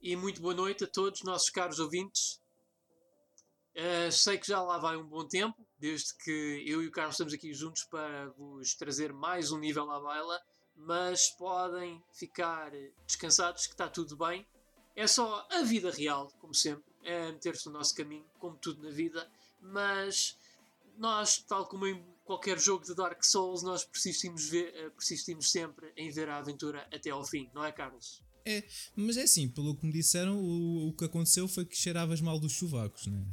[0.00, 2.40] E muito boa noite a todos, nossos caros ouvintes.
[3.74, 7.14] Uh, sei que já lá vai um bom tempo, desde que eu e o Carlos
[7.14, 10.40] estamos aqui juntos para vos trazer mais um nível à baila,
[10.74, 12.70] mas podem ficar
[13.06, 14.46] descansados que está tudo bem.
[14.94, 18.90] É só a vida real, como sempre, é meter-se no nosso caminho, como tudo na
[18.90, 19.30] vida,
[19.60, 20.38] mas
[20.96, 25.92] nós, tal como em qualquer jogo de Dark Souls, nós persistimos, ver, eh, persistimos sempre
[25.96, 28.25] em ver a aventura até ao fim, não é, Carlos?
[28.46, 28.62] É,
[28.94, 32.38] mas é assim, pelo que me disseram, o, o que aconteceu foi que cheiravas mal
[32.38, 33.26] dos chuvacos, né?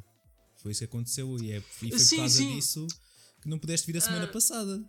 [0.58, 2.56] Foi isso que aconteceu e, é, e foi sim, por causa sim.
[2.56, 2.88] disso
[3.40, 4.84] que não pudeste vir a semana uh, passada.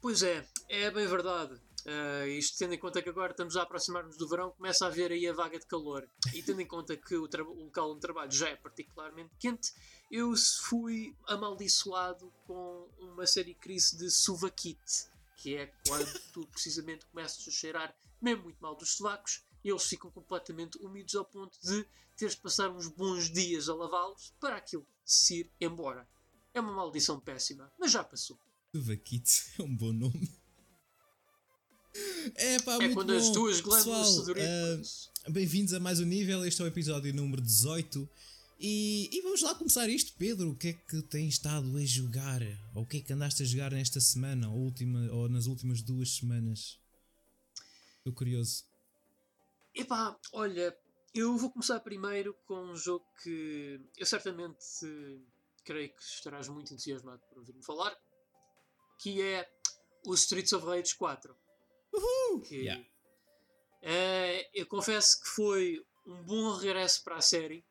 [0.00, 1.54] Pois é, é bem verdade.
[1.86, 5.12] Uh, isto tendo em conta que agora estamos a aproximar-nos do verão, começa a haver
[5.12, 6.08] aí a vaga de calor.
[6.34, 9.72] E tendo em conta que o, o local onde trabalho já é particularmente quente,
[10.10, 17.46] eu fui amaldiçoado com uma série crise de suvaquite, que é quando tu precisamente começas
[17.46, 21.86] a cheirar mesmo muito mal dos sovacos e eles ficam completamente úmidos ao ponto de
[22.16, 26.08] teres de passar uns bons dias a lavá-los para aquilo se ir embora.
[26.52, 28.38] É uma maldição péssima, mas já passou.
[28.74, 30.30] Suvaquite é um bom nome.
[32.34, 33.18] É, pá, é quando bom.
[33.18, 35.10] as tuas glândulas sudoríparas.
[35.26, 36.44] Uh, Bem-vindos a mais um nível.
[36.44, 38.08] Este é o episódio número 18
[38.60, 40.50] e, e, vamos lá começar isto, Pedro.
[40.50, 42.42] O que é que tens estado a jogar?
[42.74, 45.80] Ou o que é que andaste a jogar nesta semana ou, última, ou nas últimas
[45.80, 46.76] duas semanas?
[48.08, 48.64] Estou curioso.
[49.74, 50.76] Epá, olha,
[51.14, 54.58] eu vou começar primeiro com um jogo que eu certamente
[55.62, 57.94] creio que estarás muito entusiasmado por ouvir-me falar,
[58.98, 59.46] que é
[60.06, 61.36] o Streets of Rage 4.
[61.92, 62.40] Uhul!
[62.40, 62.86] Que, yeah.
[63.82, 67.62] é, eu confesso que foi um bom regresso para a série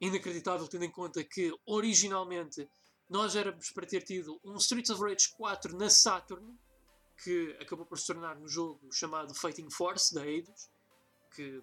[0.00, 2.68] inacreditável, tendo em conta que originalmente
[3.08, 6.56] nós éramos para ter tido um Streets of Rage 4 na Saturn,
[7.22, 10.68] que acabou por se tornar um jogo chamado Fighting Force da Eidos,
[11.34, 11.62] que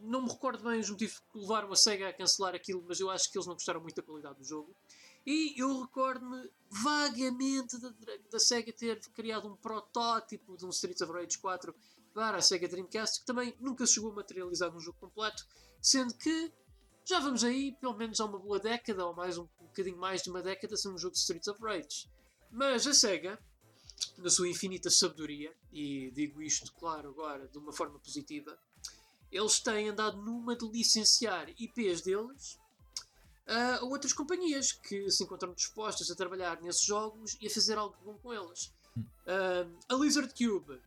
[0.00, 3.10] não me recordo bem os motivos que levaram a SEGA a cancelar aquilo, mas eu
[3.10, 4.74] acho que eles não gostaram muito da qualidade do jogo.
[5.26, 7.92] E eu recordo-me vagamente da,
[8.30, 11.74] da SEGA ter criado um protótipo de um Streets of Rage 4
[12.14, 15.46] para a SEGA Dreamcast, que também nunca chegou a materializar num jogo completo,
[15.80, 16.52] sendo que
[17.04, 20.22] já vamos aí, pelo menos há uma boa década, ou mais um, um bocadinho mais
[20.22, 22.10] de uma década, sem um jogo de Streets of Rage.
[22.50, 23.38] Mas a SEGA,
[24.16, 28.58] na sua infinita sabedoria, e digo isto, claro, agora de uma forma positiva,
[29.30, 32.58] eles têm andado numa de licenciar IPs deles
[33.46, 37.96] a outras companhias que se encontram dispostas a trabalhar nesses jogos e a fazer algo
[38.04, 38.72] bom com eles.
[38.96, 40.80] Uh, a Lizard Cube,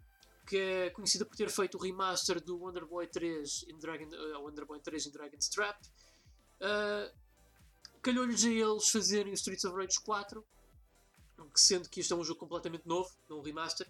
[0.45, 4.43] que é conhecida por ter feito o remaster do Wonder Boy 3 em Dragon, uh,
[4.43, 5.79] Wonder Boy 3 em Dragon's Trap,
[6.61, 7.11] Uh,
[8.03, 10.43] Calhou-lhes a eles fazerem o Streets of Rage 4,
[11.59, 13.88] sendo que este é um jogo completamente novo, não um remaster.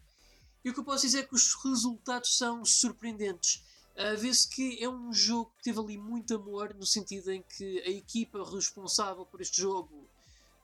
[0.63, 3.63] E o que eu posso dizer é que os resultados são surpreendentes.
[3.95, 7.79] Uh, Vê-se que é um jogo que teve ali muito amor, no sentido em que
[7.79, 10.07] a equipa responsável por este jogo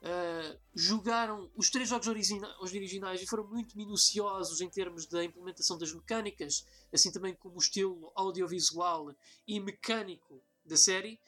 [0.02, 5.78] uh, jogaram os três jogos origina originais e foram muito minuciosos em termos da implementação
[5.78, 9.13] das mecânicas, assim também como o estilo audiovisual
[9.47, 11.19] e mecânico da série.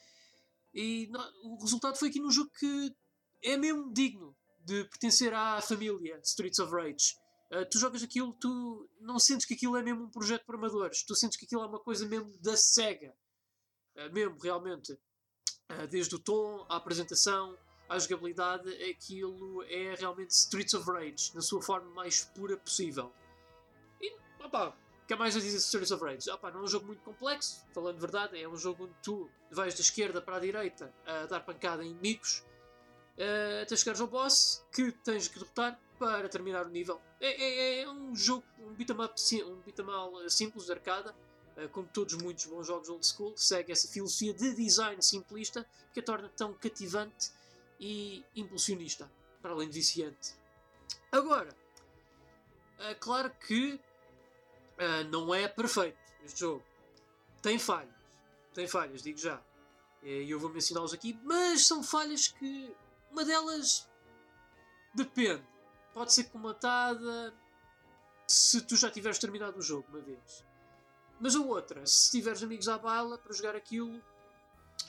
[0.72, 1.10] E
[1.42, 2.94] o resultado foi aqui num jogo que
[3.42, 4.36] é mesmo digno
[4.70, 7.16] de pertencer à família Streets of Rage.
[7.50, 11.02] Uh, tu jogas aquilo, tu não sentes que aquilo é mesmo um projeto para amadores,
[11.02, 13.12] tu sentes que aquilo é uma coisa mesmo da SEGA.
[13.96, 14.92] Uh, mesmo, realmente.
[14.92, 21.40] Uh, desde o tom, à apresentação, à jogabilidade, aquilo é realmente Streets of Rage, na
[21.40, 23.12] sua forma mais pura possível.
[24.00, 24.76] E, opa,
[25.08, 26.30] que é mais a dizer Streets of Rage?
[26.30, 29.28] Opa, não é um jogo muito complexo, falando de verdade, é um jogo onde tu
[29.50, 32.44] vais da esquerda para a direita a dar pancada em inimigos
[33.20, 37.00] uh, até chegares ao boss que tens que derrotar para terminar o nível.
[37.20, 39.14] É, é, é um jogo, um beat'em up,
[39.44, 41.14] um beat eh, simples de arcada,
[41.56, 46.00] uh, como todos muitos bons jogos old school, segue essa filosofia de design simplista que
[46.00, 47.30] a torna tão cativante
[47.78, 49.10] e impulsionista,
[49.42, 50.34] para além de viciante.
[51.12, 51.54] Agora,
[52.78, 53.78] uh, claro que
[54.80, 56.64] Uh, não é perfeito este jogo.
[57.42, 57.94] Tem falhas.
[58.54, 59.38] Tem falhas, digo já.
[60.02, 62.74] E eu vou mencioná-los aqui, mas são falhas que.
[63.10, 63.88] Uma delas.
[64.94, 65.44] Depende.
[65.92, 67.34] Pode ser comatada
[68.26, 70.44] se tu já tiveres terminado o jogo uma vez.
[71.18, 74.00] Mas a outra, se tiveres amigos à bala para jogar aquilo,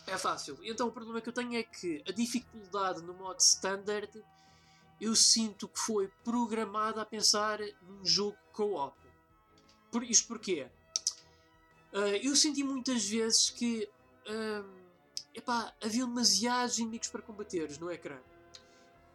[0.07, 0.57] é fácil.
[0.63, 4.23] Então o problema que eu tenho é que a dificuldade no modo standard
[4.99, 8.95] eu sinto que foi programada a pensar num jogo co-op.
[9.91, 10.69] Por, isto porquê?
[11.91, 13.89] Uh, eu senti muitas vezes que
[14.27, 14.80] uh,
[15.33, 18.19] epá, havia demasiados inimigos para combateres no ecrã.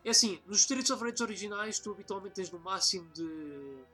[0.05, 3.85] É assim, nos Streets of Rage originais tu habitualmente tens no máximo de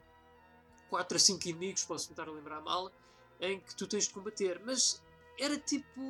[0.90, 2.92] 4 a 5 inimigos, posso tentar lembrar mal.
[3.40, 5.02] em que tu tens de combater, mas
[5.38, 6.00] era tipo.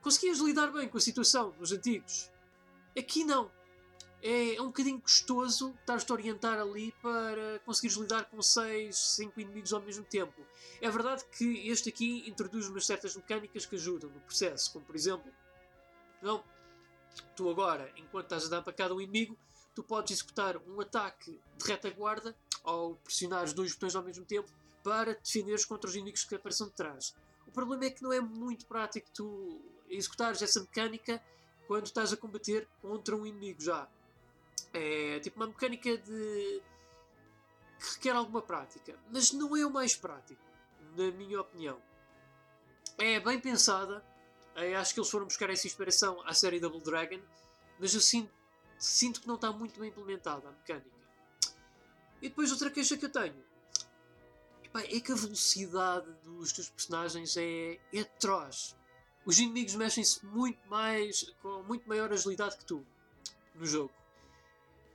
[0.00, 2.30] Conseguias lidar bem com a situação nos antigos.
[2.96, 3.50] Aqui não.
[4.22, 9.40] É, é um bocadinho custoso estar-te a orientar ali para conseguires lidar com 6, 5
[9.40, 10.46] inimigos ao mesmo tempo.
[10.80, 14.94] É verdade que este aqui introduz umas certas mecânicas que ajudam no processo, como por
[14.94, 15.30] exemplo,
[16.22, 16.44] não,
[17.34, 19.36] tu agora, enquanto estás a dar para cada um inimigo,
[19.74, 24.48] tu podes executar um ataque de retaguarda ao pressionar os dois botões ao mesmo tempo
[24.84, 27.14] para defenderes contra os inimigos que apareçam de trás.
[27.46, 31.22] O problema é que não é muito prático tu executares essa mecânica
[31.66, 33.88] quando estás a combater contra um inimigo já.
[34.72, 36.62] É tipo uma mecânica de.
[37.78, 38.98] que requer alguma prática.
[39.10, 40.42] Mas não é o mais prático,
[40.96, 41.80] na minha opinião.
[42.98, 44.04] É bem pensada.
[44.54, 47.20] Eu acho que eles foram buscar essa inspiração à série Double Dragon.
[47.78, 48.32] Mas eu sinto,
[48.78, 51.02] sinto que não está muito bem implementada a mecânica.
[52.20, 53.44] E depois outra queixa que eu tenho.
[54.74, 58.74] É que a velocidade dos teus personagens é, é atroz.
[59.24, 62.86] Os inimigos mexem-se muito mais, com muito maior agilidade que tu
[63.54, 63.92] no jogo.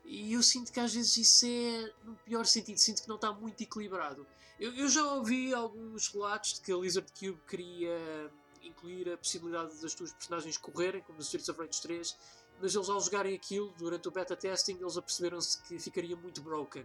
[0.09, 3.33] E eu sinto que às vezes isso é no pior sentido, sinto que não está
[3.33, 4.25] muito equilibrado.
[4.57, 8.31] Eu, eu já ouvi alguns relatos de que a Lizard Cube queria
[8.63, 12.17] incluir a possibilidade das tuas personagens correrem, como no Streets of Rage 3,
[12.61, 16.83] mas eles ao jogarem aquilo durante o beta testing, eles aperceberam-se que ficaria muito broken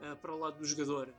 [0.00, 1.12] uh, para o lado do jogador.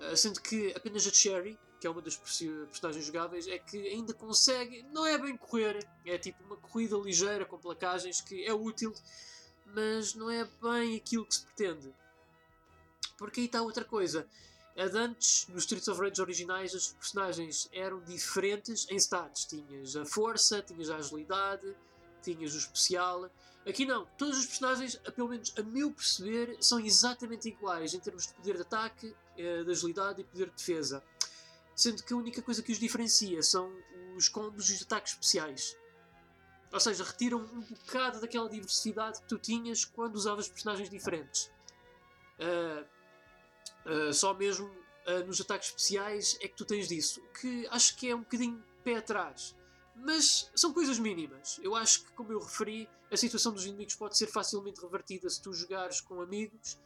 [0.00, 4.12] Uh, sendo que apenas a Cherry, que é uma das personagens jogáveis, é que ainda
[4.12, 8.92] consegue, não é bem correr, é tipo uma corrida ligeira com placagens que é útil,
[9.74, 11.92] mas não é bem aquilo que se pretende.
[13.16, 14.26] Porque aí está outra coisa.
[14.76, 19.44] Antes, nos Streets of Rage originais, as personagens eram diferentes em stats.
[19.44, 21.74] Tinhas a força, tinhas a agilidade,
[22.22, 23.30] tinhas o especial.
[23.66, 24.06] Aqui não.
[24.16, 28.56] Todos os personagens, pelo menos a meu perceber, são exatamente iguais em termos de poder
[28.56, 31.02] de ataque, eh, de agilidade e poder de defesa.
[31.76, 33.70] Sendo que a única coisa que os diferencia são
[34.16, 35.76] os combos e os ataques especiais.
[36.72, 41.50] Ou seja, retiram um bocado daquela diversidade que tu tinhas quando usavas personagens diferentes.
[42.38, 42.84] Uh,
[43.90, 47.20] uh, só mesmo uh, nos ataques especiais é que tu tens disso.
[47.38, 49.54] Que acho que é um bocadinho pé atrás.
[49.94, 51.60] Mas são coisas mínimas.
[51.62, 55.42] Eu acho que, como eu referi, a situação dos inimigos pode ser facilmente revertida se
[55.42, 56.78] tu jogares com amigos.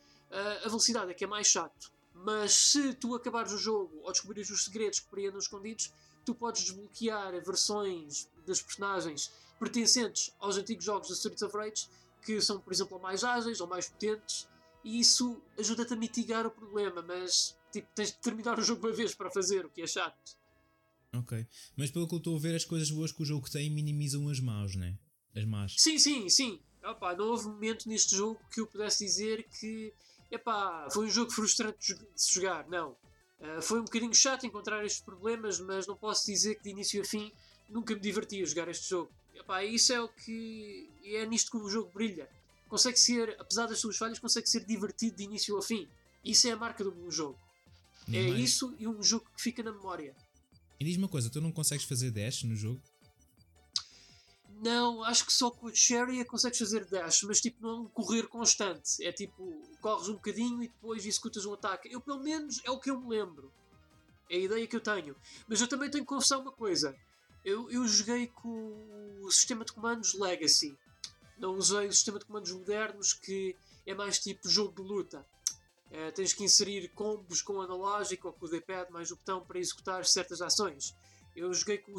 [0.64, 1.92] a velocidade é que é mais chato.
[2.12, 5.92] Mas se tu acabares o jogo ou descobrires os segredos que por aí andam escondidos,
[6.24, 11.88] tu podes desbloquear versões das personagens pertencentes aos antigos jogos da Streets of Rage,
[12.22, 14.48] que são, por exemplo, mais ágeis ou mais potentes,
[14.84, 18.94] e isso ajuda-te a mitigar o problema, mas tipo, tens de terminar o jogo uma
[18.94, 20.36] vez para fazer, o que é chato.
[21.12, 23.70] Ok, mas pelo que eu estou a ver, as coisas boas que o jogo tem
[23.70, 24.98] minimizam as más, né?
[25.34, 25.74] As más.
[25.78, 26.60] Sim, sim, sim.
[26.84, 29.92] Opa, não houve momento neste jogo que eu pudesse dizer que
[30.30, 32.68] epá, foi um jogo frustrante de se jogar.
[32.68, 32.96] Não.
[33.40, 37.02] Uh, foi um bocadinho chato encontrar estes problemas, mas não posso dizer que de início
[37.02, 37.32] a fim
[37.68, 39.10] nunca me diverti a jogar este jogo.
[39.38, 40.90] Epá, isso é o que.
[41.04, 42.28] é nisto que o jogo brilha.
[42.68, 45.88] Consegue ser, apesar das suas falhas, consegue ser divertido de início ao fim.
[46.24, 47.38] Isso é a marca do bom jogo.
[48.08, 48.44] Nem é mais.
[48.44, 50.14] isso e um jogo que fica na memória.
[50.78, 52.80] E diz uma coisa, tu não consegues fazer dash no jogo?
[54.62, 57.88] Não, acho que só com o Cherry consegues fazer dash, mas tipo não é um
[57.88, 59.04] correr constante.
[59.04, 61.92] É tipo, corres um bocadinho e depois executas um ataque.
[61.92, 63.52] Eu pelo menos é o que eu me lembro.
[64.30, 65.14] É a ideia que eu tenho.
[65.46, 66.96] Mas eu também tenho que confessar uma coisa.
[67.46, 70.76] Eu, eu joguei com o sistema de comandos Legacy.
[71.38, 73.54] Não usei o sistema de comandos modernos que
[73.86, 75.24] é mais tipo jogo de luta.
[75.92, 79.46] É, tens que inserir combos com o analógico ou com o D-pad mais o botão
[79.46, 80.92] para executar certas ações.
[81.36, 81.98] Eu joguei com o,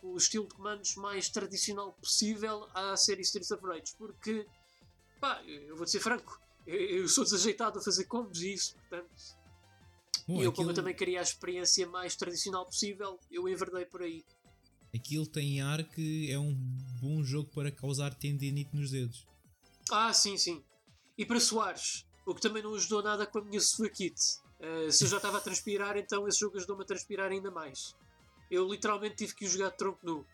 [0.00, 4.46] com o, estilo de comandos mais tradicional possível à série Streets of Rage, porque,
[5.20, 9.10] pá, eu vou ser franco, eu, eu sou desajeitado a fazer combos e isso, portanto.
[10.26, 10.52] Bom, e eu, aquilo...
[10.54, 14.24] como eu também queria a experiência mais tradicional possível, eu enverdei por aí.
[14.94, 16.54] Aquilo tem ar que é um
[17.02, 19.26] bom jogo para causar tendinite nos dedos.
[19.90, 20.62] Ah, sim, sim.
[21.18, 24.14] E para Soares, o que também não ajudou nada com a minha sua kit.
[24.60, 27.96] Uh, se eu já estava a transpirar, então esse jogo ajudou-me a transpirar ainda mais.
[28.50, 30.24] Eu literalmente tive que o jogar de tronco nu.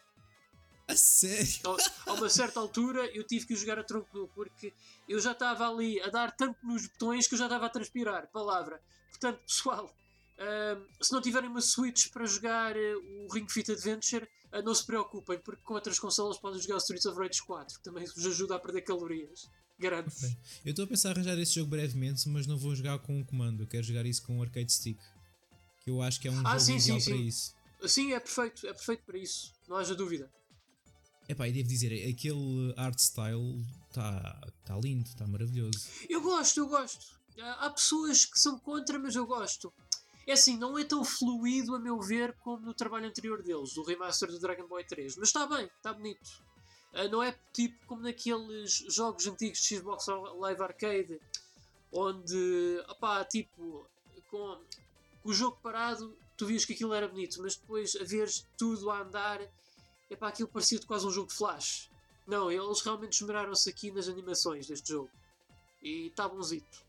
[0.87, 1.61] A sério?
[2.07, 4.75] A, a uma certa altura eu tive que o jogar a tronco nu, porque
[5.09, 8.29] eu já estava ali a dar tanto nos botões que eu já estava a transpirar.
[8.31, 8.81] Palavra.
[9.09, 9.95] Portanto, pessoal,
[10.41, 14.75] uh, se não tiverem uma Switch para jogar uh, o Ring Fit Adventure, Uh, não
[14.75, 18.05] se preocupem, porque com outras consolas podem jogar o Streets of Rage 4, que também
[18.05, 19.49] vos ajuda a perder calorias.
[19.79, 20.13] Garanto.
[20.15, 20.37] Okay.
[20.65, 23.25] Eu estou a pensar em arranjar esse jogo brevemente, mas não vou jogar com um
[23.25, 23.63] comando.
[23.63, 24.99] Eu quero jogar isso com um arcade stick.
[25.83, 27.27] Que eu acho que é um ah, jogo sim, ideal sim, para sim.
[27.27, 27.55] isso.
[27.87, 29.55] Sim, é perfeito, é perfeito para isso.
[29.67, 30.31] Não haja dúvida.
[31.29, 35.89] Epá, e devo dizer, aquele art style está tá lindo, está maravilhoso.
[36.09, 37.19] Eu gosto, eu gosto.
[37.39, 39.73] Há pessoas que são contra, mas eu gosto.
[40.31, 43.83] É assim, não é tão fluido, a meu ver, como no trabalho anterior deles, do
[43.83, 45.17] remaster do Dragon Boy 3.
[45.17, 46.41] Mas está bem, está bonito.
[46.93, 50.07] Uh, não é tipo como naqueles jogos antigos de Xbox
[50.39, 51.21] Live Arcade,
[51.91, 53.85] onde, opá, tipo,
[54.31, 54.57] com,
[55.21, 58.89] com o jogo parado, tu vias que aquilo era bonito, mas depois a veres tudo
[58.89, 59.41] a andar,
[60.09, 61.91] epá, aquilo parecia quase um jogo de flash.
[62.25, 65.11] Não, eles realmente esmeraram-se aqui nas animações deste jogo.
[65.83, 66.85] E está bonzito.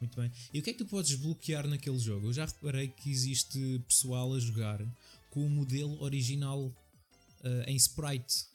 [0.00, 0.30] Muito bem.
[0.52, 2.28] E o que é que tu podes bloquear naquele jogo?
[2.28, 4.84] Eu já reparei que existe pessoal a jogar
[5.30, 8.46] com o modelo original uh, em sprite.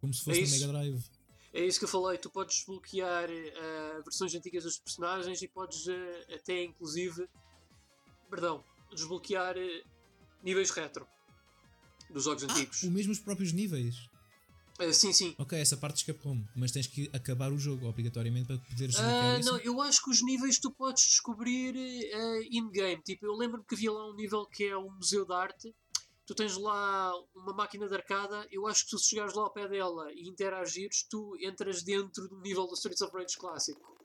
[0.00, 1.04] Como se fosse é Mega Drive.
[1.52, 2.16] É isso que eu falei.
[2.16, 7.28] Tu podes desbloquear uh, versões antigas dos personagens e podes uh, até inclusive.
[8.30, 8.64] Perdão.
[8.94, 9.54] Desbloquear
[10.42, 11.06] níveis retro
[12.08, 12.82] dos jogos ah, antigos.
[12.82, 14.09] O mesmo os próprios níveis.
[14.80, 15.34] Uh, sim, sim.
[15.36, 19.44] Ok, essa parte escapou-me, mas tens que acabar o jogo obrigatoriamente para poderes jogar uh,
[19.44, 23.02] Não, eu acho que os níveis tu podes descobrir uh, in-game.
[23.02, 25.74] Tipo, eu lembro-me que havia lá um nível que é o Museu de Arte.
[26.26, 28.46] Tu tens lá uma máquina de arcada.
[28.50, 32.40] Eu acho que se chegares lá ao pé dela e interagires, tu entras dentro do
[32.40, 33.98] nível do Streets of Rage clássico.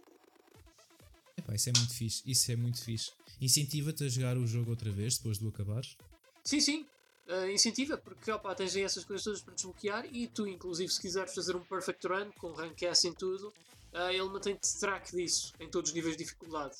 [1.38, 2.22] Epá, isso é muito fixe.
[2.25, 3.12] Isso é muito fixe.
[3.39, 5.96] Incentiva-te a jogar o jogo outra vez depois do acabares?
[6.44, 6.86] Sim, sim
[7.27, 11.01] uh, incentiva, porque opa, tens aí essas coisas todas para desbloquear e tu, inclusive, se
[11.01, 13.53] quiseres fazer um perfect run com rank S em tudo,
[13.94, 16.75] uh, ele mantém-te track disso em todos os níveis de dificuldade.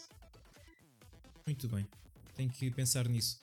[1.46, 1.88] Muito bem,
[2.36, 3.40] tenho que pensar nisso.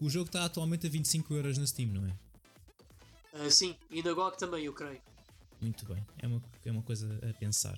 [0.00, 3.44] O jogo está atualmente a 25€ euros na Steam, não é?
[3.46, 5.00] Uh, sim, e na GOG também, eu creio.
[5.60, 7.76] Muito bem, é uma, é uma coisa a pensar.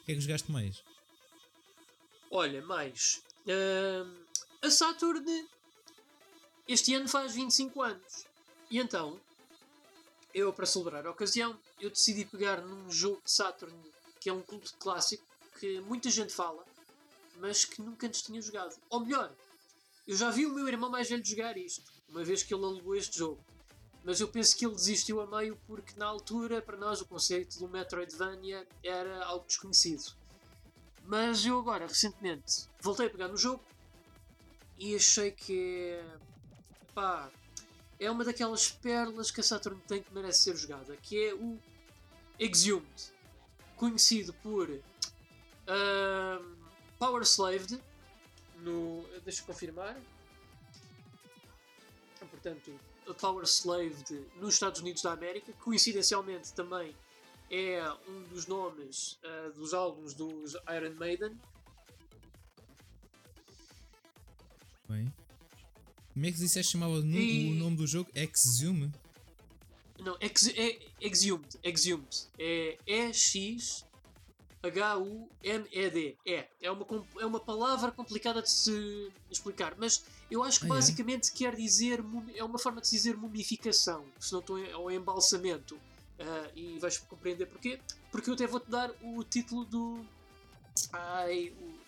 [0.00, 0.82] O que é que jogaste mais?
[2.30, 3.22] Olha, mais.
[3.46, 4.24] Uh,
[4.60, 5.24] a Saturn
[6.66, 8.24] este ano faz 25 anos.
[8.70, 9.20] E então,
[10.32, 13.74] eu, para celebrar a ocasião, eu decidi pegar num jogo de Saturn
[14.18, 15.22] que é um culto clássico
[15.60, 16.64] que muita gente fala,
[17.36, 18.74] mas que nunca antes tinha jogado.
[18.88, 19.30] Ou melhor,
[20.08, 22.96] eu já vi o meu irmão mais velho jogar isto, uma vez que ele alugou
[22.96, 23.38] este jogo.
[24.02, 27.58] Mas eu penso que ele desistiu a meio porque na altura, para nós, o conceito
[27.58, 30.14] do Metroidvania era algo desconhecido.
[31.04, 33.62] Mas eu agora, recentemente, voltei a pegar no jogo
[34.78, 36.18] e achei que é
[36.94, 37.30] pá,
[37.98, 41.58] é uma daquelas pérolas que a Saturn tem que merece ser jogada, que é o
[42.38, 43.12] Exhumed,
[43.76, 46.56] conhecido por uh,
[46.98, 47.80] Power Slaved,
[48.58, 49.04] no.
[49.24, 49.96] deixa eu confirmar.
[52.30, 52.78] Portanto,
[53.20, 56.94] Power Slaved nos Estados Unidos da América, coincidencialmente também
[57.50, 61.38] é um dos nomes uh, dos álbuns dos Iron Maiden.
[64.88, 65.12] Bem.
[66.14, 67.50] Como é que disseste chamava no, e...
[67.50, 68.08] o nome do jogo?
[68.14, 68.90] Exhume?
[69.98, 71.58] Não, ex, é Exhumed.
[71.62, 72.28] Exhumed.
[72.38, 73.84] É E-X.
[74.62, 76.16] H-U-M-E-D.
[76.24, 76.48] É.
[76.62, 76.86] É uma,
[77.20, 81.36] é uma palavra complicada de se explicar, mas eu acho que ah, basicamente é?
[81.36, 82.02] quer dizer.
[82.34, 85.74] É uma forma de se dizer mumificação, se não estou ou embalsamento.
[85.74, 87.80] Uh, e vais compreender porquê.
[88.10, 90.04] Porque eu até vou-te dar o título do.
[90.92, 91.83] Ai, o,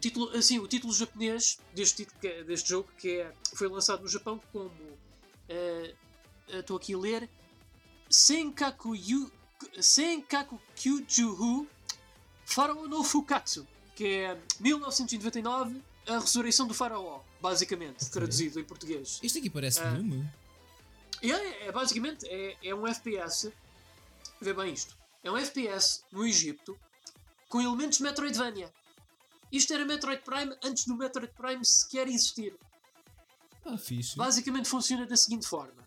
[0.00, 4.40] título, assim, o título japonês deste, é, deste jogo, que é, foi lançado no Japão
[4.52, 4.70] como.
[4.70, 5.94] Uh,
[6.48, 7.28] estou aqui a ler.
[8.08, 9.30] Senkaku, Yu,
[9.80, 11.68] Senkaku Kyujuhu
[12.44, 19.20] Faraó no Fukatsu, que é 1999, a ressurreição do Faraó, basicamente, traduzido em português.
[19.22, 20.28] Isto aqui parece uh, nome.
[21.22, 23.52] É, é, basicamente é, é um FPS.
[24.40, 24.96] Vê bem isto.
[25.22, 26.76] É um FPS no Egito
[27.48, 28.72] com elementos Metroidvania.
[29.52, 32.56] Isto era Metroid Prime antes do Metroid Prime sequer existir.
[33.64, 34.16] Ah, fixe.
[34.16, 35.82] Basicamente funciona da seguinte forma: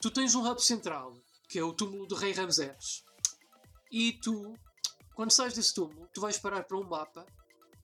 [0.00, 1.14] tu tens um hub central,
[1.48, 3.04] que é o túmulo do Rei Ramsés,
[3.90, 4.54] e tu,
[5.14, 7.26] quando sais desse túmulo, tu vais parar para um mapa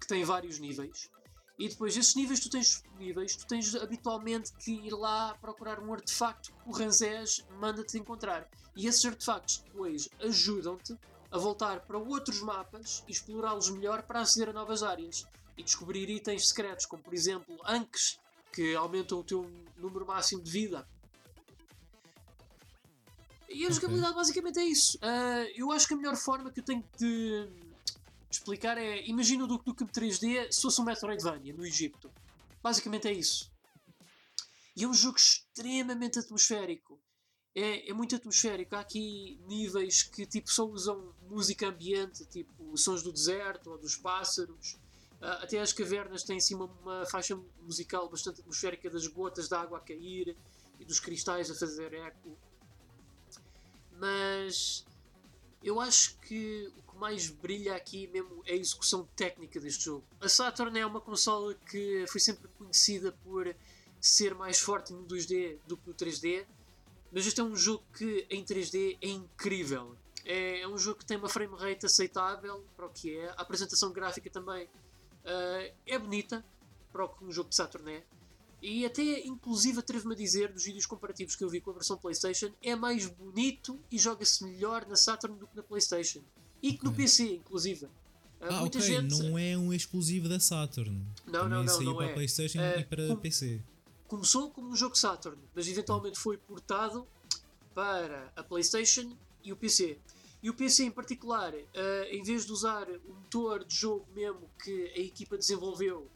[0.00, 1.10] que tem vários níveis.
[1.58, 5.92] E depois, esses níveis tu tens disponíveis, tu tens habitualmente que ir lá procurar um
[5.92, 8.48] artefacto que o Ramsés manda-te encontrar.
[8.76, 10.98] E esses artefactos depois ajudam-te
[11.30, 15.25] a voltar para outros mapas e explorá-los melhor para aceder a novas áreas
[15.56, 18.18] e descobrir itens secretos, como por exemplo Anques,
[18.52, 20.88] que aumentam o teu número máximo de vida.
[23.49, 24.23] E a jogabilidade okay.
[24.23, 24.99] basicamente é isso.
[24.99, 27.49] Uh, eu acho que a melhor forma que eu tenho de
[28.30, 32.11] explicar é: imagina o Duke Nukem 3D se fosse um Metroidvania no Egito.
[32.62, 33.50] Basicamente é isso.
[34.76, 37.00] E é um jogo extremamente atmosférico
[37.56, 38.76] é, é muito atmosférico.
[38.76, 43.96] Há aqui níveis que tipo, só usam música ambiente, tipo sons do deserto ou dos
[43.96, 44.75] pássaros.
[45.22, 49.54] Uh, até as cavernas têm em cima uma faixa musical bastante atmosférica das gotas de
[49.54, 50.36] água a cair
[50.78, 52.36] e dos cristais a fazer eco.
[53.98, 54.84] Mas
[55.62, 60.04] eu acho que o que mais brilha aqui mesmo é a execução técnica deste jogo.
[60.20, 63.56] A Saturn é uma consola que foi sempre conhecida por
[63.98, 66.44] ser mais forte no 2D do que no 3D,
[67.12, 69.96] mas este é um jogo que em 3D é incrível.
[70.25, 73.42] É, é um jogo que tem uma frame rate aceitável para o que é, a
[73.42, 76.44] apresentação gráfica também uh, é bonita
[76.92, 78.02] para o que um jogo de Saturn é.
[78.62, 81.96] E até, inclusive, atrevo-me a dizer, dos vídeos comparativos que eu vi com a versão
[81.96, 86.20] PlayStation, é mais bonito e joga-se melhor na Saturn do que na PlayStation.
[86.62, 87.86] E que no PC, inclusive.
[88.40, 89.18] Ah, Muita ok, gente...
[89.18, 91.06] não é um exclusivo da Saturn.
[91.26, 91.75] Não, Também não, não.
[91.75, 92.14] saiu não para é.
[92.14, 93.16] PlayStation uh, e para com...
[93.16, 93.62] PC.
[94.08, 97.06] Começou como um jogo Saturn, mas eventualmente foi portado
[97.75, 99.98] para a PlayStation e o PC.
[100.42, 104.48] E o PC em particular, uh, em vez de usar o motor de jogo mesmo
[104.62, 106.08] que a equipa desenvolveu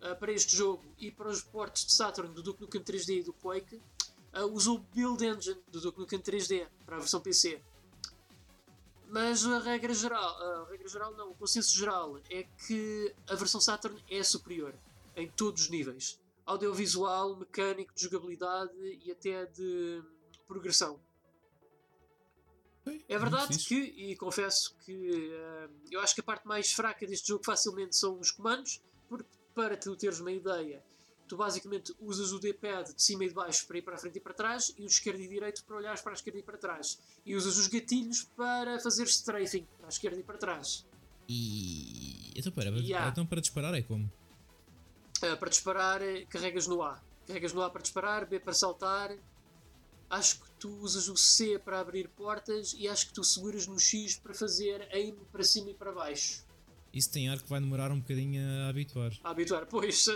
[0.00, 3.22] uh, para este jogo e para os ports de Saturn do Duke Nukem 3D e
[3.22, 7.60] do Quake, uh, usou o Build Engine do Duke Nukem 3D para a versão PC.
[9.08, 13.60] Mas a regra geral, a regra geral não, o consenso geral é que a versão
[13.60, 14.74] Saturn é superior
[15.14, 16.18] em todos os níveis.
[16.44, 18.72] Audiovisual, mecânico, de jogabilidade
[19.04, 20.02] e até de
[20.46, 21.00] progressão.
[23.08, 27.28] É verdade que, e confesso que uh, eu acho que a parte mais fraca deste
[27.28, 30.82] jogo facilmente são os comandos, porque para tu teres uma ideia,
[31.28, 34.16] tu basicamente usas o D-pad de cima e de baixo para ir para a frente
[34.16, 36.42] e para trás e o de esquerda e direito para olhares para a esquerda e
[36.42, 36.98] para trás.
[37.24, 40.86] E usas os gatilhos para fazer strafing para a esquerda e para trás.
[41.28, 42.32] E.
[42.34, 43.08] Então, para, yeah.
[43.08, 44.10] então para disparar é como?
[45.22, 47.00] Uh, para disparar, carregas no A.
[47.26, 49.16] Carregas no A para disparar, B para saltar.
[50.10, 53.78] Acho que tu usas o C para abrir portas e acho que tu seguras no
[53.78, 56.44] X para fazer aim para cima e para baixo.
[56.92, 59.12] Isso tem ar que vai demorar um bocadinho a habituar.
[59.24, 60.06] A habituar, pois,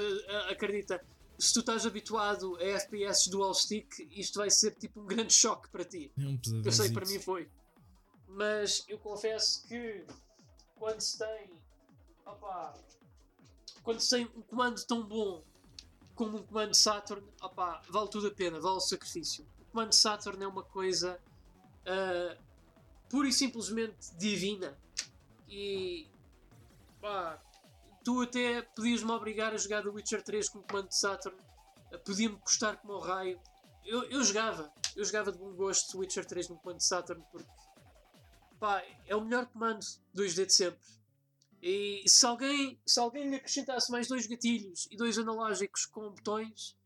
[0.51, 1.03] acredita.
[1.39, 5.69] Se tu estás habituado a FPS dual stick, isto vai ser tipo um grande choque
[5.71, 6.11] para ti.
[6.19, 7.49] É um Eu sei que para mim foi.
[8.28, 10.04] Mas eu confesso que
[10.75, 11.50] quando se tem.
[12.26, 12.75] Opa,
[13.87, 15.45] quando tem um comando tão bom
[16.17, 19.47] como um comando Saturn, opa, vale tudo a pena, vale o sacrifício.
[19.61, 21.21] O comando Saturn é uma coisa
[21.83, 22.43] uh,
[23.09, 24.77] pura e simplesmente divina.
[25.49, 26.09] E
[28.03, 31.39] tu até podias-me obrigar a jogar The Witcher 3 com comando de Saturn,
[32.05, 33.41] podia-me custar como o raio.
[33.85, 37.25] Eu, eu jogava, eu jogava de bom gosto The Witcher 3 no comando de Saturn
[37.31, 37.47] porque
[39.07, 40.96] é o melhor comando 2D de sempre.
[41.69, 46.76] E se alguém, se alguém lhe acrescentasse mais dois gatilhos e dois analógicos com botões,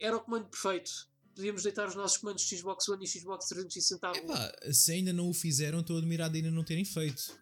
[0.00, 0.90] era o comando perfeito.
[1.34, 5.34] Podíamos deitar os nossos comandos Xbox One e Xbox 360 Epá, se ainda não o
[5.34, 7.38] fizeram, estou admirado ainda não terem feito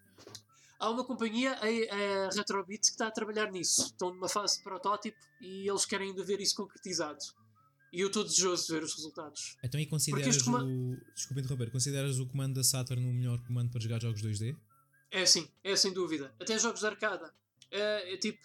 [0.85, 3.87] há uma companhia, a, a Retrobit, que está a trabalhar nisso.
[3.87, 7.19] Estão numa fase de protótipo e eles querem ainda ver isso concretizado.
[7.93, 9.57] E eu estou desejoso de ver os resultados.
[9.63, 10.67] Então, e consideras comando...
[10.67, 11.15] o.
[11.15, 14.57] Desculpa interromper, consideras o comando da Saturn o melhor comando para jogar jogos 2D?
[15.15, 16.35] É sim, é sem dúvida.
[16.41, 17.33] Até jogos de arcada.
[17.71, 18.45] É, é tipo.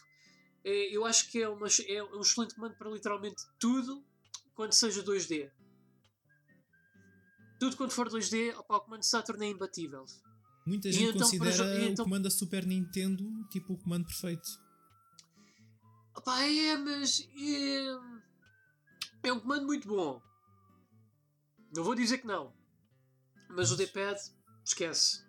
[0.63, 4.05] É, eu acho que é, uma, é um excelente comando para literalmente tudo
[4.53, 5.49] quando seja 2D.
[7.59, 10.05] Tudo quando for 2D, opa, o comando Saturn é imbatível.
[10.63, 12.05] Muita gente então, considera então...
[12.05, 14.47] o comando da Super Nintendo tipo o comando perfeito.
[16.15, 20.21] Opa, é, mas é, é um comando muito bom.
[21.75, 22.53] Não vou dizer que não.
[23.47, 23.71] Mas, mas...
[23.71, 24.19] o D-pad,
[24.63, 25.28] esquece.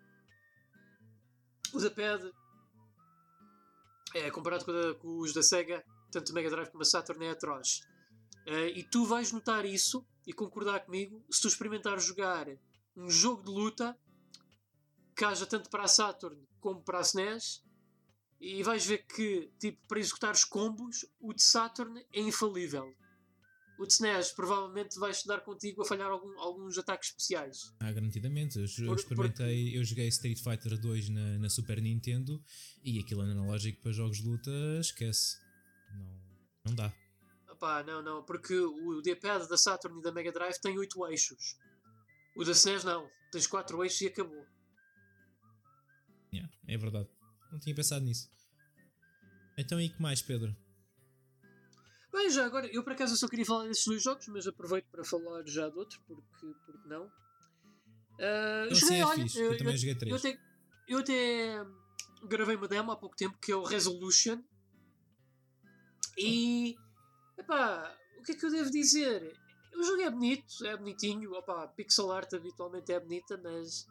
[1.73, 2.31] O D-pad
[4.13, 7.25] é comparado com, a, com, os da Sega, tanto o Mega Drive como a Saturn
[7.25, 7.81] é atroz.
[8.45, 12.47] Uh, e tu vais notar isso e concordar comigo se tu experimentares jogar
[12.95, 13.97] um jogo de luta
[15.15, 17.63] que haja tanto para a Saturn como para a SNES
[18.39, 22.91] e vais ver que, tipo, para executar os combos, o de Saturn é infalível.
[23.81, 27.73] O de SNES provavelmente vai estudar contigo a falhar algum, alguns ataques especiais.
[27.79, 28.59] Ah, garantidamente.
[28.59, 29.77] Eu, eu experimentei, porque...
[29.79, 32.39] eu joguei Street Fighter 2 na, na Super Nintendo
[32.83, 35.39] e aquilo analógico para jogos de luta, esquece.
[35.95, 36.21] Não,
[36.63, 36.93] não dá.
[37.49, 41.57] Epá, não, não, porque o D-pad da Saturn e da Mega Drive tem 8 eixos.
[42.35, 44.45] O da SNES não, tens 4 eixos e acabou.
[46.31, 47.09] Yeah, é verdade.
[47.51, 48.29] Não tinha pensado nisso.
[49.57, 50.55] Então e que mais, Pedro?
[52.11, 55.03] Bem, já agora, eu por acaso só queria falar desses dois jogos, mas aproveito para
[55.03, 57.05] falar já de outro, porque, porque não.
[57.05, 59.39] Uh, então, joguei, é olha, fixe.
[59.39, 60.11] eu, eu, também joguei 3.
[60.11, 60.39] Eu até,
[60.87, 61.65] eu até
[62.27, 64.43] gravei uma demo há pouco tempo que é o Resolution.
[66.17, 66.75] E.
[67.37, 69.33] Epá, o que é que eu devo dizer?
[69.73, 71.31] O jogo é bonito, é bonitinho.
[71.31, 73.87] Opa, pixel art habitualmente é bonita, mas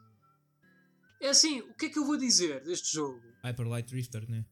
[1.19, 3.21] é assim, o que é que eu vou dizer deste jogo?
[3.43, 4.45] Hyper Light Drifter, né?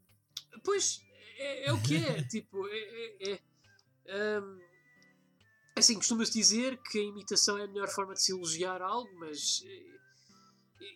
[0.63, 1.01] Pois,
[1.37, 2.21] é, é o que é.
[2.29, 2.77] tipo, é.
[2.77, 3.39] é, é
[4.09, 4.59] um,
[5.75, 9.63] assim, costuma-se dizer que a imitação é a melhor forma de se elogiar algo, mas.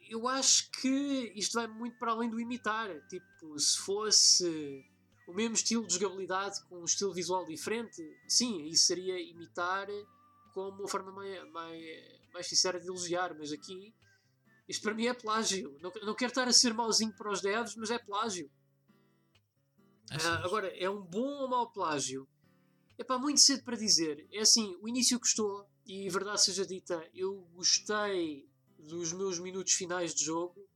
[0.09, 2.89] eu acho que isto vai muito para além do imitar.
[3.07, 4.85] Tipo, se fosse
[5.27, 9.87] o mesmo estilo de jogabilidade com um estilo visual diferente, sim, isso seria imitar
[10.53, 11.83] como uma forma mais, mais,
[12.33, 13.35] mais sincera de elogiar.
[13.37, 13.93] Mas aqui,
[14.67, 15.77] isto para mim é plágio.
[15.81, 18.49] Não, não quero estar a ser mauzinho para os devs, mas é plágio.
[20.11, 22.27] Ah, agora, é um bom ou mau plágio?
[22.97, 24.27] É para muito cedo para dizer.
[24.31, 30.13] É assim, o início gostou, e verdade seja dita, eu gostei dos meus minutos finais
[30.13, 30.67] de jogo,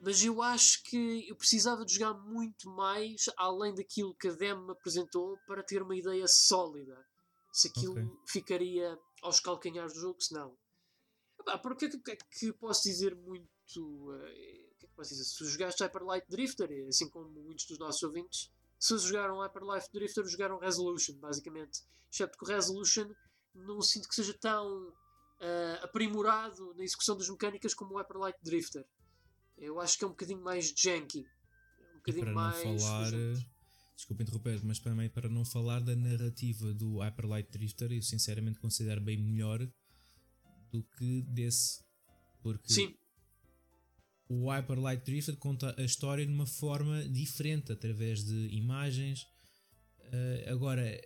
[0.00, 4.66] mas eu acho que eu precisava de jogar muito mais além daquilo que a demo
[4.66, 7.04] me apresentou para ter uma ideia sólida.
[7.52, 8.10] Se aquilo okay.
[8.26, 10.56] ficaria aos calcanhares do jogo, se não.
[11.44, 13.48] Para o que, que é que posso dizer muito?
[13.78, 15.24] Uh, que é que posso dizer?
[15.24, 18.50] Se jogaste Hyper Light Drifter, assim como muitos dos nossos ouvintes,
[18.84, 21.80] se jogaram Hyper Light Drifter, jogaram Resolution, basicamente.
[22.12, 23.10] Exceto que o Resolution
[23.54, 28.38] não sinto que seja tão uh, aprimorado na execução das mecânicas como o Hyper Light
[28.42, 28.84] Drifter.
[29.56, 31.26] Eu acho que é um bocadinho mais janky.
[31.92, 32.64] Um bocadinho para mais.
[32.64, 33.10] Não falar,
[33.96, 38.58] desculpa interromper, mas também para não falar da narrativa do Hyper Light Drifter, eu sinceramente
[38.58, 39.66] considero bem melhor
[40.70, 41.82] do que desse.
[42.42, 42.94] Porque Sim.
[44.28, 49.22] O Hyper Light Drifter conta a história de uma forma diferente, através de imagens.
[50.00, 51.00] Uh, agora,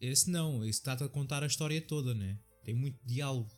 [0.00, 2.38] esse não, esse está a contar a história toda, né?
[2.64, 3.50] Tem muito diálogo.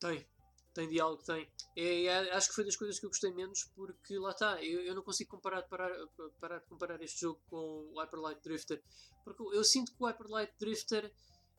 [0.00, 0.26] Tem,
[0.74, 1.48] tem diálogo, tem.
[1.76, 4.80] É, é, acho que foi das coisas que eu gostei menos porque lá está, eu,
[4.80, 5.90] eu não consigo comparar, parar,
[6.40, 7.56] parar de comparar este jogo com
[7.92, 8.82] o Hyper Light Drifter.
[9.24, 11.06] Porque eu sinto que o Hyper Light Drifter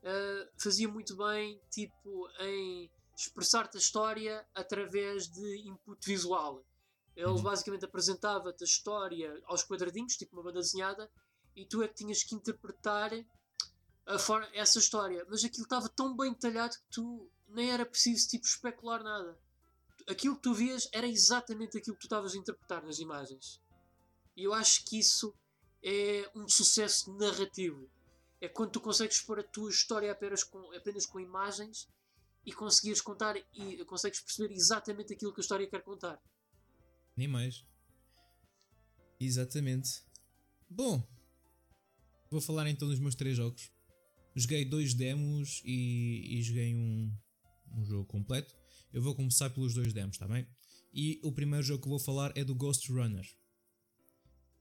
[0.03, 6.63] uh, fazia muito bem, tipo, em expressar-te a história através de input visual.
[7.15, 7.41] Ele uhum.
[7.41, 11.10] basicamente apresentava-te a história aos quadradinhos, tipo uma banda desenhada,
[11.55, 13.12] e tu é que tinhas que interpretar
[14.19, 15.25] for, essa história.
[15.29, 19.38] Mas aquilo estava tão bem detalhado que tu nem era preciso tipo, especular nada.
[20.10, 23.62] Aquilo que tu vias era exatamente aquilo que tu estavas a interpretar nas imagens.
[24.36, 25.34] E eu acho que isso
[25.84, 27.89] é um sucesso narrativo.
[28.39, 31.88] É quando tu consegues expor a tua história apenas com, apenas com imagens
[32.45, 36.19] e conseguires contar e consegues perceber exatamente aquilo que a história quer contar.
[37.15, 37.65] Nem mais.
[39.19, 40.04] Exatamente.
[40.69, 41.06] Bom,
[42.30, 43.71] vou falar então dos meus três jogos.
[44.36, 47.13] Joguei dois demos e, e joguei um,
[47.75, 48.56] um jogo completo.
[48.91, 50.47] Eu vou começar pelos dois demos, está bem?
[50.93, 53.25] E o primeiro jogo que vou falar é do Ghost Runner.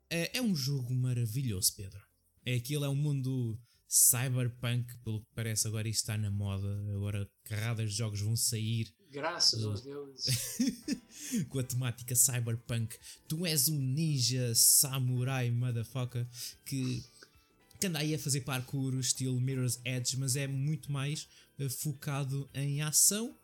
[0.09, 2.01] É, é um jogo maravilhoso, Pedro.
[2.45, 3.59] É aquilo, é um mundo
[3.91, 6.69] cyberpunk, pelo que parece agora isso está na moda.
[6.95, 8.95] Agora carradas de jogos vão sair.
[9.11, 10.57] Graças aos deuses.
[11.49, 12.97] com a temática cyberpunk.
[13.27, 16.25] Tu és um ninja samurai motherfucker
[16.65, 17.05] que
[17.81, 21.27] que anda aí a fazer parkour estilo Mirror's Edge, mas é muito mais
[21.59, 23.35] uh, focado em ação.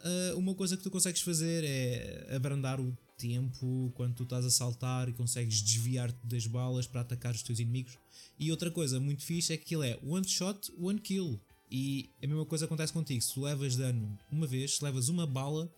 [0.00, 4.50] Uh, uma coisa que tu consegues fazer é abrandar o tempo quando tu estás a
[4.50, 7.98] saltar e consegues desviar-te das balas para atacar os teus inimigos.
[8.38, 11.40] E outra coisa muito fixe é que ele é one shot, one kill.
[11.70, 13.20] E a mesma coisa acontece contigo.
[13.20, 15.70] Se tu levas dano uma vez, se levas uma bala,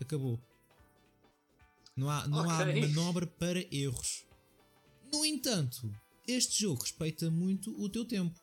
[0.00, 0.40] acabou.
[1.96, 2.82] Não há, não okay.
[2.82, 4.24] há manobra para erros.
[5.12, 5.92] No entanto,
[6.26, 8.38] este jogo respeita muito o teu tempo.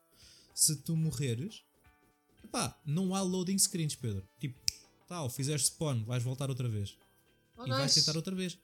[0.54, 1.64] Se tu morreres,
[2.52, 4.28] pá, não há loading screens, Pedro.
[4.40, 4.60] Tipo,
[5.08, 6.98] tal, fizeste spawn, vais voltar outra vez.
[7.58, 7.80] Oh, e nice.
[7.80, 8.58] vais tentar outra vez.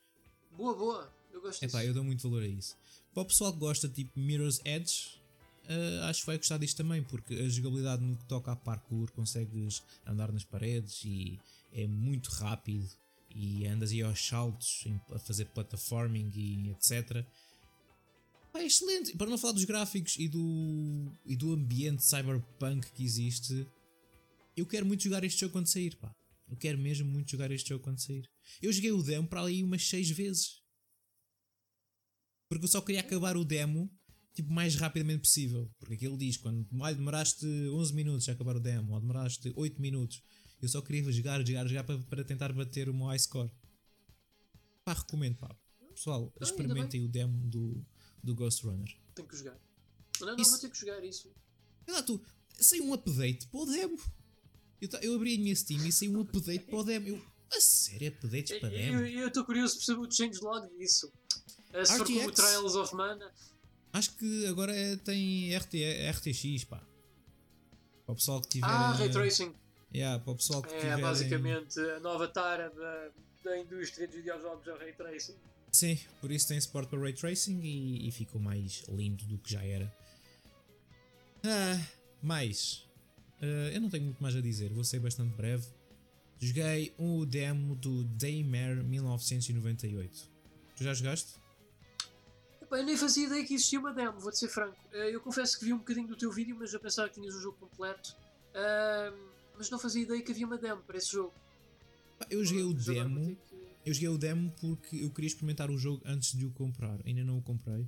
[0.55, 1.13] Boa, boa.
[1.31, 2.75] Eu gosto Epá, eu dou muito valor a isso.
[3.13, 5.21] Para o pessoal que gosta tipo Mirror's Edge,
[5.65, 9.11] uh, acho que vai gostar disto também, porque a jogabilidade no que toca a parkour,
[9.11, 11.39] consegues andar nas paredes e
[11.73, 12.89] é muito rápido
[13.33, 17.25] e andas aí aos saltos a fazer platforming e etc.
[18.51, 19.15] Pá, é excelente.
[19.15, 23.65] Para não falar dos gráficos e do, e do ambiente cyberpunk que existe,
[24.55, 25.95] eu quero muito jogar este jogo quando sair.
[25.95, 26.13] Pá.
[26.51, 28.29] Eu quero mesmo muito jogar este jogo quando sair.
[28.61, 30.61] Eu joguei o demo para ali umas 6 vezes.
[32.49, 33.89] Porque eu só queria acabar o demo
[34.33, 35.73] tipo, mais rapidamente possível.
[35.79, 39.81] Porque aquilo diz: quando ah, demoraste 11 minutos a acabar o demo, ou demoraste 8
[39.81, 40.21] minutos,
[40.61, 43.49] eu só queria jogar, jogar, jogar para, para tentar bater o meu high score.
[44.83, 45.55] Pá, recomendo, pá.
[45.93, 47.85] Pessoal, experimentem o demo do,
[48.21, 48.93] do Ghost Runner.
[49.15, 49.57] Tenho que jogar.
[50.19, 50.51] Não, não, isso...
[50.51, 51.33] vou ter que jogar isso.
[51.87, 52.21] Olha lá, tu,
[52.59, 53.97] saiu um update para o demo.
[54.81, 57.07] Eu, eu abri a minha Steam e saiu um update para o demo.
[57.07, 57.21] Eu,
[57.53, 59.01] a sério, updates para demo?
[59.01, 61.11] Eu estou curioso por saber o changelog disso.
[61.71, 63.31] É, se for como Trials of Mana.
[63.93, 65.75] Acho que agora é, tem RT,
[66.11, 66.81] RTX, pá.
[68.05, 68.67] Para o pessoal que tiver.
[68.67, 69.53] Ah, Ray Tracing.
[69.93, 70.99] Yeah, para o pessoal que é tiver.
[70.99, 73.09] É basicamente a nova tara da,
[73.43, 75.35] da indústria dos videojogos é o Ray Tracing.
[75.71, 79.51] Sim, por isso tem suporte para Ray Tracing e, e ficou mais lindo do que
[79.51, 79.93] já era.
[81.43, 81.79] Ah,
[82.21, 82.85] mais.
[83.41, 85.65] Uh, eu não tenho muito mais a dizer, vou ser bastante breve.
[86.39, 90.29] Joguei o demo do Daymare 1998.
[90.75, 91.39] Tu já jogaste?
[92.61, 94.77] Epá, eu nem fazia ideia que existia uma demo, vou-te ser franco.
[94.91, 97.35] Eh, Eu confesso que vi um bocadinho do teu vídeo, mas eu pensava que tinhas
[97.35, 98.15] o jogo completo.
[98.55, 99.15] Ahm,
[99.57, 101.33] mas não fazia ideia que havia uma demo para esse jogo.
[102.29, 103.37] Eu joguei o demo.
[103.85, 106.99] Eu joguei o demo porque eu queria experimentar o jogo antes de o comprar.
[107.05, 107.87] Ainda não o comprei.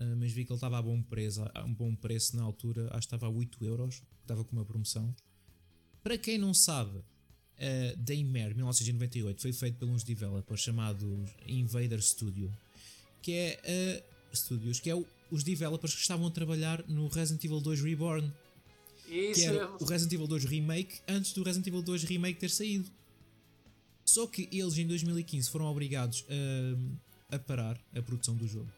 [0.00, 2.84] Ah, mas vi que ele estava a bom preço, a um bom preço na altura,
[2.90, 5.14] acho que estava a 8 euros, estava com uma promoção.
[6.02, 12.50] Para quem não sabe, uh, Daymare 1998 foi feito por uns developers chamados Invader Studio,
[13.22, 17.44] que é uh, Studios, que é o- os developers que estavam a trabalhar no Resident
[17.44, 18.32] Evil 2 Reborn,
[19.06, 19.76] que Isso era mesmo.
[19.80, 22.90] o Resident Evil 2 Remake antes do Resident Evil 2 Remake ter saído.
[24.04, 26.24] Só que eles em 2015 foram obrigados
[27.30, 28.68] a, a parar a produção do jogo.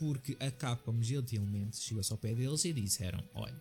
[0.00, 3.54] Porque a Capcom gentilmente chegou-se ao pé deles e disseram: Olha,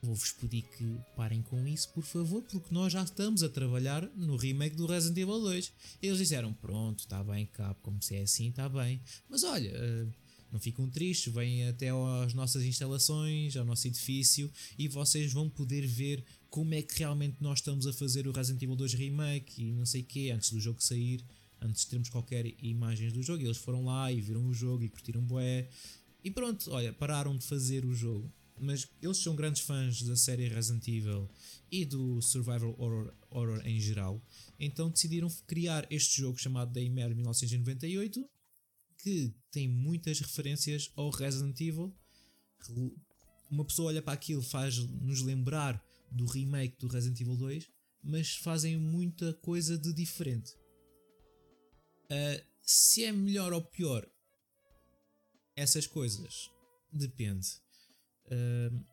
[0.00, 4.36] vou-vos pedir que parem com isso, por favor, porque nós já estamos a trabalhar no
[4.36, 5.70] remake do Resident Evil 2.
[6.02, 9.02] Eles disseram: Pronto, está bem, Capcom, se é assim, está bem.
[9.28, 10.06] Mas olha, eh,
[10.50, 11.90] não ficam tristes, vêm até
[12.24, 17.36] às nossas instalações, ao nosso edifício e vocês vão poder ver como é que realmente
[17.40, 20.50] nós estamos a fazer o Resident Evil 2 Remake e não sei o quê, antes
[20.50, 21.24] do jogo sair,
[21.62, 23.42] antes de termos qualquer imagens do jogo.
[23.42, 25.68] Eles foram lá e viram o jogo e curtiram bué.
[26.24, 28.32] E pronto, olha, pararam de fazer o jogo.
[28.60, 31.28] Mas eles são grandes fãs da série Resident Evil
[31.70, 34.22] e do Survival Horror, horror em geral.
[34.58, 38.28] Então decidiram criar este jogo chamado Daymare 1998
[39.02, 41.92] que tem muitas referências ao Resident Evil.
[43.50, 47.68] Uma pessoa olha para aquilo, faz-nos lembrar do remake do Resident Evil 2,
[48.02, 50.52] mas fazem muita coisa de diferente.
[52.12, 54.06] Uh, se é melhor ou pior,
[55.56, 56.50] essas coisas
[56.92, 57.48] depende.
[58.26, 58.84] Uh,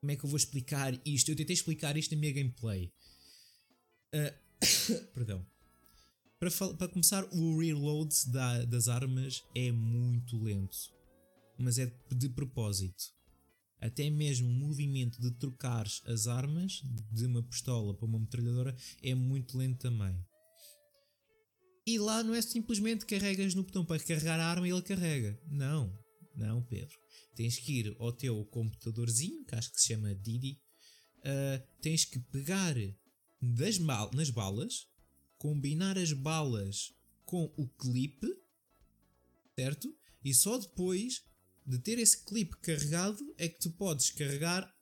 [0.00, 1.30] como é que eu vou explicar isto?
[1.30, 2.92] Eu tentei explicar isto na minha gameplay.
[4.12, 5.46] Uh, perdão.
[6.40, 10.92] Para, para, começar, o reload da, das armas é muito lento,
[11.56, 13.14] mas é de propósito.
[13.80, 19.14] Até mesmo o movimento de trocar as armas de uma pistola para uma metralhadora é
[19.14, 20.18] muito lento também.
[21.86, 25.38] E lá não é simplesmente carregas no botão para carregar a arma e ele carrega.
[25.46, 25.96] Não,
[26.34, 26.98] não, Pedro.
[27.34, 30.58] Tens que ir ao teu computadorzinho, que acho que se chama Didi.
[31.18, 32.74] Uh, tens que pegar
[33.40, 34.86] das mal, nas balas,
[35.36, 36.94] combinar as balas
[37.24, 38.28] com o clipe,
[39.54, 39.94] certo?
[40.24, 41.22] E só depois
[41.66, 44.72] de ter esse clipe carregado é que tu podes carregar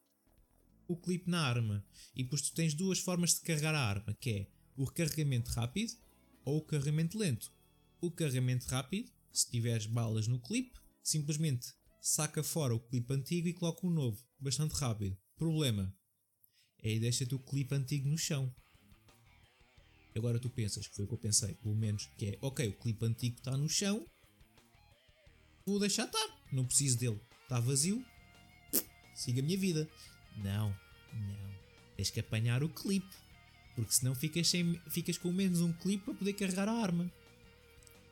[0.86, 1.84] o clipe na arma.
[2.14, 5.94] E depois tu tens duas formas de carregar a arma, que é o recarregamento rápido
[6.44, 7.52] ou o carregamento lento.
[8.00, 13.52] O carregamento rápido, se tiveres balas no clipe, simplesmente saca fora o clipe antigo e
[13.52, 15.16] coloca um novo, bastante rápido.
[15.36, 15.94] Problema
[16.82, 18.52] é deixa-te o clipe antigo no chão.
[20.14, 22.78] Agora tu pensas, que foi o que eu pensei, pelo menos, que é ok, o
[22.78, 24.06] clipe antigo está no chão,
[25.64, 28.04] vou deixar estar, não preciso dele, está vazio,
[29.14, 29.88] siga a minha vida.
[30.36, 30.76] Não,
[31.12, 31.54] não,
[31.96, 33.14] tens que apanhar o clipe,
[33.74, 37.10] porque senão ficas, sem, ficas com menos um clipe para poder carregar a arma.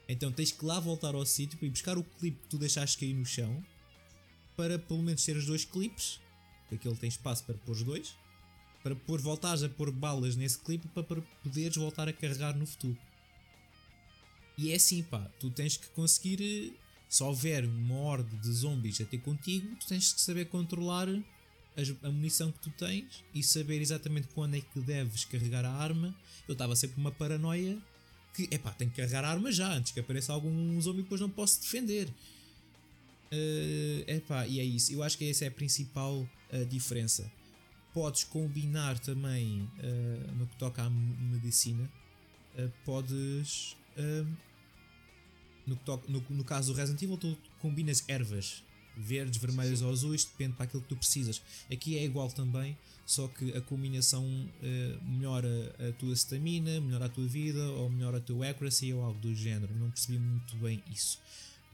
[0.08, 3.14] Então tens que lá voltar ao sítio ir buscar o clipe que tu deixaste cair
[3.14, 3.64] no chão,
[4.56, 6.20] para pelo menos ter os dois clipes,
[6.68, 8.14] porque aquele tem espaço para pôr os dois
[8.82, 12.66] para pôr, voltares a pôr balas nesse clipe para, para poderes voltar a carregar no
[12.66, 12.96] futuro.
[14.56, 16.76] E é assim, pá, tu tens que conseguir.
[17.08, 21.08] Se houver uma horde de zombies a ter contigo, tu tens que saber controlar
[22.02, 26.14] a munição que tu tens e saber exatamente quando é que deves carregar a arma.
[26.46, 27.78] Eu estava sempre uma paranoia
[28.34, 31.20] que, é pá, tenho que carregar a arma já antes que apareça algum zombie, depois
[31.20, 32.08] não posso defender.
[33.32, 34.92] Uh, epá, e é isso.
[34.92, 37.30] Eu acho que essa é a principal uh, diferença
[37.92, 41.90] podes combinar também uh, no que toca à medicina
[42.56, 43.76] uh, podes
[45.66, 45.76] no,
[46.08, 48.62] no, no, caso do Resident Evil tu combinas ervas
[48.96, 51.40] verdes, vermelhas ou azuis depende para aquilo que tu precisas.
[51.72, 52.76] Aqui é igual também
[53.06, 54.24] só que a combinação
[55.02, 59.18] melhora a tua stamina melhora a tua vida ou melhora a tua accuracy ou algo
[59.18, 59.74] do género.
[59.74, 61.18] Não percebi muito bem isso.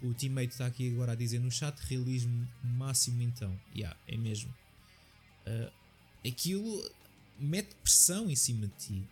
[0.02, 3.58] O teammate está aqui agora a dizer no chat realismo máximo então.
[3.74, 4.54] Yeah, é mesmo.
[6.26, 6.90] Aquilo
[7.38, 9.02] mete pressão em cima de ti.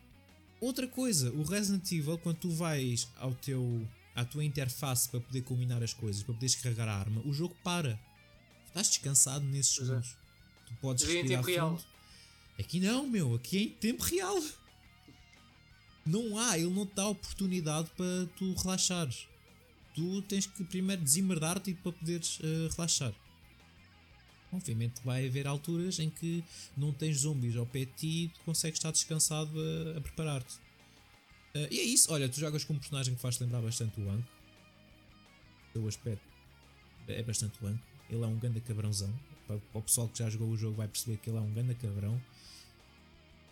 [0.61, 5.43] Outra coisa, o Resident Evil, quando tu vais ao teu, à tua interface para poder
[5.43, 7.99] combinar as coisas, para poderes carregar a arma, o jogo para.
[8.67, 9.93] Estás descansado nesses Pois é.
[9.93, 10.17] segundos.
[10.67, 11.81] Tu podes é em respirar tempo real.
[12.59, 14.43] Aqui não, meu, aqui é em tempo real.
[16.07, 19.27] Não há, ele não te dá oportunidade para tu relaxares.
[19.95, 23.15] Tu tens que primeiro desemerdar-te para poderes eh, relaxar.
[24.53, 26.45] Obviamente vai haver alturas em que
[26.77, 30.55] não tens zombies ao pé de ti e tu consegues estar descansado a, a preparar-te.
[31.55, 34.11] Uh, e é isso, olha, tu jogas com um personagem que faz lembrar bastante o
[34.11, 34.29] Anko.
[35.77, 36.27] O aspecto
[37.09, 37.83] é bastante o Anko.
[38.11, 39.13] Ele é um ganda cabrãozão.
[39.47, 41.53] Para, para o pessoal que já jogou o jogo vai perceber que ele é um
[41.53, 42.21] ganda cabrão.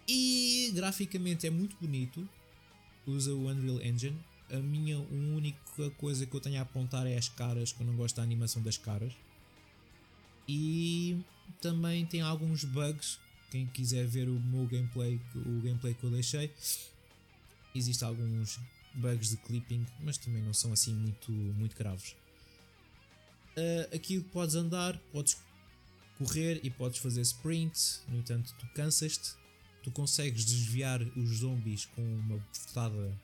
[0.09, 2.29] E graficamente é muito bonito.
[3.07, 4.19] Usa o Unreal Engine.
[4.51, 7.97] A minha única coisa que eu tenho a apontar é as caras, que eu não
[7.97, 9.13] gosto da animação das caras.
[10.49, 11.19] E
[11.61, 13.19] também tem alguns bugs.
[13.51, 16.51] Quem quiser ver o meu gameplay, o gameplay que eu deixei,
[17.75, 18.59] existem alguns
[18.95, 22.17] bugs de clipping, mas também não são assim muito, muito graves.
[23.57, 25.37] Uh, aqui podes andar, podes
[26.19, 29.35] correr e podes fazer sprint, no entanto, tu cansas-te.
[29.83, 33.19] Tu consegues desviar os zombies com uma bofetada,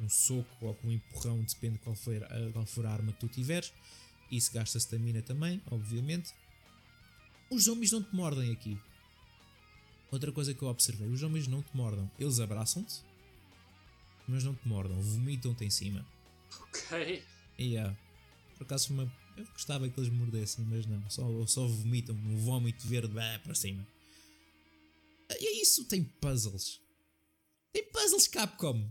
[0.00, 2.14] um soco ou com um empurrão, depende qual for,
[2.52, 3.72] qual for a arma que tu tiveres.
[4.30, 6.32] Isso gasta stamina também, obviamente.
[7.50, 8.78] Os zombies não te mordem aqui.
[10.10, 12.08] Outra coisa que eu observei: os zombies não te mordam.
[12.18, 13.02] Eles abraçam-te,
[14.28, 16.06] mas não te mordam, vomitam-te em cima.
[16.60, 17.22] Ok.
[17.58, 17.96] E yeah.
[18.56, 19.10] Por acaso uma...
[19.36, 23.54] eu gostava que eles mordessem, mas não, só, só vomitam um vómito verde bah, para
[23.54, 23.86] cima.
[25.40, 26.80] E é isso, tem puzzles.
[27.72, 28.90] Tem puzzles Capcom.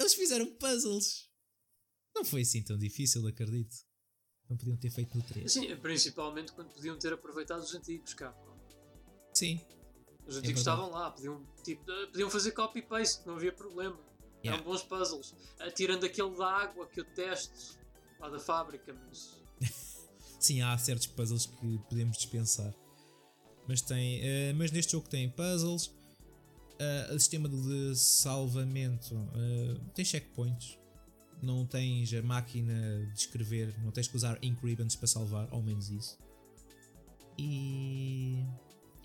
[0.00, 1.30] Eles fizeram puzzles.
[2.14, 3.76] Não foi assim tão difícil, acredito.
[4.48, 5.50] Não podiam ter feito no 3.
[5.50, 8.56] Sim, principalmente quando podiam ter aproveitado os antigos Capcom.
[9.34, 9.60] Sim.
[10.26, 13.98] Os antigos é estavam lá, podiam, tipo, podiam fazer copy-paste, não havia problema.
[14.44, 14.60] Yeah.
[14.60, 15.34] Eram bons puzzles.
[15.74, 17.78] Tirando aquele da água que eu testo
[18.18, 19.40] lá da fábrica, mas.
[20.40, 22.74] Sim, há certos puzzles que podemos dispensar.
[23.66, 24.20] Mas tem.
[24.20, 25.86] Uh, mas neste jogo tem puzzles.
[25.86, 30.78] Uh, o sistema de salvamento uh, tem checkpoints
[31.42, 35.62] não tens a máquina de escrever, não tens que usar ink ribbons para salvar, ao
[35.62, 36.18] menos isso.
[37.38, 38.44] E,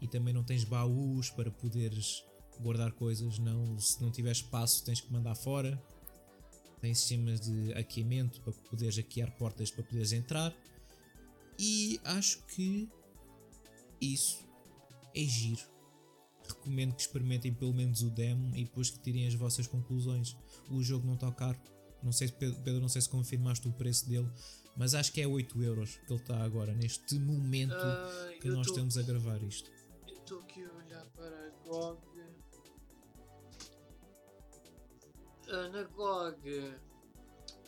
[0.01, 2.25] e também não tens baús para poderes
[2.59, 5.81] guardar coisas, não, se não tiver espaço tens que mandar fora.
[6.79, 10.51] Tem sistemas de aquecimento para poderes aquear portas para poderes entrar.
[11.59, 12.89] E acho que
[14.01, 14.43] isso
[15.15, 15.61] é giro.
[16.47, 20.35] Recomendo que experimentem pelo menos o demo e depois que tirem as vossas conclusões.
[20.71, 21.59] O jogo não está caro,
[22.01, 24.29] não sei se Pedro, não sei se confirmaste o preço dele,
[24.75, 28.65] mas acho que é 8 euros que ele está agora, neste momento uh, que nós
[28.65, 29.69] tô, estamos a gravar isto.
[30.31, 31.99] Eu estou aqui a olhar para a GOG.
[35.49, 36.75] Uh, na GOG.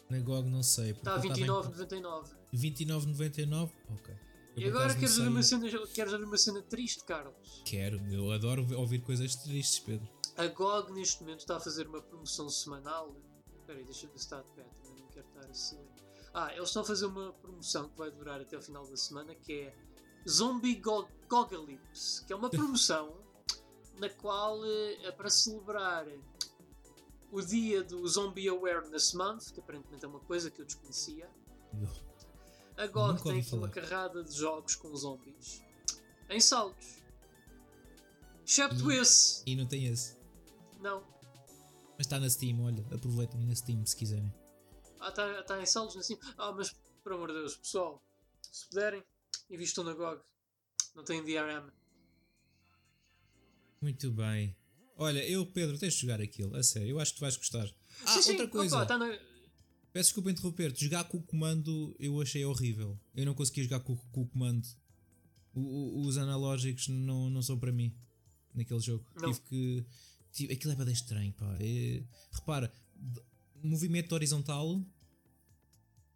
[0.09, 0.91] Na GOG não sei.
[0.91, 2.29] Está a 29,99.
[2.53, 3.71] 29,99?
[3.91, 4.15] Ok.
[4.55, 7.61] Eu e agora queres ouvir, uma cena, queres ouvir uma cena triste, Carlos?
[7.65, 10.07] Quero, eu adoro ouvir coisas tristes, Pedro.
[10.37, 13.13] A GOG neste momento está a fazer uma promoção semanal
[13.59, 15.79] Espera aí, deixa-me está de pé, também não quero estar assim.
[16.33, 19.35] Ah, eles estão a fazer uma promoção que vai durar até o final da semana
[19.35, 19.75] que é
[20.27, 23.17] Zombie Go Goggalips, que é uma promoção
[23.97, 26.05] na qual é para celebrar
[27.31, 31.27] o dia do Zombie Awareness Month, que aparentemente é uma coisa que eu desconhecia.
[32.77, 35.63] A GOG tem aqui uma carrada de jogos com zombies
[36.29, 37.01] em saltos.
[38.45, 39.41] Excepto e, esse.
[39.47, 40.15] E não tem esse.
[40.81, 41.01] Não.
[41.97, 44.31] Mas está na Steam, olha, aproveitem na Steam se quiserem.
[44.99, 46.19] Ah, está tá em saldos na Steam.
[46.37, 47.99] Ah, mas por amor de Deus, pessoal,
[48.51, 49.03] se puderem,
[49.49, 50.21] invistam na GOG.
[50.95, 51.69] Não tem DRM.
[53.81, 54.55] Muito bem.
[54.95, 57.67] Olha, eu, Pedro, tens de jogar aquilo, a sério, eu acho que tu vais gostar.
[58.05, 58.31] Ah, sim, sim.
[58.31, 58.75] outra coisa.
[58.77, 59.07] Opa, tá na...
[59.91, 62.99] Peço desculpa interromper-te, jogar com o comando eu achei horrível.
[63.15, 64.67] Eu não consegui jogar com, com o comando.
[65.53, 67.95] O, o, os analógicos não, não são para mim
[68.55, 69.05] naquele jogo.
[69.15, 69.31] Não.
[69.31, 69.85] Tive que
[70.33, 71.55] Tipo, aquilo é bem estranho, pá.
[71.59, 72.73] É, repara,
[73.63, 74.83] movimento horizontal,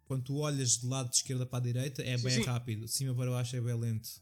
[0.06, 2.42] quando tu olhas de lado de esquerda para a direita, é sim, bem sim.
[2.42, 4.20] rápido, de cima para baixo é bem lento.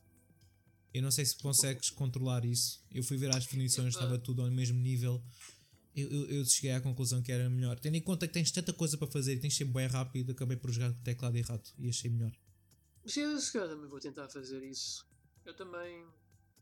[0.96, 2.82] Eu não sei se consegues controlar isso.
[2.90, 5.22] Eu fui ver as definições, estava tudo ao mesmo nível.
[5.94, 7.78] Eu, eu, eu, cheguei à conclusão que era melhor.
[7.78, 10.32] Tendo em conta que tens tanta coisa para fazer e tens de ser bem rápido,
[10.32, 12.32] acabei por jogar com o teclado errado e achei melhor.
[13.04, 15.06] Sim, eu também vou tentar fazer isso.
[15.44, 16.02] Eu também.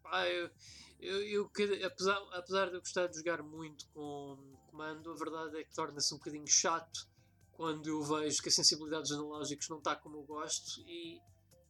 [0.06, 0.50] Ah, eu,
[0.98, 1.50] eu, eu,
[1.86, 4.36] apesar, apesar de eu gostar de jogar muito com
[4.68, 7.06] comando, a verdade é que torna-se um bocadinho chato
[7.52, 11.20] quando eu vejo que a sensibilidade dos analógicos não está como eu gosto e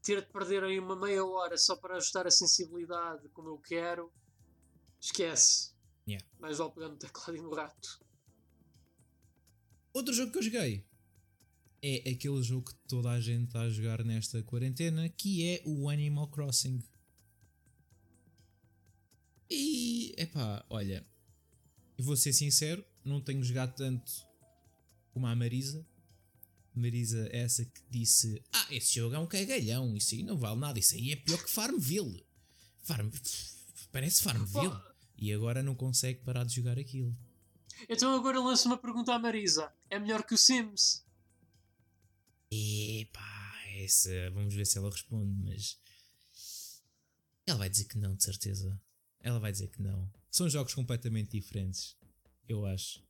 [0.04, 4.12] ter de perder aí uma meia hora só para ajustar a sensibilidade como eu quero,
[5.00, 5.72] esquece.
[6.06, 6.24] Yeah.
[6.38, 8.04] Mais vale pegar no teclado e no rato.
[9.94, 10.84] Outro jogo que eu joguei
[11.82, 15.88] é aquele jogo que toda a gente está a jogar nesta quarentena, que é o
[15.88, 16.82] Animal Crossing.
[19.50, 21.06] E, epá, olha,
[21.98, 24.12] vou ser sincero, não tenho jogado tanto
[25.12, 25.86] como a Marisa,
[26.74, 30.78] Marisa, essa que disse: Ah, esse jogo é um cagalhão, isso aí não vale nada,
[30.78, 32.24] isso aí é pior que Farmville.
[32.82, 33.10] Farm...
[33.92, 34.76] Parece Farmville.
[35.16, 37.16] E agora não consegue parar de jogar aquilo.
[37.88, 39.72] Então agora lanço uma pergunta à Marisa.
[39.88, 41.04] É melhor que o Sims?
[42.50, 44.30] Epá, essa.
[44.30, 45.78] Vamos ver se ela responde, mas.
[47.46, 48.80] Ela vai dizer que não, de certeza.
[49.20, 50.10] Ela vai dizer que não.
[50.30, 51.96] São jogos completamente diferentes,
[52.48, 53.02] eu acho.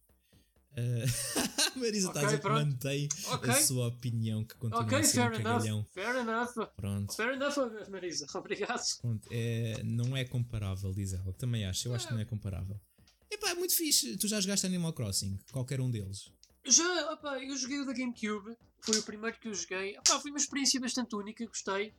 [0.76, 1.78] Uh...
[1.78, 2.66] Marisa Ok, está a dizer que pronto.
[2.66, 3.50] mantém Ok.
[3.50, 5.76] a sua opinião que continua Ok, a ser um fair cagalhão.
[5.78, 5.86] enough.
[5.92, 6.68] Fair enough.
[6.76, 7.14] Pronto.
[7.14, 8.26] Fair enough, Marisa.
[8.38, 8.82] Obrigado.
[9.00, 11.32] Pronto, é, não é comparável, diz ela.
[11.34, 12.80] Também acho, eu acho que não é comparável.
[13.30, 14.16] Epá, é muito fixe.
[14.16, 16.30] Tu já jogaste Animal Crossing, qualquer um deles.
[16.66, 18.56] Já, opá, eu joguei o da GameCube.
[18.80, 19.98] Foi o primeiro que eu joguei.
[19.98, 21.92] Opá, foi uma experiência bastante única, gostei.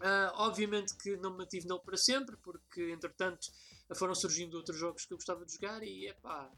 [0.00, 3.48] Ah, obviamente que não me mantive nele para sempre, porque entretanto
[3.96, 6.50] foram surgindo outros jogos que eu gostava de jogar e epá,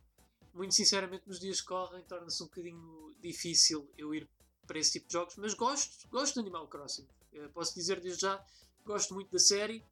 [0.53, 4.29] muito sinceramente nos dias que correm torna-se um bocadinho difícil eu ir
[4.67, 7.07] para esse tipo de jogos, mas gosto, gosto de Animal Crossing.
[7.33, 8.45] Eh, posso dizer desde já
[8.85, 9.85] gosto muito da série.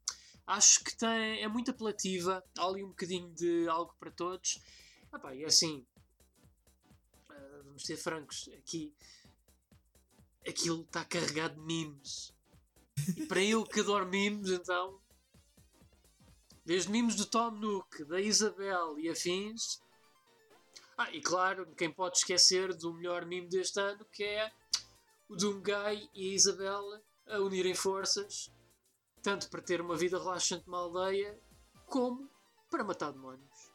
[0.47, 4.61] Acho que tem, é muito apelativa, há ali um bocadinho de algo para todos.
[5.13, 5.85] Epá, e é assim,
[7.29, 8.95] ah, vamos ser francos, aqui
[10.47, 12.33] aquilo está carregado de memes.
[13.17, 14.99] E para eu que adoro memes, então,
[16.65, 19.81] desde memes do Tom Nook, da Isabel e afins.
[20.99, 24.51] Ah, e claro, quem pode esquecer do melhor meme deste ano, que é
[25.29, 26.83] o Doomguy e a Isabel
[27.29, 28.51] a unirem forças,
[29.23, 31.39] tanto para ter uma vida relaxante numa aldeia,
[31.87, 32.29] como
[32.69, 33.71] para matar demónios.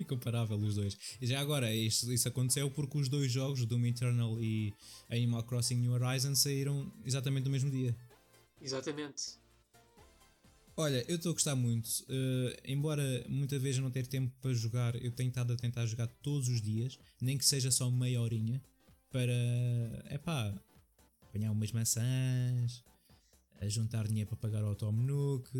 [0.00, 0.96] Incomparável os dois.
[1.20, 4.72] E já agora, isto, isso aconteceu porque os dois jogos, Doom Eternal e
[5.10, 7.94] Animal Crossing New Horizons, saíram exatamente no mesmo dia.
[8.62, 9.38] Exatamente.
[10.80, 11.90] Olha, eu estou a gostar muito.
[12.08, 15.84] eh, embora muitas vezes eu não ter tempo para jogar, eu tenho estado a tentar
[15.86, 18.62] jogar todos os dias, nem que seja só meia horinha,
[19.10, 19.34] para
[20.08, 20.54] epá,
[21.22, 22.84] apanhar umas maçãs,
[23.62, 25.50] juntar dinheiro para pagar o Tom Nook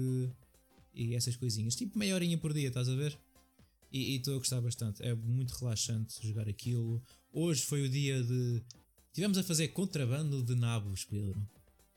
[0.94, 1.74] e essas coisinhas.
[1.74, 3.18] Tipo meia horinha por dia, estás a ver?
[3.92, 5.02] E e estou a gostar bastante.
[5.02, 7.02] É muito relaxante jogar aquilo.
[7.32, 8.62] Hoje foi o dia de.
[9.12, 11.44] Tivemos a fazer contrabando de nabos, Pedro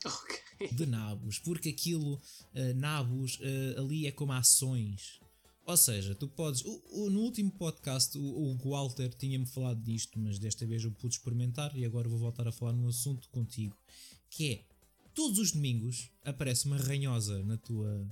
[0.06, 0.68] Ok.
[0.72, 2.22] de nabos, porque aquilo,
[2.54, 5.20] eh, nabos, eh, ali é como ações.
[5.66, 6.64] Ou seja, tu podes.
[6.66, 10.92] o- o- no último podcast, o, o Walter tinha-me falado disto, mas desta vez eu
[10.92, 13.76] pude experimentar e agora vou voltar a falar no assunto contigo.
[14.30, 14.64] Que é
[15.14, 18.08] todos os domingos aparece uma ranhosa na tua,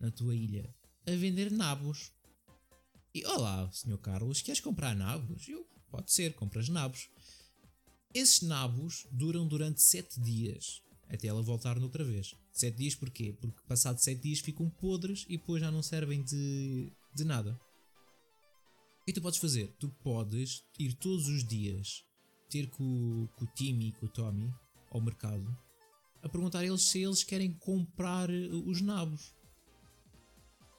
[0.00, 0.72] na tua ilha
[1.06, 2.12] a vender nabos.
[3.14, 3.98] E olá, Sr.
[3.98, 5.48] Carlos, queres comprar nabos?
[5.48, 7.08] Eu, pode ser, compras nabos.
[8.14, 12.34] Esses nabos duram durante 7 dias até ela voltar noutra vez.
[12.52, 13.32] 7 dias porquê?
[13.40, 17.58] Porque passado 7 dias ficam podres e depois já não servem de, de nada.
[19.02, 19.74] O que tu podes fazer?
[19.78, 22.04] Tu podes ir todos os dias
[22.48, 24.52] ter com, com o Timmy e com o Tommy
[24.90, 25.56] ao mercado
[26.24, 29.34] a perguntar a eles se eles querem comprar eh, os nabos.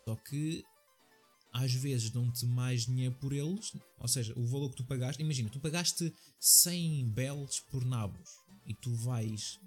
[0.03, 0.63] Só que
[1.53, 5.21] às vezes dão-te mais dinheiro por eles, ou seja, o valor que tu pagaste.
[5.21, 8.29] Imagina, tu pagaste 100 belos por nabos
[8.65, 9.59] e tu vais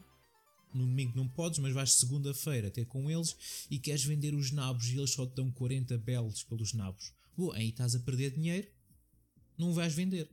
[0.74, 3.36] no domingo não podes, mas vais segunda-feira ter com eles
[3.70, 7.12] e queres vender os nabos e eles só te dão 40 belos pelos nabos.
[7.36, 8.68] Bom, aí estás a perder dinheiro,
[9.56, 10.28] não vais vender.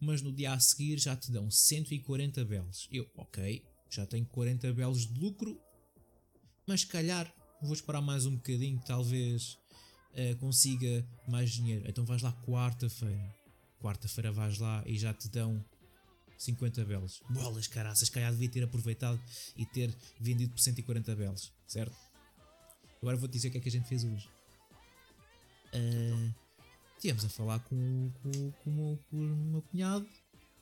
[0.00, 2.88] Mas no dia a seguir já te dão 140 belos.
[2.92, 5.60] Eu, ok, já tenho 40 belos de lucro,
[6.66, 9.58] mas calhar vou esperar mais um bocadinho, talvez
[10.14, 11.84] eh, consiga mais dinheiro.
[11.88, 13.34] Então vais lá quarta-feira.
[13.80, 15.64] Quarta-feira vais lá e já te dão
[16.38, 17.20] 50 belos.
[17.28, 19.20] Bolas, caraças, calhar devia ter aproveitado
[19.56, 21.96] e ter vendido por 140 belos, certo?
[23.02, 24.28] Agora vou-te dizer o que é que a gente fez hoje.
[25.72, 26.48] Ah,
[27.00, 30.06] Tivemos a falar com, com, com, o meu, com o meu cunhado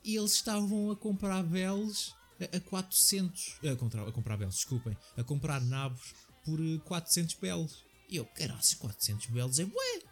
[0.03, 3.59] e eles estavam a comprar belos a, a 400.
[3.63, 4.95] A comprar, a comprar belos, desculpem.
[5.17, 6.13] A comprar nabos
[6.45, 7.83] por eh, 400 belos.
[8.07, 10.06] E eu, caraças, 400 belos é bué!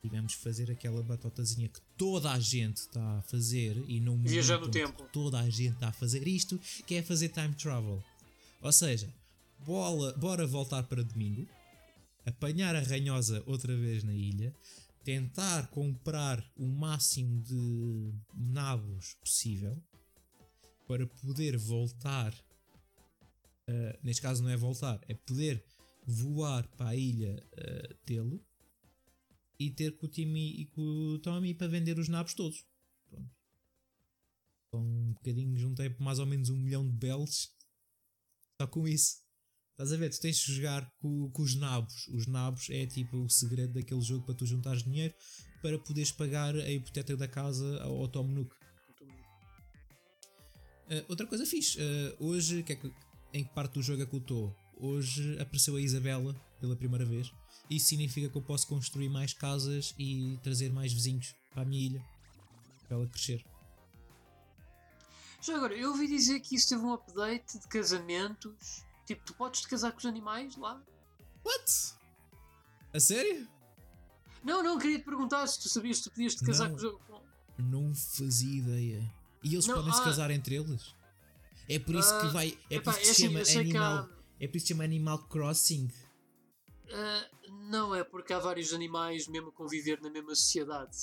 [0.00, 4.58] Tivemos que fazer aquela batotazinha que toda a gente está a fazer e não Viajar
[4.58, 5.06] no tempo.
[5.12, 8.02] Toda a gente está a fazer isto, que é fazer time travel.
[8.62, 9.12] Ou seja,
[9.58, 11.46] bola, bora voltar para domingo,
[12.24, 14.54] apanhar a ranhosa outra vez na ilha,
[15.04, 19.76] tentar comprar o máximo de nabos possível
[20.86, 22.32] para poder voltar.
[23.68, 25.62] uh, neste caso não é voltar, é poder
[26.06, 28.40] voar para a ilha uh, dele
[29.60, 32.64] e ter com o Timmy e com o Tommy para vender os nabos todos.
[33.06, 33.30] Pronto.
[34.72, 37.54] Com um bocadinho juntei mais ou menos um milhão de belos
[38.58, 39.18] só com isso.
[39.72, 40.10] Estás a ver?
[40.10, 42.08] Tu tens que jogar com, com os nabos.
[42.08, 45.14] Os nabos é tipo o segredo daquele jogo para tu juntares dinheiro
[45.60, 48.54] para poderes pagar a hipoteca da casa ao, ao Tom Nook.
[50.86, 52.92] Uh, outra coisa fixe, uh, hoje, que é que,
[53.32, 54.56] em que parte do jogo é que eu estou?
[54.76, 57.30] Hoje apareceu a Isabela pela primeira vez.
[57.70, 61.80] Isso significa que eu posso construir mais casas e trazer mais vizinhos para a minha
[61.86, 62.04] ilha.
[62.88, 63.44] Para ela crescer.
[65.40, 68.84] Já agora, eu ouvi dizer que isso teve um update de casamentos.
[69.06, 70.82] Tipo, tu podes te casar com os animais lá?
[71.44, 71.94] What?
[72.92, 73.48] A sério?
[74.42, 76.76] Não, não, queria te perguntar se tu sabias que tu podias te casar Não.
[76.76, 77.00] com os.
[77.58, 79.14] Não fazia ideia.
[79.42, 80.04] E eles Não, podem se ah.
[80.04, 80.94] casar entre eles?
[81.68, 82.58] É por isso que Ah, vai.
[82.68, 84.08] É por isso que se chama Animal.
[84.40, 85.88] É por isso que se chama Animal Crossing.
[86.92, 90.96] Ah, não, é porque há vários animais mesmo a conviver na mesma sociedade.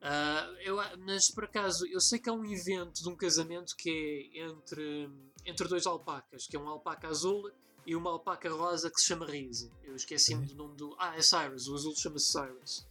[0.00, 4.30] Ah, eu, mas por acaso, eu sei que há um evento de um casamento que
[4.34, 5.10] é entre,
[5.44, 7.50] entre dois alpacas, que é um alpaca azul
[7.84, 9.70] e uma alpaca rosa que se chama Rise.
[9.84, 10.54] Eu esqueci-me Ok.
[10.54, 10.96] do nome do.
[10.98, 12.86] Ah, é Cyrus, o azul chama-se Cyrus.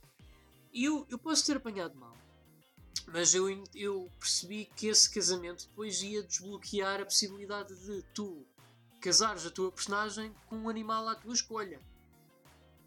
[0.74, 2.18] E eu, eu posso ter apanhado mal,
[3.08, 8.46] mas eu, eu percebi que esse casamento depois ia desbloquear a possibilidade de tu
[9.00, 11.80] casares a tua personagem com um animal à tua escolha.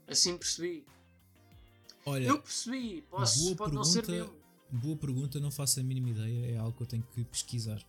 [0.08, 0.84] Assim percebi.
[2.06, 3.02] Olha, Eu percebi.
[3.10, 4.32] Posso, boa pode não ser pergunta.
[4.32, 4.80] mesmo.
[4.80, 6.52] boa pergunta, não faço a mínima ideia.
[6.52, 7.82] É algo que eu tenho que pesquisar.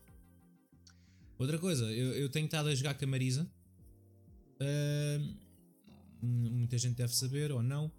[1.37, 3.49] Outra coisa, eu, eu tenho estado a jogar com a Marisa.
[4.59, 5.35] Ahm,
[6.21, 7.89] muita gente deve saber ou não.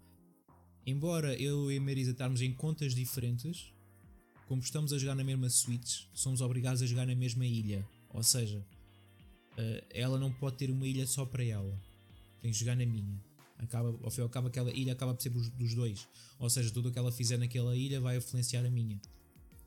[0.85, 3.73] Embora eu e a Marisa estarmos em contas diferentes,
[4.47, 7.87] como estamos a jogar na mesma Switch, somos obrigados a jogar na mesma ilha.
[8.09, 8.63] Ou seja,
[9.57, 11.79] ah, ela não pode ter uma ilha só para ela.
[12.41, 13.19] Tem que jogar na minha.
[13.61, 16.07] Acaba, ao fim e ao cabo, aquela ilha acaba por ser dos, dois.
[16.39, 18.99] Ou seja, tudo o que ela fizer naquela ilha vai influenciar a minha.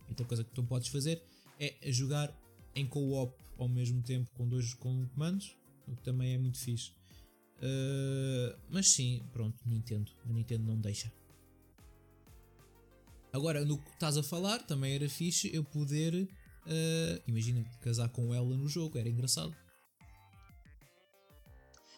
[0.08, 1.22] Outra coisa que tu podes fazer
[1.60, 2.34] é jogar
[2.74, 6.90] em co-op ao mesmo tempo com dois com comandos, o que também é muito fixe.
[7.58, 10.10] Uh, mas sim, pronto, Nintendo.
[10.28, 11.12] A Nintendo não deixa.
[13.32, 16.14] Agora, no que estás a falar, também era fixe eu poder.
[16.66, 19.54] uh, imagina, casar com ela no jogo, era engraçado.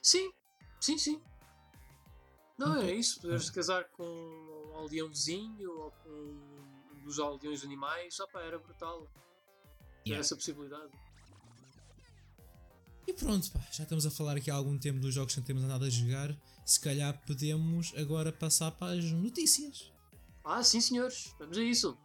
[0.02, 0.30] Sim,
[0.80, 1.20] sim, sim.
[2.58, 3.20] Não, é isso.
[3.20, 8.18] Poderes casar com um aldeãozinho ou com um dos aldeões animais.
[8.20, 9.06] Opa, era brutal.
[10.06, 10.20] Yeah.
[10.20, 10.90] essa possibilidade.
[13.06, 15.46] E pronto, pá, já estamos a falar aqui há algum tempo dos jogos que não
[15.46, 16.36] temos andado a jogar.
[16.64, 19.92] Se calhar podemos agora passar para as notícias.
[20.44, 21.34] Ah, sim, senhores.
[21.38, 21.96] Vamos a isso.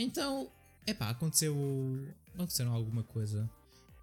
[0.00, 0.50] Então,
[0.86, 1.54] epá, aconteceu.
[2.34, 3.48] Aconteceram alguma coisa.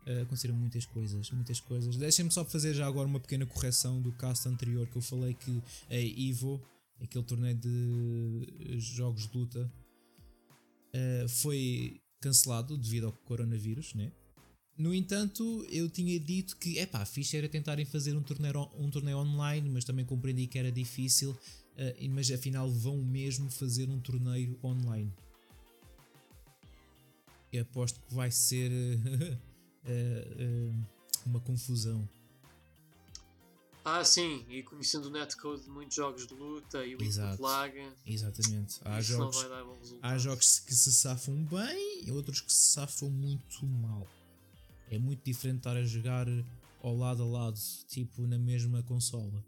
[0.05, 1.97] Eh, aconteceram muitas coisas, muitas coisas.
[1.97, 5.61] Deixem-me só fazer já agora uma pequena correção do cast anterior que eu falei que
[5.89, 6.61] a Evo,
[7.01, 9.71] aquele torneio de jogos de luta,
[10.93, 14.11] eh, foi cancelado devido ao coronavírus, né?
[14.77, 19.17] No entanto, eu tinha dito que, epá, fixe era tentarem fazer um torneio, um torneio
[19.17, 21.35] online, mas também compreendi que era difícil,
[21.75, 25.11] eh, mas afinal vão mesmo fazer um torneio online.
[27.51, 28.71] E aposto que vai ser
[29.85, 30.71] eh, eh,
[31.25, 32.07] uma confusão.
[33.89, 34.45] Ah, sim.
[34.49, 37.41] E conhecendo o netcode de muitos jogos de luta e o Exato.
[37.41, 37.73] lag,
[38.05, 38.81] Exatamente.
[38.83, 39.45] Há jogos,
[40.01, 44.05] há jogos que se safam bem e outros que se safam muito mal.
[44.91, 46.27] É muito diferente estar a jogar
[46.81, 49.41] ao lado a lado, tipo na mesma consola.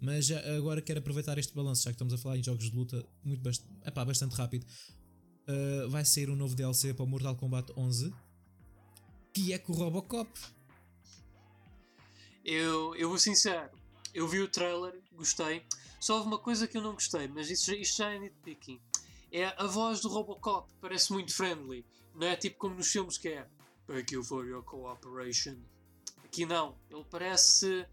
[0.00, 3.04] Mas agora quero aproveitar este balanço, já que estamos a falar em jogos de luta
[3.24, 3.48] muito
[3.84, 4.66] epá, bastante rápido.
[5.46, 8.12] Uh, vai sair um novo DLC para o Mortal Kombat 11
[9.34, 10.30] que é com o Robocop.
[12.44, 13.70] Eu, eu vou sincero,
[14.14, 15.66] eu vi o trailer, gostei.
[15.98, 18.80] Só houve uma coisa que eu não gostei, mas isso, isto já é nitpicking.
[19.32, 21.84] É a voz do Robocop, parece muito friendly.
[22.14, 23.48] Não é tipo como nos filmes que é
[23.88, 25.56] Thank you for your cooperation.
[26.24, 27.86] Aqui não, ele parece.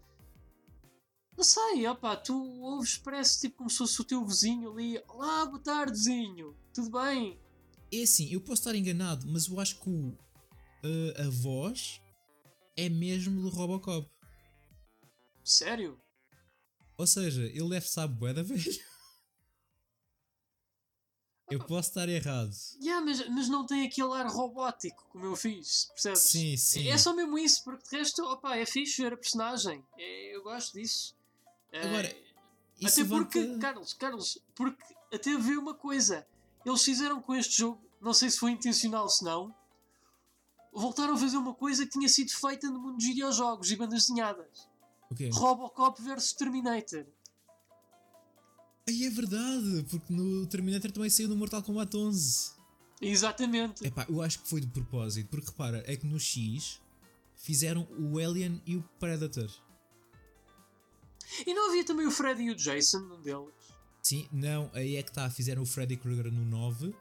[1.36, 5.02] Não sei, opa, tu ouves, parece tipo como se fosse o teu vizinho ali.
[5.08, 7.38] Olá, boa tarde, vizinho, tudo bem?
[7.92, 12.00] É assim, eu posso estar enganado, mas eu acho que o, uh, a voz
[12.76, 14.08] é mesmo do Robocop.
[15.44, 16.00] Sério?
[16.96, 18.62] Ou seja, ele deve saber bué da velho.
[21.50, 22.52] Eu posso estar errado.
[22.80, 26.20] Yeah, mas, mas não tem aquele ar robótico como eu fiz, percebes?
[26.20, 26.88] Sim, sim.
[26.88, 29.84] É só mesmo isso, porque de resto, opa, é fixe ver a personagem.
[29.98, 31.14] É, eu gosto disso.
[31.70, 32.16] É, Agora,
[32.80, 36.26] Isso até porque, levanta- Carlos, Carlos, porque até vi uma coisa.
[36.64, 39.54] Eles fizeram com este jogo, não sei se foi intencional se não,
[40.72, 44.06] voltaram a fazer uma coisa que tinha sido feita no mundo dos videojogos e bandas
[44.06, 44.68] desenhadas.
[45.10, 45.28] O quê?
[45.32, 47.04] Robocop vs Terminator.
[48.88, 52.52] Ai, é verdade, porque no Terminator também saiu no Mortal Kombat 11.
[53.00, 53.86] Exatamente.
[53.86, 56.80] Epá, eu acho que foi de propósito, porque repara, é que no X
[57.36, 59.50] fizeram o Alien e o Predator.
[61.46, 63.54] E não havia também o Freddy e o Jason num deles?
[64.02, 65.30] Sim, não, aí é que está.
[65.30, 66.94] Fizeram o Freddy Krueger no 9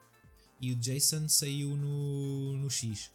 [0.62, 3.12] e o Jason saiu no, no X.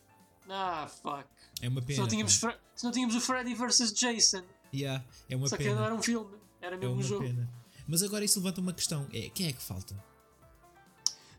[0.49, 1.25] Ah, fuck.
[1.63, 1.95] É uma pena.
[1.95, 2.37] Se não tínhamos.
[2.37, 4.43] Fre- se não tínhamos o Freddy vs Jason.
[4.75, 5.77] Yeah, é uma Só que pena.
[5.77, 7.25] não era um filme, era É mesmo um uma jogo.
[7.25, 7.49] pena.
[7.87, 9.95] Mas agora isso levanta uma questão: é, quem é que falta?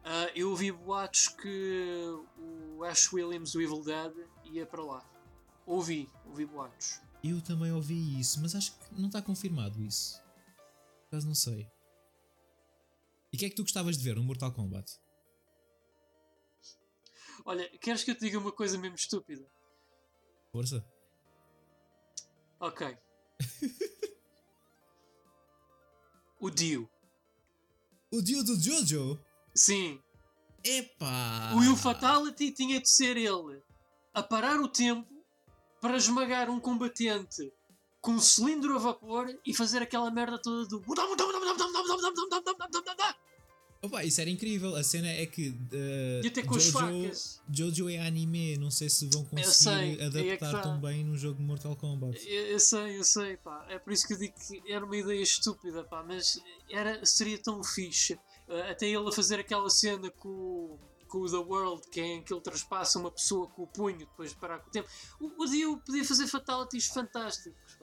[0.06, 2.18] Ah, eu ouvi boatos que
[2.78, 4.14] o Ash Williams do Evil Dead
[4.46, 5.06] ia para lá.
[5.66, 7.02] Ouvi, ouvi boatos.
[7.22, 10.22] Eu também ouvi isso, mas acho que não está confirmado isso.
[11.08, 11.68] Acaso não sei.
[13.38, 14.92] E o que é que tu gostavas de ver no Mortal Kombat?
[17.46, 19.48] Olha, queres que eu te diga uma coisa mesmo estúpida?
[20.52, 20.84] Força?
[22.60, 22.98] Ok.
[26.42, 26.90] o Dio.
[28.12, 29.24] O Dio do Jojo?
[29.54, 30.02] Sim,
[30.64, 31.54] Epá!
[31.54, 33.62] o Will Fatality tinha de ser ele
[34.16, 35.14] a parar o tempo
[35.80, 37.54] para esmagar um combatente
[38.08, 40.82] com um cilindro a vapor e fazer aquela merda toda do.
[43.82, 44.76] Opa, isso era incrível.
[44.78, 45.50] A cena é que.
[45.50, 47.42] uh, E até com as Jojo, facas.
[47.52, 50.62] Jojo é anime, não sei se vão conseguir sei, aí é adaptar tá.
[50.62, 52.18] tão bem num jogo de Mortal Kombat.
[52.28, 53.66] Eu, eu sei, eu sei, pá.
[53.70, 56.02] É por isso que eu digo que era uma ideia estúpida, pá.
[56.02, 56.40] Mas
[56.72, 58.14] era, seria tão fixe.
[58.48, 62.06] Uh, até ele a fazer aquela cena com, o- com o The World, que é
[62.16, 64.90] em que ele traspassa uma pessoa com o punho depois de parar com o tempo.
[65.20, 67.77] O, o Dio podia fazer fatalities fantásticos,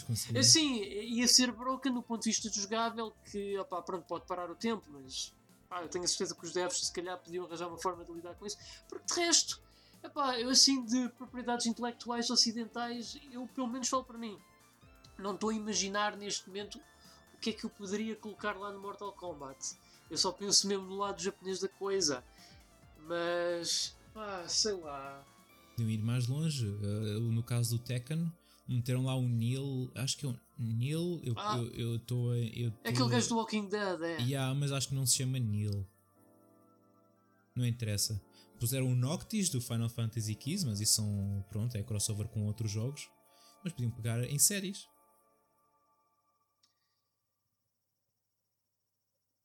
[0.00, 0.38] conseguir.
[0.38, 4.50] Assim, ia ser broken do ponto de vista de jogável, que opá, pronto, pode parar
[4.50, 5.34] o tempo, mas
[5.68, 8.12] pá, eu tenho a certeza que os devs se calhar podiam arranjar uma forma de
[8.12, 8.56] lidar com isso,
[8.88, 9.60] porque de resto,
[10.02, 14.38] epá, eu assim de propriedades intelectuais ocidentais, eu pelo menos falo para mim,
[15.18, 16.80] não estou a imaginar neste momento
[17.34, 19.76] o que é que eu poderia colocar lá no Mortal Kombat.
[20.08, 22.24] Eu só penso mesmo no lado japonês da coisa,
[23.06, 25.24] mas pá, sei lá.
[25.70, 26.66] Podiam ir mais longe.
[26.66, 28.30] Uh, no caso do Tekken,
[28.72, 29.90] meteram lá o Neil.
[29.94, 31.20] Acho que é o Neil.
[31.22, 31.56] Eu Ah.
[31.62, 31.66] estou.
[31.78, 34.16] Eu, tô a- eu tô É aquele gajo do Walking Dead, é.
[34.22, 35.86] Yeah, mas acho que não se chama Neil.
[37.54, 38.20] Não interessa.
[38.58, 41.44] Puseram o Noctis do Final Fantasy XV, mas isso são.
[41.50, 43.08] Pronto, é crossover com outros jogos.
[43.64, 44.88] Mas podiam pegar em séries.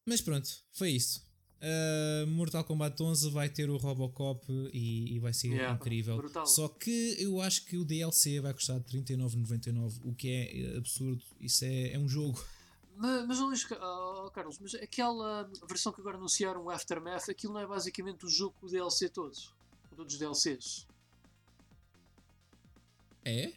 [0.06, 1.27] Mas pronto, foi isso.
[1.60, 6.18] Uh, Mortal Kombat 11 vai ter o Robocop e, e vai ser Yeah, incrível.
[6.18, 6.46] brutal.
[6.46, 11.24] Só que eu acho que o DLC vai custar 39,99, o que é absurdo.
[11.40, 12.40] Isso é, é um jogo.
[12.96, 17.62] Mas, mas Luís, oh, Carlos, mas aquela versão que agora anunciaram, o Aftermath, aquilo não
[17.62, 19.36] é basicamente o jogo com o DLC todo?
[19.96, 20.88] Todos os DLCs?
[23.26, 23.52] É?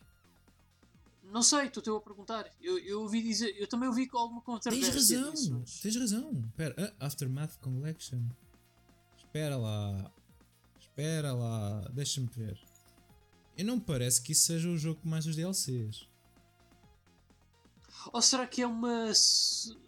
[1.31, 2.51] Não sei, estou a perguntar.
[2.61, 5.97] Eu, eu ouvi dizer, eu também ouvi com alguma Tens controvérsia razão, disso, mas- tens
[5.97, 6.45] razão.
[6.49, 8.21] Espera, ah, Aftermath Collection.
[9.17, 10.11] Espera lá.
[10.81, 11.89] Espera lá.
[11.93, 12.59] Deixa-me ver.
[13.57, 16.09] E não me parece que isso seja o jogo com mais os DLCs.
[18.13, 19.13] Ou será que é uma,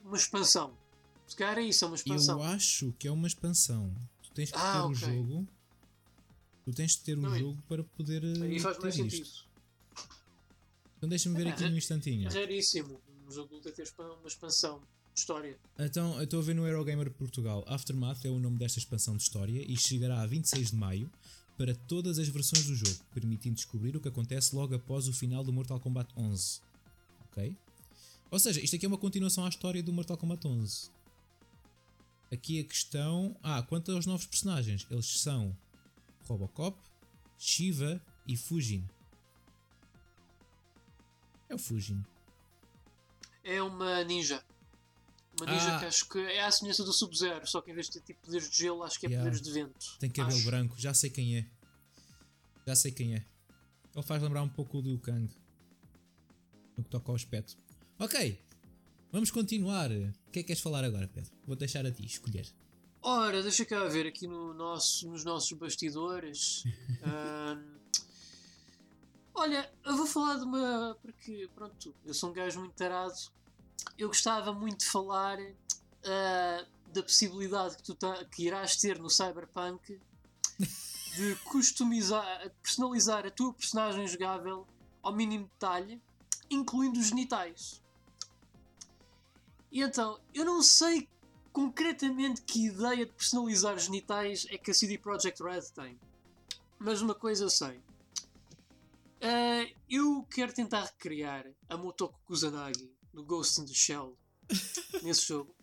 [0.04, 0.76] uma expansão?
[1.26, 2.38] Se calhar é isso, é uma expansão.
[2.38, 3.92] Eu acho que é uma expansão.
[4.22, 4.90] Tu tens que Ah, ter ok.
[4.90, 5.48] o jogo.
[6.64, 8.22] Tu tens de ter o Não, jogo para poder.
[8.22, 9.22] eh, Aí faz mais sentido.
[9.24, 9.48] isto.
[11.02, 12.28] Então deixa-me ver É, aqui é- num instantinho.
[12.28, 14.78] É raríssimo um jogo de ter expan- uma expansão
[15.12, 15.58] de história.
[15.76, 17.64] Então, eu estou a ver no Eurogamer Portugal.
[17.66, 21.10] Aftermath é o nome desta expansão de história e chegará a 26 de maio
[21.58, 25.42] para todas as versões do jogo, permitindo descobrir o que acontece logo após o final
[25.42, 26.60] do Mortal Kombat 11.
[27.32, 27.56] Ok?
[28.30, 30.88] Ou seja, isto aqui é uma continuação à história do Mortal Kombat 11.
[32.32, 33.36] Aqui a questão.
[33.42, 35.54] Ah, quanto aos novos personagens, eles são
[36.28, 36.78] Robocop,
[37.36, 38.84] Shiva e Fujin.
[41.52, 42.02] É o Fujin.
[43.44, 44.42] É uma ninja.
[45.38, 45.80] Uma ninja Ah.
[45.80, 48.22] que acho que é a semelhança do Sub-Zero, só que em vez de ter tipo
[48.24, 49.22] poderes de gelo, acho que é Yeah.
[49.30, 49.98] poderes de vento.
[49.98, 50.46] Tem cabelo Acho.
[50.46, 51.46] branco, já sei quem é.
[52.66, 53.24] Já sei quem é.
[53.94, 55.28] Ele faz lembrar um pouco o Liu Kang.
[56.76, 57.58] No que toca ao aspecto.
[57.98, 58.40] Ok,
[59.10, 59.90] vamos continuar.
[59.90, 61.30] O que é que queres falar agora, Pedro?
[61.46, 62.46] Vou deixar a ti escolher.
[63.02, 66.62] Ora, deixa cá ver aqui no nosso, nos nossos bastidores.
[67.04, 67.81] Ahm,
[69.34, 70.96] olha, eu vou falar de uma.
[71.02, 73.14] Porque, pronto, eu sou um gajo muito tarado.
[73.98, 75.38] Eu gostava muito de falar
[76.04, 77.96] ah, da possibilidade que tu
[78.30, 80.00] que irás ter no Cyberpunk
[81.16, 84.66] de customizar, personalizar a tua personagem jogável
[85.02, 86.00] ao mínimo detalhe,
[86.50, 87.82] incluindo os genitais.
[89.70, 91.08] E então, eu não sei
[91.52, 95.98] concretamente que ideia de personalizar genitais é que a CD Projekt Red tem.
[96.78, 97.80] Mas uma coisa eu sei.
[99.22, 104.18] Ah, eu quero tentar recriar a Motoko Kusanagi no Ghost in the Shell
[105.02, 105.54] nesse jogo.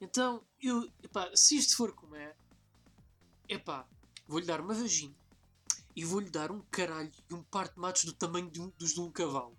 [0.00, 2.34] Então, eu, epá, se isto for como é,
[3.48, 3.84] epá,
[4.28, 5.14] vou-lhe dar uma vagina
[5.96, 8.94] e vou-lhe dar um caralho e um par de matos do tamanho de um, dos
[8.94, 9.58] de um cavalo.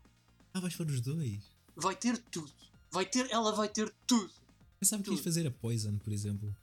[0.54, 1.52] Ah, vais para os dois.
[1.76, 2.52] Vai ter tudo.
[2.89, 4.32] Vai ter, ela vai ter tudo.
[4.80, 5.24] Pensava que ias Tudo.
[5.26, 6.56] fazer a Poison, por exemplo.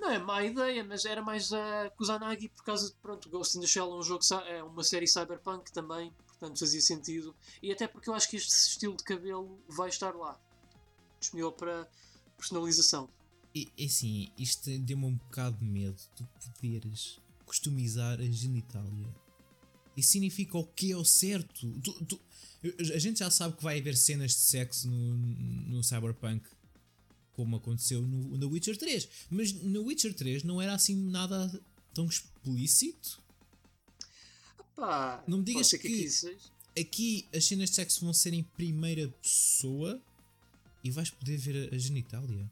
[0.00, 3.60] Não é má ideia, mas era mais a Kusanagi por causa de pronto, Ghost in
[3.60, 7.36] the Shell é um jogo, é uma série cyberpunk também, portanto fazia sentido.
[7.62, 10.40] E até porque eu acho que este estilo de cabelo vai estar lá.
[11.20, 11.86] Disponível para
[12.36, 13.10] personalização.
[13.54, 16.00] E assim, isto deu-me um bocado de medo.
[16.16, 16.24] Tu
[16.56, 19.14] poderes customizar a genitália.
[19.96, 21.70] Isso significa o que é o certo?
[21.82, 22.20] Tu- tu-
[22.94, 25.14] a gente já sabe que vai haver cenas de sexo no,
[25.76, 26.48] no Cyberpunk,
[27.34, 29.08] como aconteceu no, no Witcher 3.
[29.30, 31.60] Mas no Witcher 3 não era assim nada
[31.94, 33.20] tão explícito.
[34.72, 36.50] Epá, Não me digas que, que- aqui.
[36.78, 40.00] Aqui as cenas de sexo vão ser em primeira pessoa
[40.84, 42.50] e vais poder ver a, a genitália.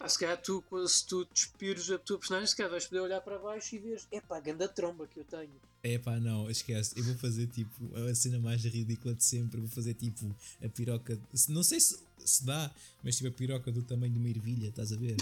[0.00, 3.20] Epá, se calhar tu, se tu despires a tua personagem, se calhar vais poder olhar
[3.20, 5.50] para baixo e ver, epá, a ganda tromba que eu tenho.
[5.82, 6.98] É pá, não, esquece.
[6.98, 7.70] Eu vou fazer tipo
[8.08, 9.58] a cena mais ridícula de sempre.
[9.58, 10.34] Eu vou fazer tipo
[10.64, 11.20] a piroca.
[11.50, 12.70] Não sei se, se dá,
[13.04, 15.16] mas tipo a piroca do tamanho de uma ervilha, estás a ver?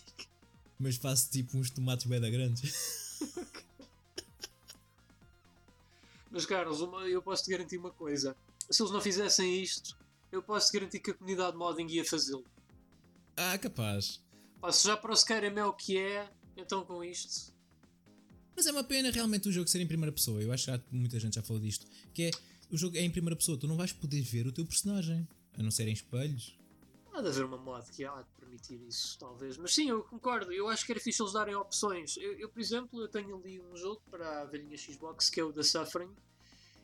[0.80, 3.18] mas faço tipo uns tomates beda grandes.
[6.30, 8.34] Mas, Carlos, uma- eu posso te garantir uma coisa:
[8.70, 9.94] se eles não fizessem isto,
[10.32, 12.44] eu posso te garantir que a comunidade modding ia fazê-lo.
[13.36, 14.22] Ah, capaz.
[14.60, 17.54] Pá, se já para o Skyrim é o que é, então com isto.
[18.54, 20.42] Mas é uma pena realmente o jogo ser em primeira pessoa.
[20.42, 21.86] Eu acho que muita gente já falou disto.
[22.14, 22.30] Que é
[22.70, 25.28] o jogo é em primeira pessoa, tu não vais poder ver o teu personagem.
[25.58, 26.58] A não ser em espelhos.
[27.12, 29.56] Há de haver uma mod que há de permitir isso, talvez.
[29.56, 30.52] Mas sim, eu concordo.
[30.52, 32.16] Eu acho que era fixe eles darem opções.
[32.18, 35.44] Eu, eu, por exemplo, eu tenho ali um jogo para a velhinha Xbox que é
[35.44, 36.10] o The Suffering.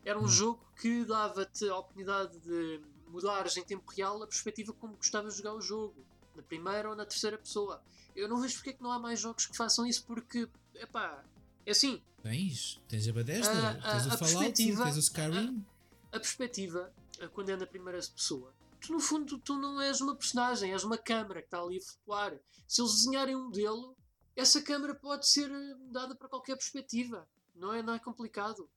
[0.04, 0.28] Era um Hum.
[0.28, 5.38] jogo que dava-te a oportunidade de mudares em tempo real a perspectiva como gostavas de
[5.42, 6.02] jogar o jogo.
[6.34, 7.82] Na primeira ou na terceira pessoa.
[8.16, 11.24] Eu não vejo porque é que não há mais jogos que façam isso, porque, epá,
[11.66, 15.00] é assim, Tens, tens a Bethesda, Ah, tens ah, o a Fallout, perspectiva- tens o
[15.00, 15.66] Skyrim.
[16.12, 20.14] a perspectiva, eh, quando é na primeira pessoa, tu no fundo tu não és uma
[20.14, 22.38] personagem, és uma câmara que está ali a flutuar.
[22.68, 23.96] Se eles desenharem um modelo,
[24.36, 27.28] essa câmara pode ser mudada para qualquer perspectiva.
[27.54, 28.68] Não é, não é complicado.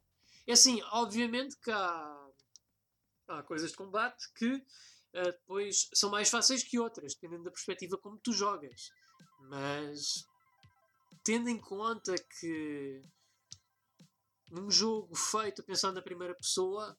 [0.48, 2.28] É assim, obviamente que há,
[3.28, 4.64] há coisas de combate que
[5.16, 8.90] eh, depois são mais fáceis que outras, dependendo da perspectiva como tu jogas.
[9.50, 10.26] Mas
[11.24, 13.02] tendo em conta que
[14.52, 16.98] num jogo feito a pensar na primeira pessoa,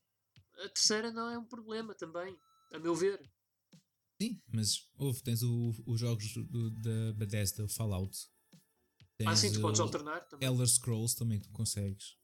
[0.65, 2.37] a terceira não é um problema também,
[2.73, 3.21] a meu ver.
[4.21, 8.17] Sim, mas houve, tens o- os jogos do- da Bethesda, o Fallout.
[9.19, 10.49] Tens ah, sim, tu podes alternar também.
[10.49, 12.17] Elder Scrolls também tu consegues.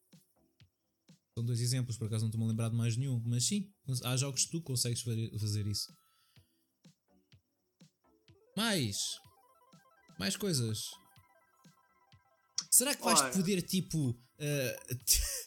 [1.34, 3.72] São dois exemplos, por acaso não estou-me a lembrar de mais nenhum, mas sim,
[4.04, 5.10] há jogos que tu consegues fa-
[5.40, 5.90] fazer isso.
[8.56, 8.98] Mais!
[10.18, 10.90] Mais coisas.
[12.70, 14.18] Será que vais poder, tipo.
[14.38, 14.76] eh,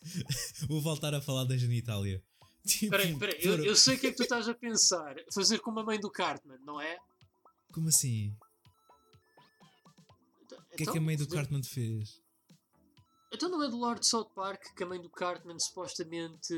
[0.67, 2.23] Vou voltar a falar da genitália.
[2.65, 4.55] Tipo, Espera aí, espera aí, eu, eu sei o que é que tu estás a
[4.55, 5.15] pensar.
[5.31, 6.97] Fazer como a mãe do Cartman, não é?
[7.71, 8.35] Como assim?
[10.43, 12.19] Então, O que é que a mãe do Cartman te fez?
[13.33, 16.53] Então não é do Lord South Park que a mãe do Cartman supostamente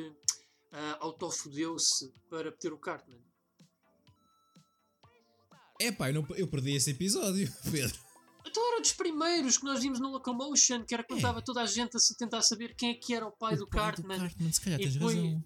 [0.72, 3.20] ah, autofodeu-se para ter o Cartman?
[5.80, 8.00] É pá, eu, não- eu perdi esse episódio, Pedro.
[8.46, 11.22] Então era dos primeiros que nós vimos no Locomotion, que era quando É.
[11.22, 13.58] estava toda a gente a se tentar saber quem é que era o pai O
[13.58, 14.20] do pai Cartman.
[14.20, 15.44] Cartman, se calhar E tens depois- razão.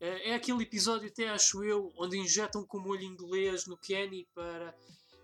[0.00, 4.74] Eh, É aquele episódio, até acho eu, onde injetam com molho inglês no Kenny para,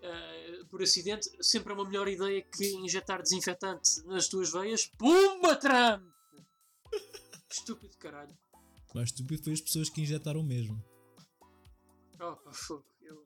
[0.05, 1.29] eh, por acidente.
[1.41, 4.85] Sempre é uma melhor ideia que injetar desinfetante nas tuas veias.
[4.97, 6.03] Pumba, Trump!
[7.49, 8.37] Estúpido caralho.
[8.93, 10.83] Mais estúpido foi as pessoas que injetaram mesmo.
[12.19, 12.85] Oh, fogo.
[13.01, 13.25] Eu...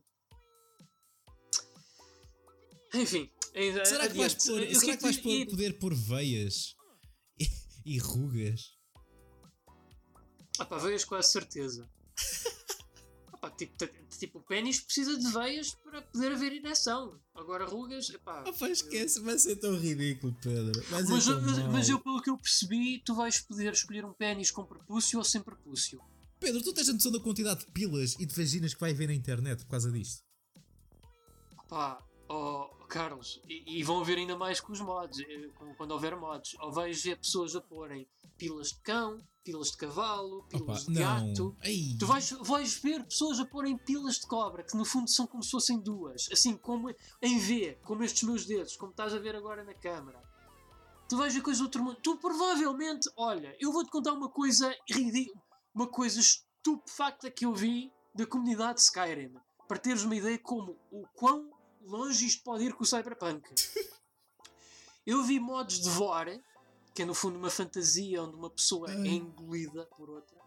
[2.93, 3.29] Enfim.
[3.53, 6.75] eh, Será que vais, pôr, será que vais pôr- poder pôr veias
[7.39, 7.47] e,
[7.85, 8.77] e rugas?
[10.57, 11.89] Ah pá, veias com a certeza.
[13.41, 13.73] Ah tipo,
[14.17, 17.17] tipo, o pênis precisa de veias para poder haver ereção.
[17.33, 20.73] Agora rugas, epá, Ah, pá, esquece, vai ser tão ridículo, Pedro.
[20.83, 24.13] Ser Mas, tão mas, mas eu, pelo que eu percebi, tu vais poder escolher um
[24.13, 26.01] pênis com prepúcio ou sem prepúcio.
[26.39, 29.07] Pedro, tu tens a noção da quantidade de pilas e de vaginas que vai haver
[29.07, 30.23] na internet por causa disto?
[31.69, 36.17] Pá, oh, Carlos, e, e vão haver ainda mais com os mods, eh, quando houver
[36.17, 36.55] mods.
[36.59, 40.99] Ou vais ver pessoas a porem pilas de cão, pilas de cavalo, pilas Opa, de
[40.99, 41.57] gato.
[41.63, 41.97] Ei.
[41.97, 45.43] Tu vais, vais ver pessoas a porem pilas de cobra, que no fundo são como
[45.43, 49.35] se fossem duas, assim como em V, como estes meus dedos, como estás a ver
[49.35, 50.21] agora na câmara.
[51.07, 51.97] Tu vais ver coisas do outro mundo.
[52.03, 55.41] Tu provavelmente, olha, eu vou-te contar uma coisa ridícula,
[55.73, 59.33] uma coisa estupefacta que eu vi da comunidade de Skyrim,
[59.67, 61.49] para teres uma ideia como o quão
[61.81, 63.43] longe isto pode ir com o Cyberpunk.
[65.07, 66.27] Eu vi mods de Vor,
[66.93, 70.37] que é no fundo uma fantasia onde uma pessoa é engolida por outra.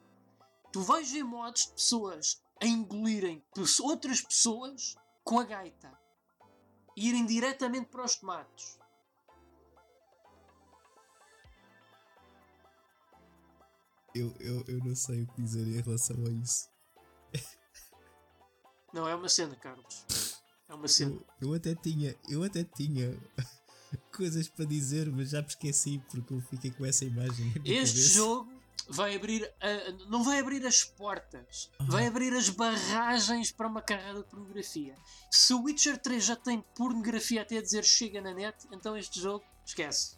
[0.72, 3.44] Tu vais ver mods de pessoas a engolirem
[3.82, 5.98] outras pessoas com a gaita
[6.96, 8.78] e irem diretamente para os tomates.
[14.14, 16.70] Eu, eu, eu não sei o que dizer em relação a isso.
[18.92, 20.04] Não, é uma cena, Carlos.
[20.68, 21.18] É uma cena.
[21.40, 23.18] Eu, eu até tinha, eu até tinha
[24.14, 27.52] coisas para dizer, mas já me esqueci porque eu fiquei com essa imagem.
[27.64, 28.14] Este cabeça.
[28.14, 31.86] jogo vai abrir, a, não vai abrir as portas, uhum.
[31.86, 34.96] vai abrir as barragens para uma carreira de pornografia.
[35.30, 39.20] Se o Witcher 3 já tem pornografia até a dizer chega na net, então este
[39.20, 40.16] jogo esquece.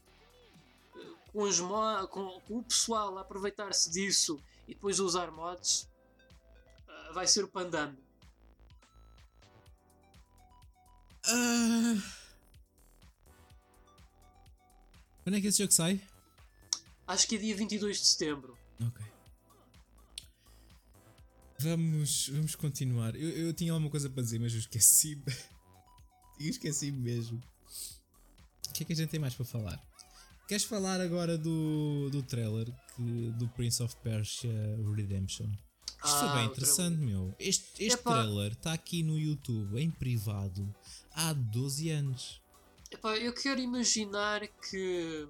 [1.33, 5.89] Com, os com, com o pessoal a aproveitar-se disso e depois usar mods,
[6.89, 7.99] uh, vai ser o pandame.
[11.27, 12.24] Uh...
[15.25, 16.01] Quando é que esse jogo sai?
[17.07, 18.57] Acho que é dia 22 de setembro.
[18.79, 19.05] Ok.
[21.61, 23.17] Vamos, vamos continuar.
[23.17, 25.25] Eu, eu tinha alguma coisa para dizer, mas eu esqueci-me.
[26.39, 27.41] eu esqueci-me mesmo.
[28.69, 29.83] O que é que a gente tem mais para falar?
[30.47, 34.53] Queres falar agora do, do trailer que, do Prince of Persia
[34.95, 35.47] Redemption?
[35.47, 37.35] Isto ah, foi bem interessante, meu.
[37.39, 40.71] Este, este trailer está aqui no YouTube, em privado,
[41.13, 42.44] há 12 anos.
[42.95, 45.29] Epá, eu quero imaginar que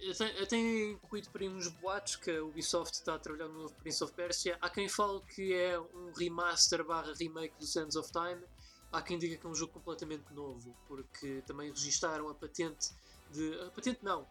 [0.00, 3.74] eu tenho incluído para aí uns boatos que a Ubisoft está a trabalhar no novo
[3.74, 4.58] Prince of Persia.
[4.60, 8.44] Há quem fale que é um remaster barra remake do Sands of Time.
[8.90, 12.90] Há quem diga que é um jogo completamente novo, porque também registaram a patente
[13.30, 13.54] de.
[13.60, 14.26] A patente não.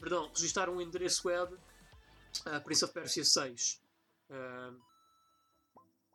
[0.00, 1.54] Perdão, registaram o um endereço web
[2.46, 3.82] a Prince of Persia 6.
[4.30, 4.80] Uh,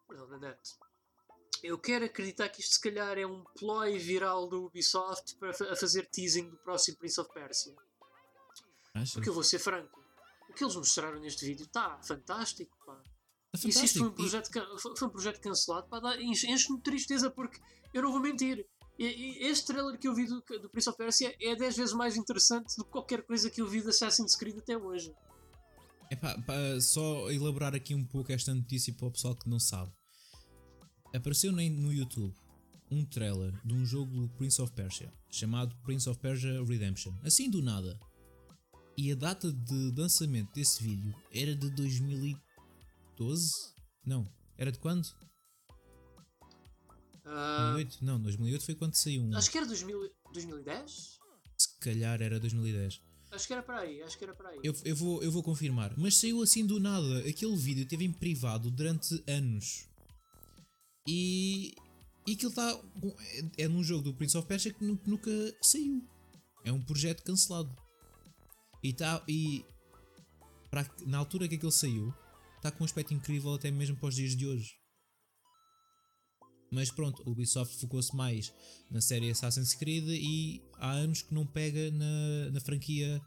[0.07, 0.59] perdão, na net.
[1.63, 5.75] Eu quero acreditar que isto se calhar é um ploy viral do Ubisoft para a
[5.75, 7.75] fazer teasing do próximo Prince of Persia.
[8.93, 9.13] Achas?
[9.13, 10.03] Porque eu vou ser franco.
[10.49, 12.95] O que eles mostraram neste vídeo está fantástico, pá.
[12.95, 14.49] Tá e se isto foi um projeto,
[14.97, 17.59] foi um projeto cancelado, pá, enche-me de tristeza porque
[17.93, 18.65] eu não vou mentir.
[18.97, 22.75] Este trailer que eu vi do, do Prince of Persia é 10 vezes mais interessante
[22.75, 25.15] do que qualquer coisa que eu vi de Assassin's Creed até hoje.
[26.11, 26.35] É pá,
[26.81, 29.91] só elaborar aqui um pouco esta notícia para o pessoal que não sabe.
[31.13, 32.33] Apareceu no YouTube
[32.91, 37.13] um trailer de um jogo do Prince of Persia chamado Prince of Persia Redemption.
[37.23, 37.99] Assim do nada.
[38.97, 43.53] E a data de lançamento desse vídeo era de 2012?
[44.05, 45.05] Não, era de quando?
[47.25, 48.05] Uh, 2008?
[48.05, 49.35] Não, 2008 foi quando saiu um.
[49.35, 51.19] Acho que era 2000, 2010?
[51.57, 53.01] Se calhar era 2010.
[53.31, 54.59] Acho que era para aí, acho que era para aí.
[54.63, 55.93] Eu, eu, vou, eu vou confirmar.
[55.95, 57.19] Mas saiu assim do nada.
[57.19, 59.87] Aquele vídeo teve em privado durante anos.
[61.09, 61.73] E.
[62.27, 62.79] E aquilo está.
[63.57, 65.31] É, é num jogo do Prince of Persia que nunca
[65.61, 66.07] saiu.
[66.63, 67.75] É um projeto cancelado.
[68.83, 69.65] E, tá, e
[70.69, 72.13] para, na altura que aquele saiu,
[72.57, 74.77] está com um aspecto incrível até mesmo para os dias de hoje.
[76.71, 78.53] Mas pronto, o Ubisoft focou-se mais
[78.91, 83.19] na série Assassin's Creed e há anos que não pega na, na franquia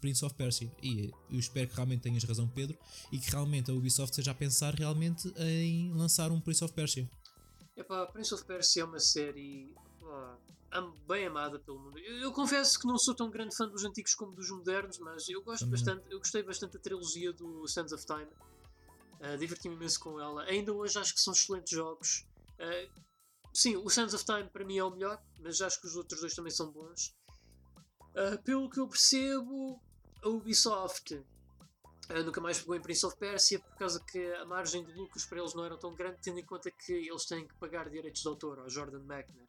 [0.00, 0.70] Prince of Persia.
[0.82, 2.76] E eu espero que realmente tenhas razão, Pedro,
[3.10, 7.08] e que realmente a Ubisoft esteja a pensar realmente em lançar um Prince of Persia.
[7.80, 9.74] Epá, Prince of Persia é uma série
[11.08, 11.98] bem amada pelo mundo.
[11.98, 15.28] Eu, eu, confesso que não sou tão grande fã dos antigos como dos modernos, mas
[15.30, 15.72] eu gosto Também.
[15.72, 18.28] bastante, eu gostei bastante da trilogia do Sands of Time.
[19.18, 20.42] Uh, Diverti-me imenso com ela.
[20.44, 22.26] Ainda hoje acho que são excelentes jogos.
[22.58, 23.00] Uh,
[23.52, 26.20] sim, o Sands of Time para mim é o melhor, mas acho que os outros
[26.20, 27.16] dois também são bons.
[28.10, 29.80] Uh, pelo que eu percebo,
[30.22, 31.18] a Ubisoft
[32.24, 35.38] nunca mais pegou em Prince of Persia por causa que a margem de lucros para
[35.38, 38.28] eles não era tão grande, tendo em conta que eles têm que pagar direitos de
[38.28, 39.44] autor ao Jordan Mechner.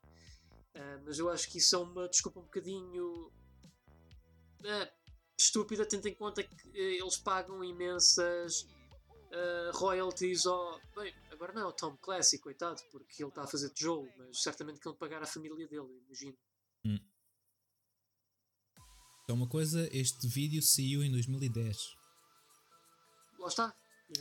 [0.75, 4.91] Uh, mas eu acho que isso é uma desculpa um bocadinho uh,
[5.37, 8.67] estúpida, tendo em conta que uh, eles pagam imensas
[9.73, 10.77] royalties ao.
[10.93, 14.81] Bem, agora não, o Tom Classic, coitado, porque ele está a fazer tijolo, mas certamente
[14.81, 16.37] que ele pagar a família dele, imagino.
[16.85, 16.99] Hum.
[19.23, 22.00] Então, uma coisa, este vídeo saiu em 2010.
[23.41, 23.75] Lá está.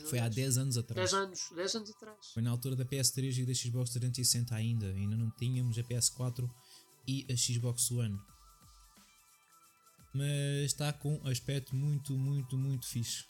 [0.09, 1.11] Foi há 10 anos atrás.
[1.11, 2.31] 10 anos, 10 anos atrás.
[2.33, 4.87] Foi na altura da PS3 e da Xbox 360 ainda.
[4.87, 6.49] Ainda não tínhamos a PS4
[7.07, 8.19] e a Xbox One.
[10.13, 13.25] Mas está com aspecto muito, muito, muito fixe.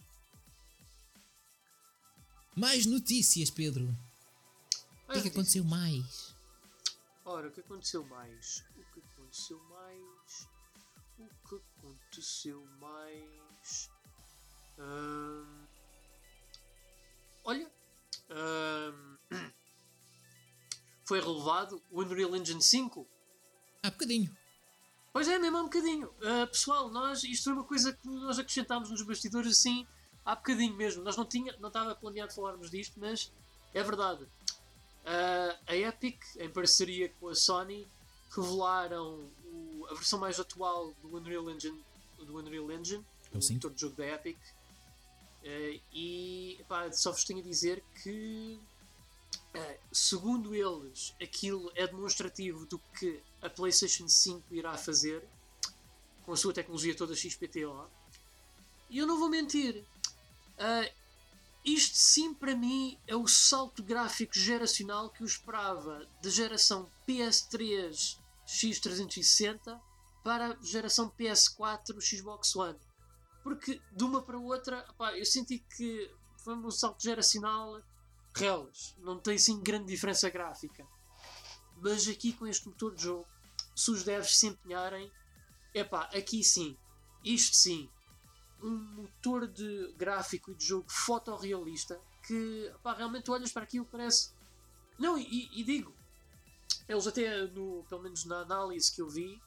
[2.56, 3.88] Mais notícias, Pedro.
[5.08, 6.36] o que é que aconteceu mais?
[7.26, 8.64] Ora, o que aconteceu mais?
[8.76, 10.48] O que aconteceu mais?
[11.18, 13.90] O que aconteceu mais?
[14.80, 15.71] Hum...
[17.44, 17.72] Olha,
[21.04, 23.08] foi relevado o Unreal Engine 5.
[23.84, 24.36] Há bocadinho.
[25.12, 26.08] Pois é, mesmo há um bocadinho.
[26.08, 29.86] Uh, pessoal, nós, isto foi uma coisa que nós acrescentámos nos bastidores assim
[30.26, 31.04] há bocadinho mesmo.
[31.04, 33.32] Nós não tinha, não estava planeado falarmos disto, mas
[33.74, 34.24] é verdade.
[34.24, 37.88] Uh, a Epic, em parceria com a Sony,
[38.30, 41.84] revelaram o, a versão mais atual do Unreal Engine,
[42.18, 44.38] do Unreal Engine, É o motor de jogo da Epic.
[45.44, 48.60] Uh, e pá, só vos tenho a dizer que,
[49.56, 55.24] uh, segundo eles, aquilo é demonstrativo do que a PlayStation 5 irá fazer
[56.24, 57.88] com a sua tecnologia toda XPTO.
[58.90, 59.84] E eu não vou mentir,
[60.60, 61.02] uh,
[61.66, 68.18] isto sim para mim é o salto gráfico geracional que eu esperava da geração PS3
[68.48, 69.80] X360
[70.24, 72.78] para a geração PS4 Xbox One.
[73.44, 76.12] Porque de uma para outra, opá, eu senti que
[76.44, 77.82] foi um salto geracional
[78.36, 78.96] reles.
[79.00, 80.86] Não tem assim grande diferença gráfica.
[81.78, 83.28] Mas aqui com este motor de jogo,
[83.76, 85.12] se os devs se empenharem,
[85.74, 86.78] epá, aqui sim,
[87.24, 87.90] isto sim,
[88.62, 94.32] um motor de gráfico e de jogo fotorrealista que realmente olhas para aquilo parece.
[95.00, 95.94] Não, e, e digo,
[96.88, 99.42] eles até no, pelo menos na análise que eu vi,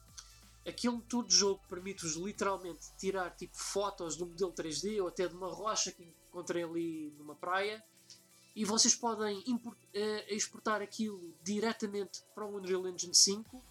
[0.67, 5.49] aquele de jogo permite-vos literalmente tirar tipo fotos do modelo 3D ou até de uma
[5.49, 7.85] rocha que encontrem ali numa praia
[8.57, 13.63] e vocês podem import, eh, exportar aquilo diretamente para o Unreal Engine 5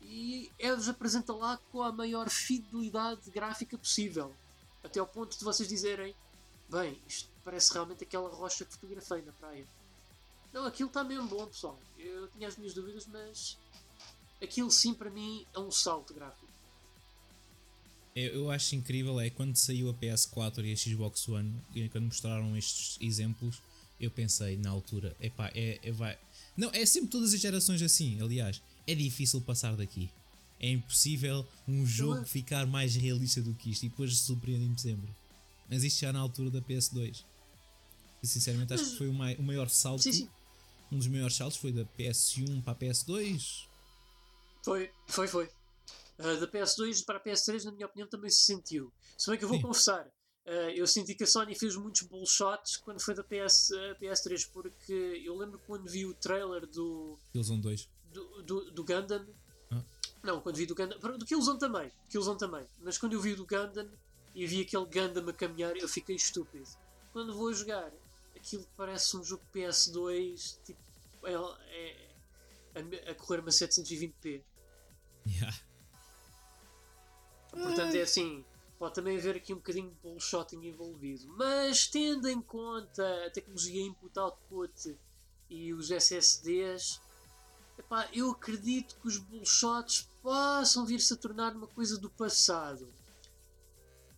[0.00, 4.34] e é-vos apresenta lá com a maior fidelidade gráfica possível
[4.82, 6.14] até ao ponto de vocês dizerem
[6.68, 9.66] bem, isto parece realmente aquela rocha que fotografei na praia.
[10.52, 11.78] Não, aquilo está mesmo bom pessoal.
[11.98, 13.58] Eu tinha as minhas dúvidas mas
[14.42, 16.52] aquilo sim para mim é um salto gráfico
[18.14, 22.56] Eu, acho incrível é quando saiu a PS4 e a Xbox One, e quando mostraram
[22.56, 23.62] estes exemplos,
[23.98, 26.18] eu pensei na altura, epá, é, é vai.
[26.56, 30.10] Não, é sempre todas as gerações assim, aliás, é difícil passar daqui.
[30.60, 32.24] É impossível um jogo é?
[32.24, 35.10] ficar mais realista do que isto e depois se surpreende-me sempre.
[35.68, 37.24] Mas isto já na altura da PS2.
[38.22, 40.02] E sinceramente acho que foi o maior salto.
[40.02, 40.28] sim, sim,
[40.90, 43.71] Um dos maiores saltos foi da PS1 para a PS2.
[44.62, 45.50] Foi, foi, foi
[46.18, 49.44] Uh, da PS2 para a PS3 na minha opinião também se sentiu se bem que
[49.44, 49.62] eu vou Sim.
[49.62, 53.98] confessar uh, eu senti que a Sony fez muitos bullshots quando foi da PS, uh,
[53.98, 57.88] PS3 porque eu lembro quando vi o trailer do, Killzone 2.
[58.12, 59.26] do, do, do Gundam.
[59.70, 59.82] Ah.
[60.22, 60.98] Não, quando vi do Gundam.
[60.98, 61.90] Do Killzone também.
[62.08, 62.66] Killzone também.
[62.80, 63.90] Mas quando eu vi o do Gundam
[64.34, 66.68] e vi aquele Gundam a caminhar, eu fiquei estúpido.
[67.12, 67.92] Quando vou jogar,
[68.36, 70.80] aquilo parece um jogo PS2, tipo,
[71.24, 72.12] é, é-
[72.74, 74.42] a, a correr uma 720p.
[75.26, 75.56] Yeah.
[77.50, 78.44] Portanto, é assim,
[78.78, 81.28] pode também haver aqui um bocadinho de bullshotting envolvido.
[81.36, 84.98] Mas tendo em conta a tecnologia input-output
[85.50, 87.00] e os SSDs,
[87.78, 92.92] epá, eu acredito que os bullshots possam vir-se a tornar uma coisa do passado.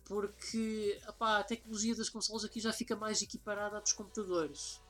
[0.05, 4.81] Porque epá, a tecnologia das consoles aqui já fica mais equiparada à dos computadores.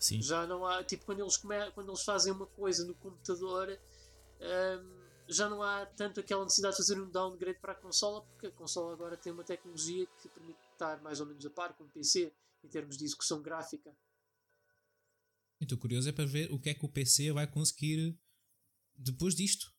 [0.00, 0.22] Sim.
[0.22, 3.78] Já não há, tipo, quando eles, quando eles fazem uma coisa no computador,
[4.40, 4.97] hum,
[5.28, 8.50] já não há tanto aquela necessidade de fazer um downgrade para a consola, porque a
[8.50, 11.88] consola agora tem uma tecnologia que permite estar mais ou menos a par com o
[11.88, 12.32] PC
[12.64, 13.94] em termos de execução gráfica.
[15.60, 18.16] Estou curioso é para ver o que é que o PC vai conseguir
[18.96, 19.72] depois disto.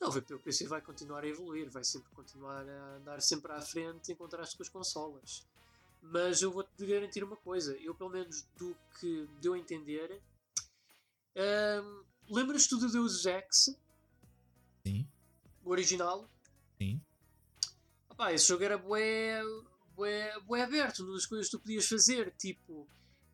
[0.00, 4.10] Não, o PC vai continuar a evoluir, vai sempre continuar a andar sempre à frente
[4.10, 5.46] em contraste com as consolas.
[6.02, 10.20] Mas eu vou-te garantir uma coisa, eu pelo menos do que deu a entender,
[11.36, 13.76] hum, lembras-te do Deus Ex,
[14.86, 15.06] Sim,
[15.64, 16.28] o original?
[16.78, 17.00] sim.
[18.10, 19.42] Opá, esse jogo era bué,
[19.96, 22.86] bué, bué aberto, uma das coisas que tu podias fazer, tipo.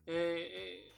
[0.07, 0.91] é, é,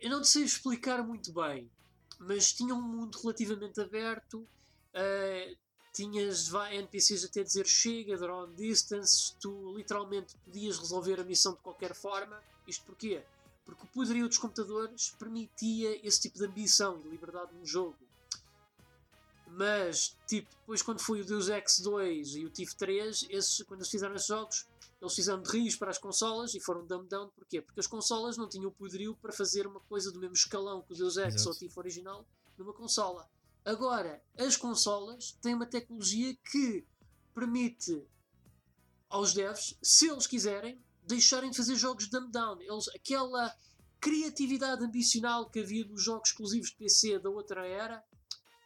[0.00, 1.70] eu não te sei explicar muito bem,
[2.18, 4.48] mas tinha um mundo relativamente aberto,
[4.94, 5.54] eh,
[5.92, 11.94] tinhas NPCs até dizer chega, drone distance, tu literalmente podias resolver a missão de qualquer
[11.94, 12.40] forma.
[12.66, 13.22] Isto porquê?
[13.64, 17.98] Porque o poderio dos computadores permitia esse tipo de ambição de liberdade no jogo.
[19.52, 23.80] Mas, tipo, depois quando foi o Deus Ex 2 e o TIF 3, esses, quando
[23.80, 24.66] eles fizeram esses jogos,
[25.00, 27.28] eles fizeram de rios para as consolas e foram dumb down.
[27.30, 27.60] Porquê?
[27.60, 30.92] Porque as consolas não tinham o poderio para fazer uma coisa do mesmo escalão que
[30.92, 31.48] o Deus Ex Exato.
[31.48, 32.26] ou o TIF original
[32.56, 33.28] numa consola.
[33.64, 36.86] Agora, as consolas têm uma tecnologia que
[37.34, 38.06] permite
[39.08, 42.60] aos devs, se eles quiserem, deixarem de fazer jogos dumb down.
[42.60, 43.54] Eles, aquela
[44.00, 48.02] criatividade ambicional que havia nos jogos exclusivos de PC da outra era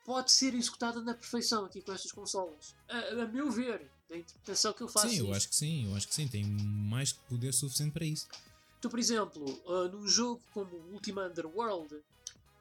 [0.05, 2.75] pode ser executada na perfeição aqui com estas consolas.
[2.89, 5.09] A, a meu ver, da interpretação que eu faço.
[5.09, 5.37] Sim, eu disto.
[5.37, 6.29] acho que sim, eu acho que sim.
[6.29, 8.29] Tem mais que poder suficiente para isso.
[8.81, 12.03] Tu, por exemplo, uh, num jogo como o Ultima Underworld,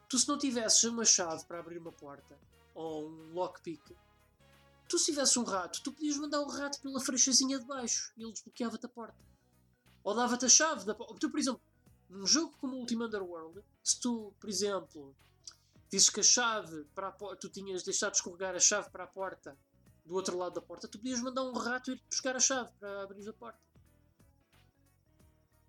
[0.08, 2.38] tu se não tivesses uma chave para abrir uma porta
[2.74, 3.82] ou um lockpick,
[4.88, 8.22] tu se tivesses um rato, tu podias mandar o rato pela frechazinha de baixo e
[8.22, 9.18] ele desbloqueava-te a porta.
[10.02, 11.14] Ou dava-te a chave da porta.
[11.18, 11.60] Tu, por exemplo,
[12.08, 15.14] num jogo como o Ultima Underworld, se tu, por exemplo,
[15.90, 19.04] dizes que a chave para a porta, tu tinhas deixado de escorregar a chave para
[19.04, 19.56] a porta
[20.04, 23.02] do outro lado da porta, tu podias mandar um rato ir buscar a chave para
[23.04, 23.58] abrir a porta.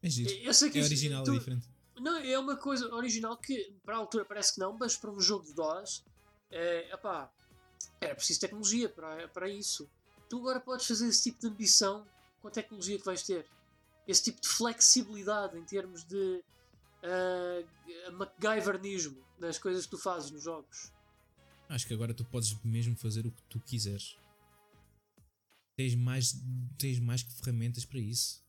[0.02, 0.30] É giro.
[0.44, 1.68] Eu sei que É original, tu- é diferente.
[1.98, 5.20] Não, é uma coisa original que para a altura parece que não, mas para um
[5.20, 6.04] jogo de DOS,
[6.52, 7.32] é, epá,
[8.02, 9.90] era preciso tecnologia para, para isso.
[10.30, 12.06] Tu agora podes fazer esse tipo de ambição
[12.42, 13.48] com a tecnologia que vais ter.
[14.08, 16.44] Esse tipo de flexibilidade em termos de
[17.06, 20.92] uh, MacGyvernismo nas coisas que tu fazes nos jogos.
[21.70, 24.18] Acho que agora tu podes mesmo fazer o que tu quiseres.
[25.76, 26.34] Tens mais,
[26.78, 28.46] tens mais que ferramentas para isso.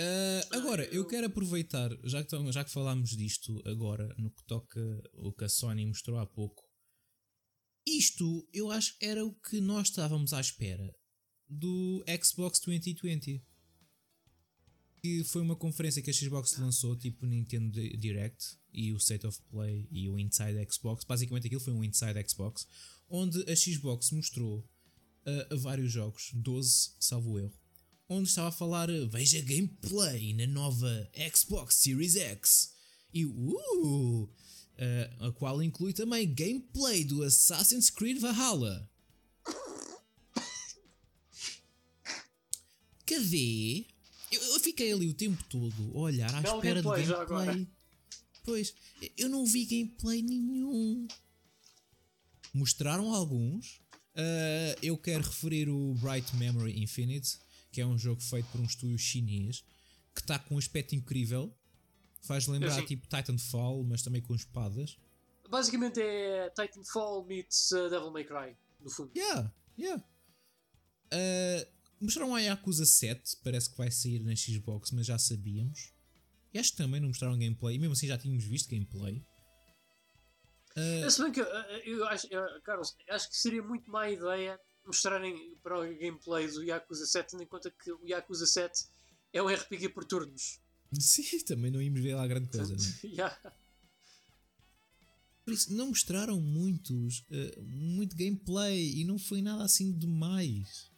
[0.00, 4.80] Ah, agora, eu quero aproveitar, já que, já que falámos disto agora, no que toca
[5.12, 6.64] o que a Sony mostrou há pouco,
[7.86, 10.94] isto eu acho que era o que nós estávamos à espera
[11.46, 13.44] do Xbox 2020.
[15.02, 19.26] Que foi uma conferência que a Xbox lançou, tipo Nintendo Di- Direct e o State
[19.26, 21.04] of Play e o Inside Xbox.
[21.04, 22.66] Basicamente aquilo foi um Inside Xbox,
[23.08, 24.58] onde a Xbox mostrou
[25.26, 27.58] uh, vários jogos, 12, salvo erro,
[28.08, 32.74] onde estava a falar uh, veja gameplay na nova Xbox Series X
[33.12, 34.28] e uh, uh,
[35.26, 38.88] a qual inclui também gameplay do Assassin's Creed Valhalla.
[43.06, 43.86] Cadê?
[44.30, 47.24] Eu, eu fiquei ali o tempo todo a olhar à Belo espera de gameplay já
[47.24, 47.68] gameplay.
[48.44, 48.74] Pois,
[49.16, 51.06] eu não vi gameplay nenhum.
[52.54, 53.80] Mostraram alguns.
[54.14, 57.38] Ah, eu quero referir o Bright Memory Infinite,
[57.72, 59.64] que é um jogo feito por um estúdio chinês
[60.14, 61.54] que está com um aspecto incrível.
[62.22, 62.84] Faz lembrar sim.
[62.84, 64.98] tipo Titanfall, mas também com espadas.
[65.48, 69.10] Basicamente é Titanfall meets uh, Devil May Cry, no fundo.
[69.16, 70.04] Yeah, yeah.
[71.12, 71.66] Ah,
[72.00, 75.92] mostraram a Yakuza 7, parece que vai sair na Xbox, mas já sabíamos.
[76.52, 79.24] E acho que também não mostraram gameplay, e mesmo assim já tínhamos visto gameplay.
[80.76, 84.08] Ah, Se bem que uh, uh, eu acho, uh, Carlos, acho que seria muito má
[84.10, 88.84] ideia mostrarem para o gameplay do Yakuza 7, tendo em conta que o Yakuza 7
[89.32, 90.60] é um RPG por turnos.
[90.98, 92.74] sim, também não íamos ver lá grande coisa.
[92.74, 92.82] né?
[93.04, 93.36] Yeah.
[95.44, 100.89] Por isso, não mostraram muitos, eh, muito gameplay e não foi nada assim demais.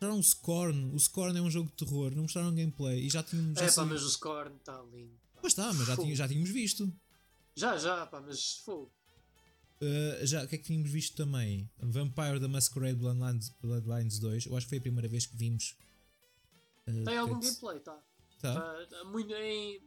[0.00, 3.20] Mostraram o Scorn, o Scorn é um jogo de terror, não mostraram gameplay e já
[3.22, 3.58] tínhamos.
[3.58, 5.10] Já É pá, mas o Scorn está lindo.
[5.34, 5.40] pá.
[5.40, 6.92] Pois está, mas já, tinha- já tínhamos visto.
[7.56, 8.92] Já, já, pá, mas fogo.
[9.80, 11.68] Eh, já, o que é que tínhamos visto também?
[11.80, 14.46] Vampire da Masquerade Bloodlines, Bloodlines 2.
[14.46, 15.76] Eu acho que foi a primeira vez que vimos.
[16.86, 18.00] eh, Tem algum gameplay, tá?
[18.40, 18.86] Tá.
[18.86, 19.80] Tá muito em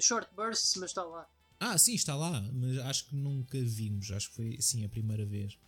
[0.00, 1.28] short bursts, mas está lá.
[1.60, 4.10] Ah, sim, está lá, mas acho que nunca vimos.
[4.12, 5.58] Acho que foi sim a primeira vez.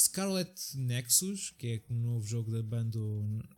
[0.00, 3.00] Scarlet Nexus, que é um novo jogo da Bando,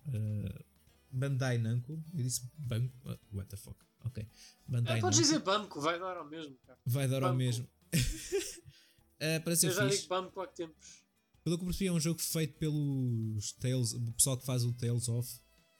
[0.06, 0.64] uh,
[1.10, 1.92] Bandai Namco.
[2.14, 2.92] Eu disse banco.
[3.08, 3.76] uh, what the fuck?
[4.04, 4.26] Ok.
[4.66, 6.78] Bandai É, podes dizer banco, vai dar ao mesmo, cara.
[6.84, 7.36] Vai dar ao Banco.
[7.38, 7.68] mesmo.
[7.94, 9.98] uh, para ser Eu já fixe.
[10.02, 11.02] digo banco há tempos.
[11.44, 15.08] Pelo que percebi, é um jogo feito pelos Tales, o pessoal que faz o Tales
[15.08, 15.28] of.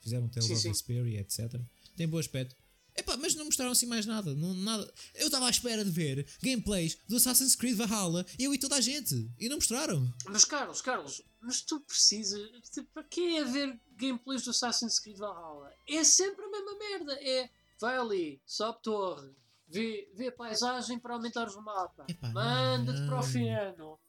[0.01, 0.69] Fizeram Tales Sim, of sim.
[0.69, 1.59] Vesperia, etc.
[1.95, 2.55] Tem bom aspecto.
[2.95, 4.33] Epá, mas não mostraram assim mais nada.
[4.35, 4.91] Não, nada.
[5.15, 8.81] Eu estava à espera de ver gameplays do Assassin's Creed Valhalla, eu e toda a
[8.81, 9.29] gente.
[9.39, 10.07] E não mostraram.
[10.25, 12.49] Mas Carlos, Carlos, mas tu precisas.
[12.69, 15.71] tipo, Para que é ver gameplays do Assassin's Creed Valhalla?
[15.87, 17.13] É sempre a mesma merda.
[17.21, 17.49] É
[17.83, 19.29] vai ali, sobe torre,
[19.67, 23.99] vê, vê a paisagem para aumentares o mapa, manda-te para o feno.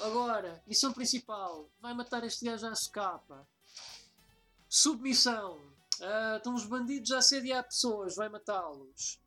[0.00, 3.46] Agora, missão principal: vai matar este gajo à socapa.
[4.68, 5.60] Submissão:
[6.02, 9.20] ah, estão os bandidos a assediar pessoas, vai matá-los.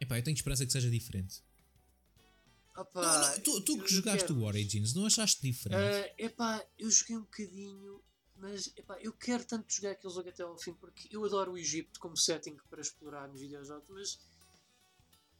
[0.00, 1.42] Epá, eu tenho esperança que seja diferente.
[2.76, 5.80] Opa, Não, não, tu, tu que jogaste quero- o Origins, não achaste diferente?
[5.82, 8.02] Ah, epá, eu joguei um bocadinho,
[8.36, 11.58] mas epá, eu quero tanto jogar aquele jogo até ao fim porque eu adoro o
[11.58, 14.18] Egito como setting para explorar nos videojogos, mas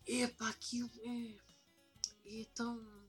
[0.06, 3.05] epá, aquilo é, é tão.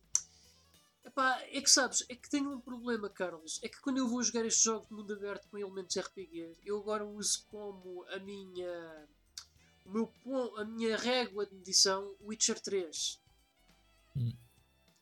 [1.07, 3.61] Epá, é que sabes, é que tenho um problema, Carlos.
[3.63, 6.77] É que quando eu vou jogar estes jogos de mundo aberto com elementos RPG, eu
[6.79, 9.07] agora uso como a minha.
[9.85, 13.21] O meu, a minha régua de medição Witcher 3.
[14.17, 14.33] Hum.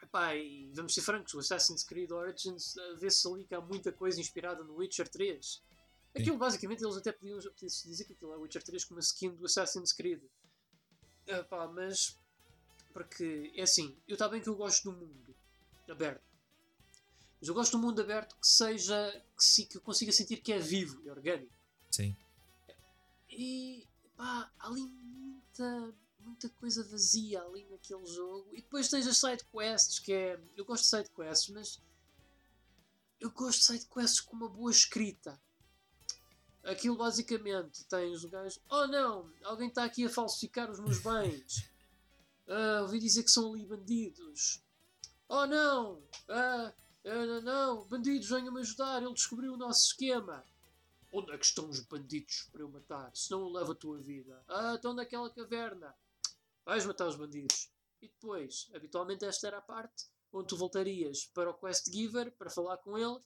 [0.04, 3.92] Epá, e vamos ser francos, o Assassin's Creed Origins eh, vê-se ali que há muita
[3.92, 5.64] coisa inspirada no Witcher 3.
[6.16, 9.34] Aquilo basicamente eles até podiam podiam-se dizer que aquilo é Witcher 3 como uma skin
[9.34, 10.22] do Assassin's Creed.
[11.26, 12.16] Epá, mas
[12.94, 15.36] porque é assim, eu está bem que eu gosto do mundo
[15.92, 16.24] aberto.
[17.40, 20.38] Mas eu gosto de um mundo aberto que seja que, se, que eu consiga sentir
[20.38, 21.54] que é vivo e orgânico.
[21.92, 22.16] Sim.
[23.30, 28.50] E pá, há ali muita, muita coisa vazia ali naquele jogo.
[28.54, 30.40] E depois tens as side quests, que é.
[30.56, 31.82] Eu gosto de side quests, mas.
[33.20, 35.40] Eu gosto de side quests com uma boa escrita.
[36.64, 38.60] Aquilo basicamente tens o gajo.
[38.70, 39.32] Oh não!
[39.44, 41.70] Alguém está aqui a falsificar os meus bens.
[42.48, 44.65] Ah, ouvi dizer que são ali bandidos.
[45.28, 46.04] Oh não!
[46.30, 46.74] Ah,
[47.06, 47.86] ah, não, não!
[47.88, 49.02] Bandidos, venham-me ajudar!
[49.02, 50.44] Ele descobriu o nosso esquema!
[51.12, 53.12] Onde é que estão os bandidos para eu matar?
[53.16, 54.44] Senão eu levo a tua vida.
[54.48, 55.96] Ah, estão naquela caverna.
[56.66, 57.70] Vais matar os bandidos.
[58.02, 62.50] E depois, habitualmente esta era a parte onde tu voltarias para o Quest Giver para
[62.50, 63.20] falar com ele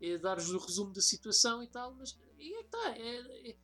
[0.00, 3.56] e dar-lhes o resumo da situação e tal, mas e é que tá, é, é,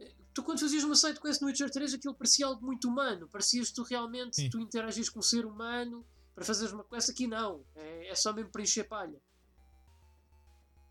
[0.00, 3.28] é, tu quando fazias uma side quest no Witcher 3 aquilo parecia algo muito humano,
[3.28, 4.50] parecias que tu realmente Sim.
[4.50, 8.32] tu interagias com um ser humano para fazeres uma quest aqui não, é, é só
[8.32, 9.20] mesmo preencher palha.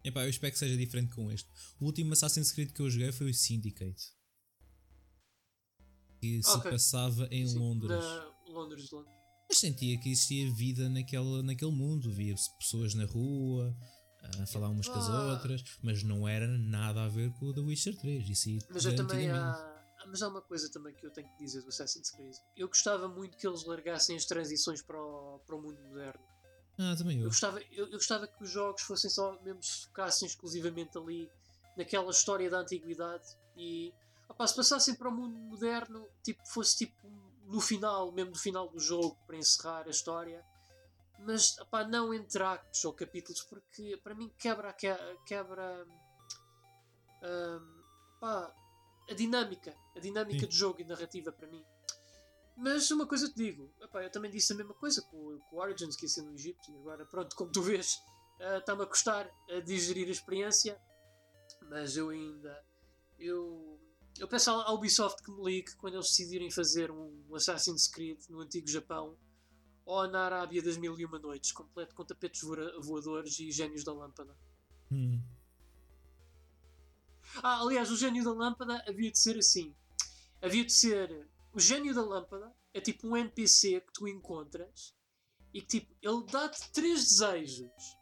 [0.03, 1.49] Epá, eu espero que seja diferente com este.
[1.79, 4.13] O último Assassin's Creed que eu joguei foi o Syndicate.
[6.21, 6.71] Que se Ok.
[6.71, 8.03] passava em Sim, Londres.
[8.47, 9.15] Londres, Londres.
[9.47, 12.11] Mas sentia que existia vida naquele, naquele mundo.
[12.11, 13.75] Via pessoas na rua
[14.41, 15.33] a falar umas com as Ah.
[15.33, 18.29] outras, mas não era nada a ver com o The Witcher 3.
[18.29, 21.61] Isso Mas eu também há, mas há uma coisa também que eu tenho que dizer
[21.61, 22.35] do Assassin's Creed.
[22.55, 26.23] Eu gostava muito que eles largassem as transições para o, para o mundo moderno.
[26.77, 27.23] Ah, também eu.
[27.23, 31.29] Eu gostava, eu, eu gostava que os jogos fossem só mesmo se focassem exclusivamente ali
[31.75, 33.93] naquela história da antiguidade e
[34.29, 37.07] opá, se passassem para o mundo moderno, tipo, fosse tipo
[37.45, 40.45] no final, mesmo no final do jogo, para encerrar a história,
[41.19, 45.85] mas opá, não entre actos ou capítulos, porque para mim quebra, a que- quebra
[47.23, 47.81] hum,
[48.19, 48.53] pá,
[49.09, 50.45] a dinâmica, a dinâmica Sim.
[50.47, 51.63] do jogo e narrativa para mim.
[52.55, 55.59] Mas uma coisa te digo, epá, eu também disse a mesma coisa com, com o
[55.59, 57.97] Origins que ia ser no Egito, e agora pronto, como tu vês,
[58.57, 60.79] está-me a custar a digerir a experiência,
[61.69, 62.61] mas eu ainda
[63.17, 63.79] eu,
[64.17, 68.39] eu peço à Ubisoft que me ligue quando eles decidirem fazer um Assassin's Creed no
[68.39, 69.17] antigo Japão
[69.85, 73.83] ou na Arábia das Mil e Uma Noites, completo com tapetes voa- voadores e gênios
[73.83, 74.35] da lâmpada.
[74.91, 75.21] Hum.
[77.41, 79.75] Ah, aliás, o gênio da lâmpada havia de ser assim.
[80.41, 81.27] Havia de ser.
[81.53, 84.93] O gênio da lâmpada é tipo um NPC que tu encontras
[85.53, 87.97] e que tipo, ele dá-te três desejos.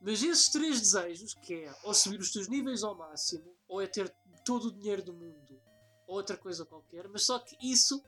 [0.00, 3.86] Mas esses três desejos, que é ou subir os teus níveis ao máximo, ou é
[3.86, 4.08] ter
[4.44, 5.60] todo o dinheiro do mundo,
[6.06, 8.02] ou outra coisa qualquer, mas só que isso,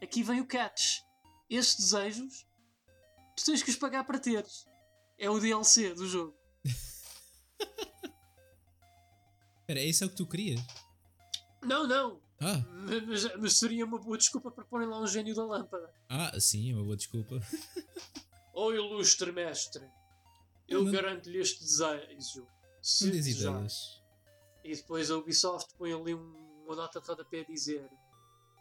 [0.00, 1.00] aqui vem o catch.
[1.50, 2.46] Esses desejos,
[3.36, 4.64] tu tens que os pagar para teres.
[5.18, 6.36] É o DLC do jogo.
[9.62, 10.60] Espera, isso é o que tu querias?
[11.62, 12.62] Não, não, Ah,
[13.06, 15.92] Mas, mas seria uma boa desculpa para porem lá um gênio da lâmpada.
[16.08, 17.40] ah sim, é uma boa desculpa.
[18.54, 19.82] Oh ilustre mestre,
[20.68, 22.46] eu Não- garanto-lhe este desejo.
[22.82, 24.02] Se Não ideias.
[24.62, 27.88] E depois a Ubisoft põe ali um- uma nota de rodapé a dizer: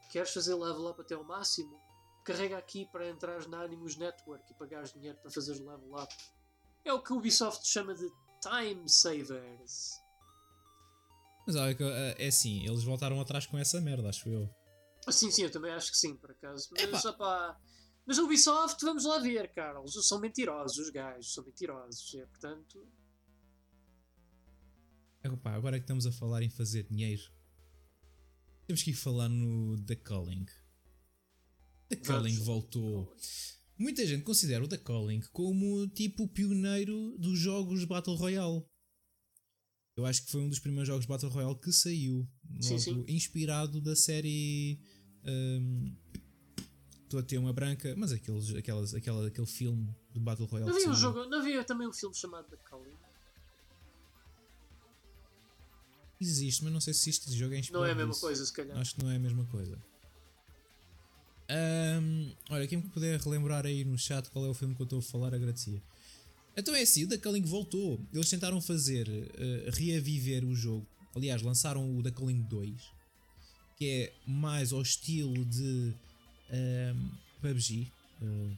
[0.09, 1.77] Queres fazer level up até ao máximo?
[2.23, 6.15] Carrega aqui para entrares na Animus Network e pagares dinheiro para fazeres level up.
[6.85, 8.09] É o que a Ubisoft chama de
[8.41, 10.00] time savers.
[11.45, 14.49] Mas olha, ah, é assim, eles voltaram atrás com essa merda, acho eu.
[15.09, 16.69] Sim, sim, eu também acho que sim, por acaso.
[16.91, 17.59] Mas, opá,
[18.05, 19.93] mas a Ubisoft, vamos lá ver, Carlos.
[20.07, 22.13] São mentirosos, os gajos, são mentirosos.
[22.15, 22.87] É, portanto,
[25.23, 27.21] É, agora que estamos a falar em fazer dinheiro,
[28.65, 30.45] temos que ir falar no The Calling.
[31.89, 32.07] The Vamos.
[32.07, 33.15] Calling voltou.
[33.77, 38.63] Muita gente considera o The Calling como tipo o pioneiro dos jogos Battle Royale.
[40.01, 42.27] Eu acho que foi um dos primeiros jogos Battle Royale que saiu.
[42.59, 43.05] Sim, sim.
[43.07, 44.79] Inspirado da série.
[45.25, 45.93] hum,
[47.03, 50.71] Estou a ter uma branca, mas aqueles, aquelas, aquela, aquele filme do Battle Royale.
[50.71, 52.95] não havia, um jogo, não havia também um filme chamado The Calling?
[56.19, 57.85] Existe, mas não sei se este jogo é Não inspirado.
[57.87, 58.21] é a mesma nisso.
[58.21, 58.77] coisa, se calhar.
[58.77, 59.77] Acho que não é a mesma coisa.
[61.49, 64.85] Ahm, olha, quem me puder relembrar aí no chat qual é o filme que eu
[64.85, 65.81] estou a falar, agradecia.
[66.55, 67.99] Então é assim, o The Culling voltou.
[68.13, 70.85] Eles tentaram fazer, eh, reaviver o jogo.
[71.15, 72.81] Aliás, lançaram o The Culling 2,
[73.77, 75.93] que é mais ao estilo de
[76.51, 77.09] ahm,
[77.41, 77.91] PUBG.
[78.21, 78.55] eh,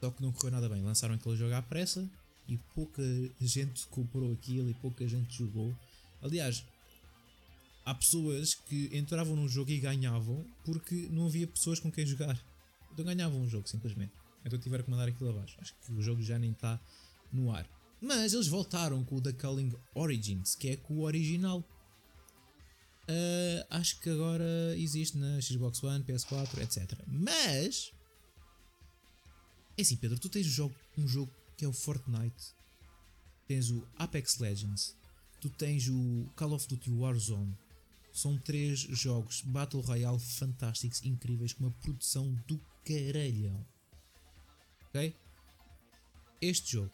[0.00, 0.82] só que não correu nada bem.
[0.82, 2.06] Lançaram aquele jogo à pressa
[2.46, 3.02] e pouca
[3.40, 5.74] gente comprou aquilo e pouca gente jogou.
[6.20, 6.62] Aliás,
[7.86, 12.38] há pessoas que entravam num jogo e ganhavam porque não havia pessoas com quem jogar.
[12.92, 14.12] Então ganhavam o jogo, simplesmente.
[14.44, 15.56] Então tiveram que mandar aquilo abaixo.
[15.60, 16.80] Acho que o jogo já nem está
[17.32, 17.68] no ar.
[18.00, 21.64] Mas eles voltaram com o The Culling Origins, que é com o original.
[23.08, 26.98] Ah, acho que agora existe na Xbox One, PS4, etc.
[27.06, 27.92] Mas.
[29.76, 32.54] É assim, Pedro, tu tens um jogo, um jogo que é o Fortnite,
[33.46, 34.96] tens o Apex Legends,
[35.40, 37.56] tu tens o Call of Duty Warzone,
[38.12, 43.66] são três jogos Battle Royale fantásticos, incríveis, com uma produção do caralhão.
[44.94, 45.12] Ok?
[46.40, 46.90] Este jogo.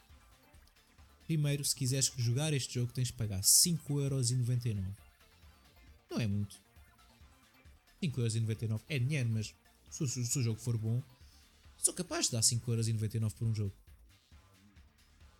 [1.26, 4.96] Primeiro, se quiseres jogar este jogo, tens de pagar 5,99€.
[6.10, 6.56] Não é muito.
[8.02, 9.54] 5,99€ é dinheiro, mas
[9.90, 11.02] se, se, se o jogo for bom,
[11.76, 13.74] sou capaz de dar 5,99€ por um jogo.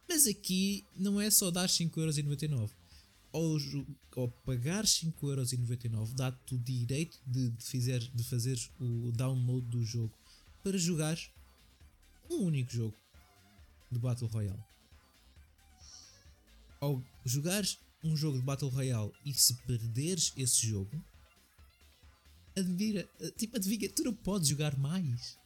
[0.06, 2.70] Mas aqui não é só dar 5,99€.
[3.32, 3.56] Ao,
[4.16, 10.12] ao pagar 5,99€ dá-te o direito de, de, fizer, de fazer o download do jogo
[10.62, 11.16] para jogar
[12.30, 12.96] um único jogo
[13.90, 14.64] de Battle Royale.
[16.80, 20.90] Ao jogares um jogo de Battle Royale e se perderes esse jogo,
[22.56, 25.38] adivinha, tipo, adivinha, tu não podes jogar mais.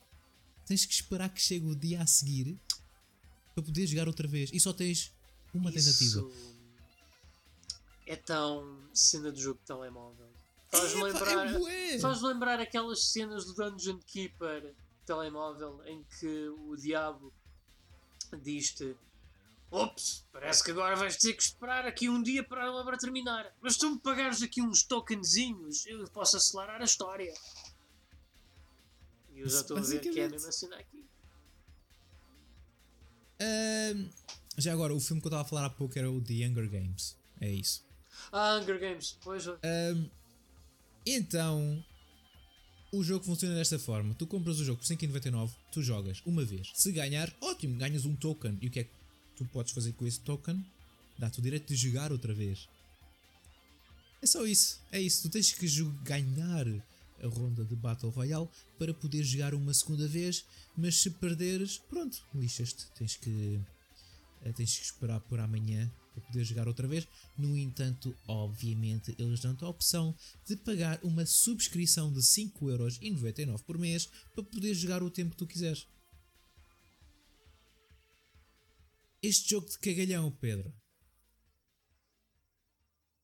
[0.67, 2.57] Tens que esperar que chegue o dia a seguir
[3.55, 4.51] para poder jogar outra vez.
[4.53, 5.13] E só tens
[5.53, 6.31] uma Isso tentativa.
[8.07, 10.29] É tão cena do jogo de telemóvel.
[10.71, 14.75] Faz-me É, lembrar, é faz lembrar aquelas cenas do Dungeon Keeper
[15.05, 17.33] telemóvel em que o diabo
[18.43, 18.97] diz-te
[19.75, 23.53] Ops, parece que agora vais ter que esperar aqui um dia para a obra terminar.
[23.61, 27.35] Mas tu me pagares aqui uns tokenzinhos, eu posso acelerar a história.
[29.35, 31.05] E eu já estou a ver que é a mesma cena aqui.
[33.41, 34.09] Ahm,
[34.57, 36.71] já agora, o filme que eu estava a falar há pouco era o The Hunger
[36.71, 37.17] Games.
[37.41, 37.85] É isso.
[38.31, 39.59] Ah, Hunger Games, pois é.
[39.65, 40.09] Ahm,
[41.05, 41.85] então,
[42.99, 46.71] o jogo funciona desta forma: tu compras o jogo por 5,99, tu jogas uma vez.
[46.75, 48.59] Se ganhar, ótimo, ganhas um token.
[48.61, 48.91] E o que é que
[49.37, 50.65] tu podes fazer com esse token?
[51.19, 52.69] Dá-te o direito de jogar outra vez.
[54.23, 55.23] É só isso, é isso.
[55.23, 55.67] Tu tens que
[56.03, 56.67] ganhar
[57.23, 58.49] a ronda de Battle Royale
[58.79, 60.45] para poder jogar uma segunda vez,
[60.77, 62.87] mas se perderes, pronto, lixas-te.
[62.97, 63.61] Tens que,
[64.45, 67.07] eh, tens que esperar por amanhã para poder jogar outra vez.
[67.37, 70.17] No entanto, obviamente, eles dão-te a opção
[70.47, 75.47] de pagar uma subscrição de 5,99€ por mês para poder jogar o tempo que tu
[75.47, 75.87] quiseres.
[79.23, 80.73] Este jogo de cagalhão, Pedro.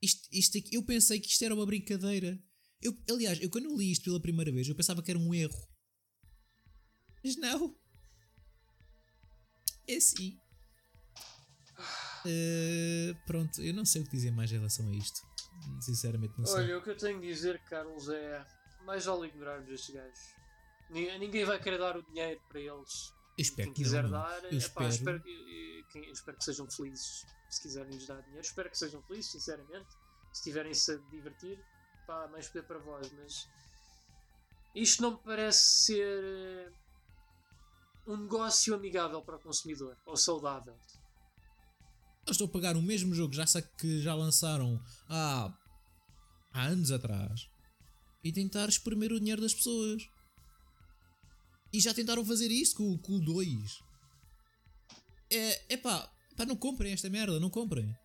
[0.03, 2.43] Isto, isto aqui, eu pensei que isto era uma brincadeira.
[2.83, 5.69] Eu, aliás, eu quando li isto pela primeira vez, eu pensava que era um erro.
[7.23, 7.79] Mas não.
[9.87, 10.39] É assim.
[12.27, 15.21] Eh, pronto, eu não sei o que dizer mais em relação a isto.
[15.81, 16.57] Sinceramente, não sei.
[16.65, 18.45] Olha, o que eu tenho de dizer, Carlos, é
[18.85, 20.35] mais vale ignorarmos estes gajos.
[20.91, 23.13] Ni- Ninguém vai querer dar o dinheiro para eles.
[23.39, 24.11] eu espero Quem que quiser não.
[24.11, 24.89] dar, Eu espero.
[24.89, 28.41] espero, que, eu espero que sejam felizes se quiserem lhes dar dinheiro.
[28.47, 29.89] Espero que sejam felizes, sinceramente.
[30.33, 31.59] Se estiverem-se a divertir,
[32.07, 33.11] pá, mais poder para vós.
[33.13, 33.49] Mas
[34.75, 36.73] isto não me parece ser eh,
[38.07, 40.77] um negócio amigável para o consumidor ou saudável.
[42.31, 45.53] Eles estão a pagar o mesmo jogo, já que já lançaram há,
[46.53, 47.49] há anos atrás
[48.23, 50.09] e tentar espremer o dinheiro das pessoas.
[51.73, 53.81] E já tentaram fazer isto com, com o 2.
[55.33, 57.97] É, epá, pá, não comprem esta merda, não comprem.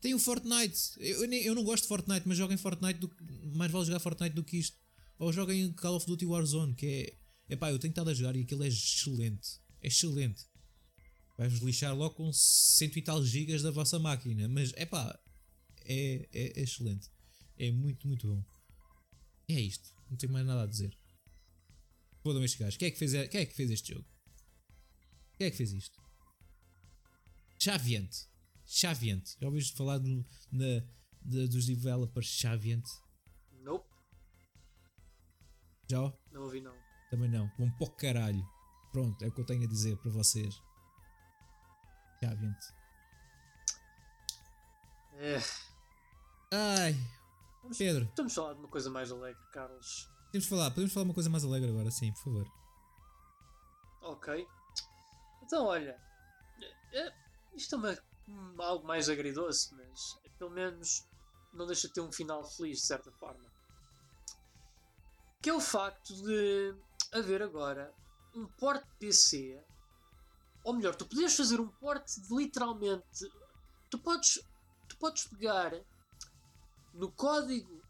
[0.00, 0.94] Tem o Fortnite.
[0.98, 2.98] Eu, eu eu não gosto de Fortnite, mas joguem Fortnite.
[2.98, 3.10] Do,
[3.54, 4.76] mais vale jogar Fortnite do que isto.
[5.18, 6.86] Ou joguem Call of Duty Warzone, que
[7.48, 7.54] é.
[7.54, 9.60] Epá, eu tenho estado a jogar e aquilo é excelente.
[9.80, 10.46] É excelente.
[11.42, 14.46] Vais-vos lixar logo com cento e tal gigas da vossa máquina.
[14.48, 15.18] Mas é pá,
[15.84, 17.10] é, é, é excelente.
[17.58, 18.44] É muito, muito bom.
[19.48, 19.92] É isto.
[20.08, 20.96] Não tenho mais nada a dizer.
[22.22, 22.76] Fodam estes gajos.
[22.76, 24.06] Quem é, que fez, quem é que fez este jogo?
[25.36, 26.00] Quem é que fez isto?
[27.58, 28.28] Chaviante.
[28.64, 29.36] Chaviante.
[29.40, 30.80] Já ouviste falar do, na,
[31.22, 32.88] de- dos developers Chaviante?
[33.62, 33.88] Nope,
[35.90, 36.12] Já?
[36.30, 36.74] não ouvi não.
[37.10, 37.50] Também não.
[37.58, 38.46] Vão para o caralho.
[38.92, 40.54] Pronto, é o que eu tenho a dizer para vocês.
[42.26, 42.66] Chaviante.
[45.14, 45.38] É,
[46.52, 46.94] Ai,
[47.62, 48.04] vamos, Pedro.
[48.04, 50.08] estamos a falar de uma coisa mais alegre, Carlos.
[50.26, 52.52] Podemos falar, podemos falar uma coisa mais alegre agora, sim, por favor.
[54.02, 54.46] Ok.
[55.42, 56.00] Então, olha,
[56.92, 57.12] é-
[57.54, 57.98] isto é uma,
[58.64, 61.04] algo mais agridoce, mas pelo menos
[61.52, 63.50] não deixa de ter um final feliz, de certa forma.
[65.42, 66.74] Que é o facto de
[67.12, 67.92] haver agora
[68.34, 69.60] um porte PC,
[70.64, 73.26] ou melhor, tu podes fazer um porte de literalmente.
[73.90, 74.40] Tu podes,
[74.88, 75.72] tu podes pegar
[76.94, 77.82] no código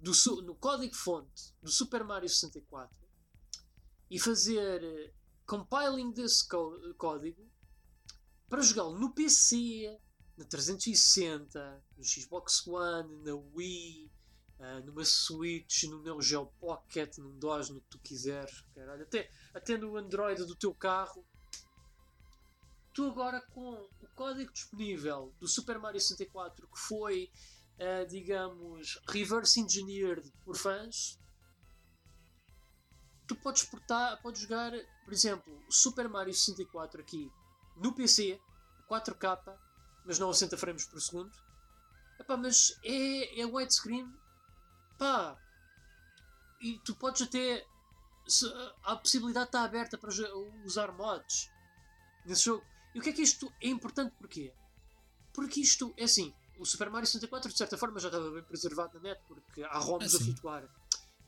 [0.00, 0.12] do,
[0.42, 2.94] no código fonte do Super Mario 64
[4.10, 5.12] e fazer eh,
[5.46, 7.50] compiling desse có- código
[8.48, 9.98] para jogá-lo no PC,
[10.36, 14.10] na 360, no Xbox One, na Wii,
[14.60, 19.28] ah, numa Switch, no Neo Geo Pocket, num DOS, no que tu quiseres, caralho, até,
[19.52, 21.24] até no Android do teu carro.
[22.94, 27.30] Tu agora com o código disponível do Super Mario 64 que foi
[27.78, 31.18] uh, digamos, reverse engineered por fãs,
[33.26, 34.72] tu podes portar, podes jogar,
[35.04, 37.30] por exemplo, Super Mario 64 aqui
[37.76, 38.40] no PC,
[38.88, 39.58] 4K,
[40.04, 41.32] mas não a 60 frames por segundo.
[42.20, 44.06] Epá, mas é, é widescreen,
[44.98, 45.36] pá,
[46.60, 47.66] e tu podes até.
[48.26, 48.46] Se,
[48.84, 50.08] a possibilidade está aberta para
[50.64, 51.50] usar mods
[52.24, 52.64] nesse jogo.
[52.94, 54.52] E o que é que isto é importante porquê?
[55.32, 58.94] Porque isto é assim, o Super Mario 64 de certa forma já estava bem preservado
[58.94, 60.68] na net porque há ROMs ah, a flutuar.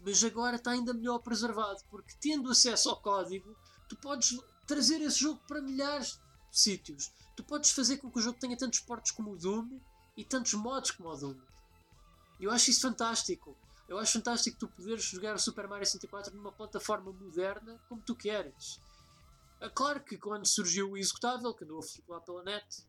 [0.00, 3.56] Mas agora está ainda melhor preservado porque tendo acesso ao código,
[3.88, 6.20] tu podes trazer esse jogo para milhares
[6.50, 7.12] de sítios.
[7.36, 9.80] Tu podes fazer com que o jogo tenha tantos portos como o Doom
[10.16, 11.36] e tantos mods como o Doom.
[12.38, 13.56] Eu acho isso fantástico.
[13.88, 18.14] Eu acho fantástico tu poderes jogar o Super Mario 64 numa plataforma moderna como tu
[18.14, 18.80] queres.
[19.60, 22.86] É claro que quando surgiu o executável, que andou a flutuar pela net,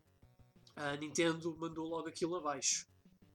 [0.75, 2.87] a Nintendo mandou logo aquilo abaixo.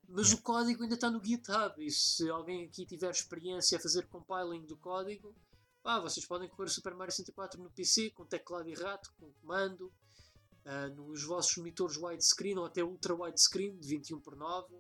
[0.09, 4.07] Mas o código ainda está no GitHub e se alguém aqui tiver experiência a fazer
[4.09, 5.35] compiling do código,
[5.83, 9.33] pá, vocês podem correr o Super Mario 64 no PC com teclado e rato, com
[9.41, 9.91] comando,
[10.67, 14.77] uh, nos vossos monitores widescreen ou até ultra widescreen de 21 por 9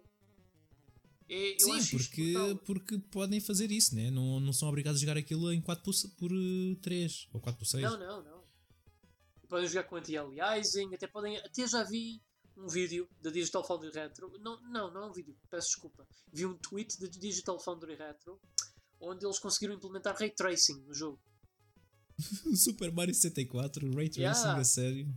[1.28, 2.34] é, Sim, porque,
[2.66, 4.10] porque podem fazer isso, né?
[4.10, 6.30] não, não são obrigados a jogar aquilo em 4 por, por
[6.82, 7.82] 3 ou 4 por 6.
[7.82, 8.41] Não, não, não.
[9.52, 11.36] Podem jogar com anti-aliasing, até podem.
[11.36, 12.22] Até já vi
[12.56, 14.32] um vídeo da Digital Foundry Retro.
[14.40, 16.08] Não, não, não é um vídeo, peço desculpa.
[16.32, 18.40] Vi um tweet da Digital Foundry Retro
[18.98, 21.20] onde eles conseguiram implementar ray tracing no jogo.
[22.56, 24.58] Super Mario 64, ray tracing yeah.
[24.58, 25.14] a sério.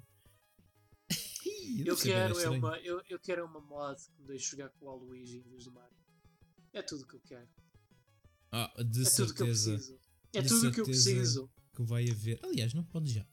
[1.85, 4.89] eu, quero é uma, eu, eu quero uma mod que me deixe jogar com o
[4.89, 5.95] Waluigi em vez do Mario.
[6.73, 7.47] É tudo o que eu quero.
[8.51, 9.23] Ah, de é certeza.
[9.23, 9.99] tudo que eu preciso.
[10.33, 11.49] É de tudo o que eu preciso.
[11.73, 12.37] Que vai haver.
[12.43, 13.25] Aliás, não pode já.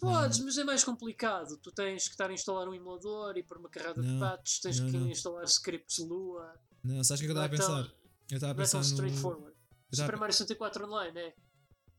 [0.00, 1.56] Podes, mas é mais complicado.
[1.58, 4.60] Tu tens que estar a instalar um emulador e por uma carrada não, de patches,
[4.60, 5.08] tens não, que não.
[5.08, 6.54] instalar scripts Lua.
[6.84, 7.92] Não, sabes o que eu estava a pensar?
[8.30, 8.78] Eu estava a pensar.
[8.78, 9.56] Não é tão straightforward.
[9.90, 9.96] No...
[9.96, 11.34] Super Mario 64 Online, é?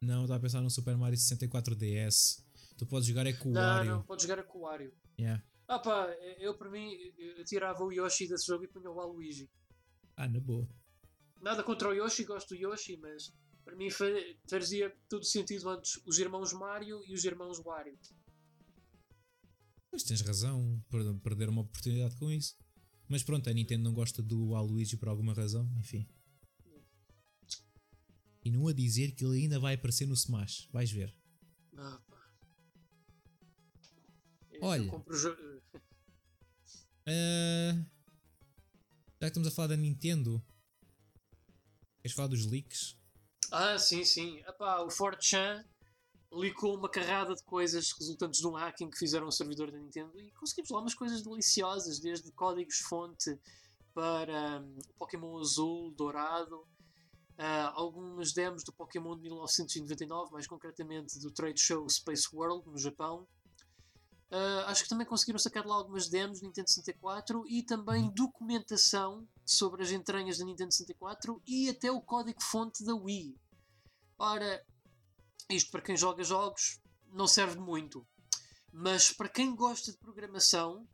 [0.01, 2.45] Não, eu estava a pensar no Super Mario 64 DS.
[2.77, 3.89] Tu podes jogar é com o Wario.
[3.89, 4.93] Não, não, podes jogar é com o Wario.
[5.19, 5.43] Yeah.
[5.67, 6.07] Ah pá,
[6.39, 9.49] eu para mim eu tirava o Yoshi desse jogo e punha o Waluigi.
[10.15, 10.67] Ah, na boa.
[11.41, 13.33] Nada contra o Yoshi, gosto do Yoshi, mas
[13.67, 13.89] para mim
[14.49, 17.99] fazia todo sentido antes os irmãos Mario e os irmãos Wario.
[19.91, 20.81] Mas tens razão,
[21.21, 22.57] perder uma oportunidade com isso.
[23.09, 26.07] Mas pronto, a Nintendo não gosta do Waluigi por alguma razão, enfim.
[28.41, 31.13] E não a dizer que ele ainda vai aparecer no Smash, vais ver.
[31.75, 32.01] Ah,
[34.61, 34.95] Olha.
[34.95, 35.05] Uh,
[39.19, 40.41] já que estamos a falar da Nintendo,
[42.01, 42.96] queres falar dos leaks?
[43.51, 44.39] Ah, sim, sim.
[44.47, 45.63] Epá, o 4chan
[46.33, 50.19] licou uma carrada de coisas resultantes de um hacking que fizeram o servidor da Nintendo
[50.19, 53.39] e conseguimos lá umas coisas deliciosas, desde códigos-fonte
[53.93, 61.31] para um, Pokémon azul, dourado, uh, algumas demos do Pokémon de 1999, mais concretamente do
[61.31, 63.27] Trade Show Space World no Japão,
[64.29, 68.13] Uh, acho que também conseguiram sacar lá algumas demos do Nintendo 64 e também uhum.
[68.13, 73.37] documentação sobre as entranhas da Nintendo 64 e até o código-fonte da Wii.
[74.19, 74.65] Ora,
[75.49, 76.81] isto para quem joga jogos
[77.13, 78.05] não serve muito,
[78.73, 80.85] mas para quem gosta de programação,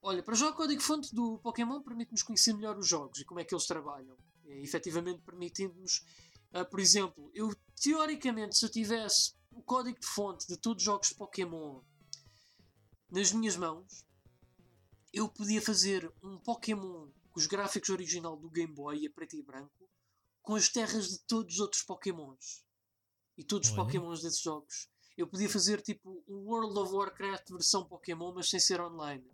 [0.00, 3.44] olha, para já o código-fonte do Pokémon permite-nos conhecer melhor os jogos e como é
[3.44, 4.16] que eles trabalham.
[4.44, 6.04] E, efetivamente permitindo-nos,
[6.54, 10.84] uh, por exemplo, eu teoricamente, se eu tivesse o código de fonte de todos os
[10.84, 11.80] jogos de Pokémon
[13.12, 14.06] nas minhas mãos,
[15.12, 19.42] eu podia fazer um Pokémon com os gráficos original do Game Boy a preto e
[19.42, 19.88] branco,
[20.40, 22.64] com as terras de todos os outros Pokémons
[23.36, 24.88] e todos os Pokémons desses jogos.
[25.16, 29.24] Eu podia fazer tipo um World of Warcraft versão Pokémon, mas sem ser online.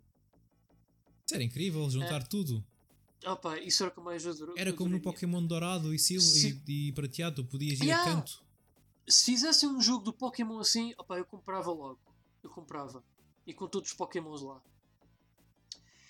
[1.25, 2.25] Isso era incrível, juntar é.
[2.25, 2.63] tudo.
[3.25, 4.53] Opa, isso era o que mais adoro.
[4.57, 6.61] Era como no Pokémon dourado e, sil Se...
[6.67, 8.03] e, e prateado, podias ir yeah.
[8.03, 8.43] a canto.
[9.07, 11.99] Se fizessem um jogo do Pokémon assim, opa, eu comprava logo.
[12.43, 13.03] Eu comprava
[13.49, 14.61] e com todos os Pokémons lá.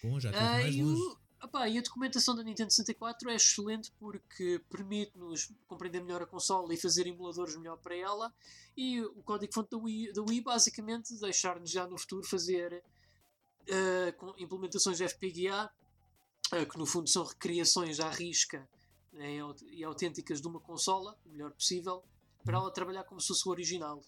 [0.04, 1.02] Bom, já uh, mais longe.
[1.02, 1.20] O,
[1.68, 6.78] e a documentação da Nintendo 64 é excelente porque permite-nos compreender melhor a console e
[6.78, 8.34] fazer emuladores melhor para ela.
[8.76, 12.84] E o código-fonte da Wii, da Wii basicamente deixar-nos já no futuro fazer
[13.70, 15.72] uh, implementações FPGA,
[16.54, 18.68] uh, que no fundo são recriações à risca
[19.14, 19.38] né,
[19.72, 22.04] e autênticas de uma consola, o melhor possível,
[22.44, 24.04] para ela trabalhar como se fosse o original.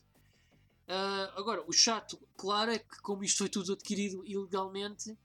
[0.92, 5.18] Uh, agora, o chato, claro, é que como isto foi tudo adquirido ilegalmente,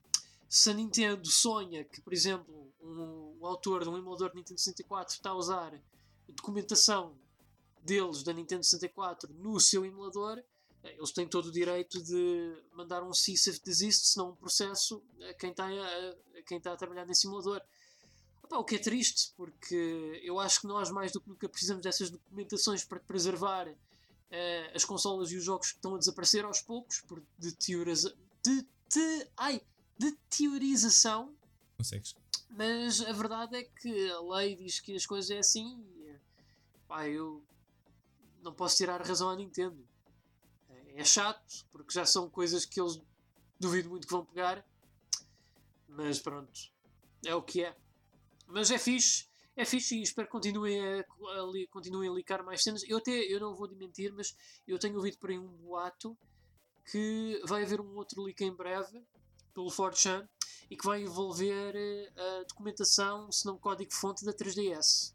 [0.47, 5.15] se a Nintendo sonha que, por exemplo, um, autor de um emulador de Nintendo 64
[5.15, 5.77] está a usar
[6.29, 7.19] documentação
[7.81, 13.03] deles da Nintendo 64 no seu emulador, uh, eles têm todo o direito de mandar
[13.03, 16.71] um cease of desist, se não um processo, a quem está a, a, quem está
[16.71, 17.61] a trabalhar nesse simulador.
[18.41, 21.83] Epá, o que é triste, porque eu acho que nós mais do que nunca precisamos
[21.83, 23.67] dessas documentações para preservar
[24.31, 28.65] uh, as consolas e os jogos estão a desaparecer aos poucos, por de, teoriza de,
[29.35, 29.61] ai,
[29.97, 31.35] de teorização.
[31.77, 32.15] Consegues.
[32.49, 36.15] Mas a verdade é que a lei diz que as coisas é assim e
[36.87, 37.43] pá, eu
[38.41, 39.87] não posso tirar a razão à Nintendo.
[40.95, 42.99] É chato, porque já são coisas que eles
[43.59, 44.65] duvido muito que vão pegar.
[45.87, 46.71] Mas pronto,
[47.23, 47.75] é o que é.
[48.47, 49.27] Mas é fixe,
[49.57, 52.83] é fixe e espero que continuem a, a, continuem a licar mais cenas.
[52.87, 54.35] Eu até, eu não vou mentir, mas
[54.67, 56.15] eu tenho ouvido por aí um boato
[56.91, 59.03] que vai haver um outro leak em breve
[59.55, 60.29] pelo 4chan
[60.69, 65.13] e que vai envolver eh, a documentação, se não código-fonte da 3DS.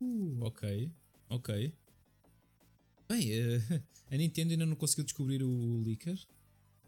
[0.00, 0.90] Uh, ok,
[1.28, 1.74] ok.
[3.06, 6.16] Bem, uh, a Nintendo ainda não conseguiu descobrir o leaker.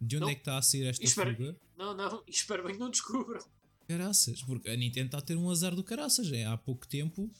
[0.01, 0.31] De onde não.
[0.31, 1.61] é que está a sair esta espero, fuga?
[1.77, 3.45] Não, não, espero bem que não descubram.
[3.93, 6.33] Caraças, porque a Nintendo está a ter um azar do caraças.
[6.33, 7.31] É, há pouco tempo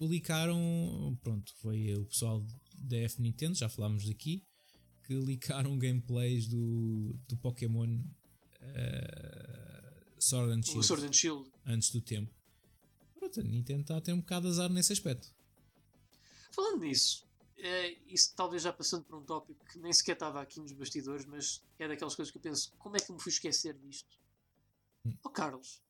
[0.00, 1.18] licaram.
[1.22, 2.42] Pronto, foi o pessoal
[2.78, 4.42] da F Nintendo, já falámos daqui,
[5.04, 8.08] que licaram gameplays do, do Pokémon uh,
[10.18, 10.86] Sword and Shield.
[10.86, 11.50] Sword and Shield.
[11.66, 12.32] Antes do tempo.
[13.14, 15.28] Pronto, a Nintendo está a ter um bocado de azar nesse aspecto.
[16.50, 17.28] Falando nisso,
[17.58, 21.26] é, isso talvez já passando por um tópico que nem sequer estava aqui nos bastidores,
[21.26, 24.16] mas é daquelas coisas que eu penso: como é que me fui esquecer disto?
[25.24, 25.82] Oh Carlos,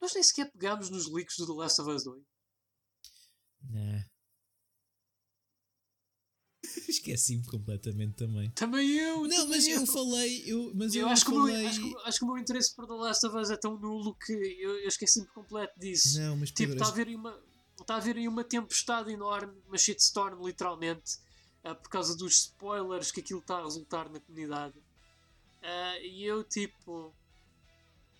[0.00, 2.22] nós nem sequer pegámos nos leaks do The Last of Us 2.
[3.70, 4.04] Nah.
[6.88, 8.50] Esqueci-me completamente também.
[8.50, 9.22] Também eu!
[9.22, 9.80] Não, também mas eu.
[9.80, 10.42] eu falei.
[10.46, 11.54] Eu, mas eu, eu acho, falei...
[11.54, 13.56] que meu, acho, que, acho, que o meu interesse por The Last of Us é
[13.56, 16.18] tão nulo que eu, eu esqueci-me completo disso.
[16.20, 17.42] Não, mas tipo, está a haver uma,
[17.80, 21.18] está a haver aí uma tempestade enorme, uma shitstorm literalmente,
[21.64, 24.78] uh, por causa dos spoilers que aquilo está a resultar na comunidade.
[24.78, 27.14] Uh, e eu tipo.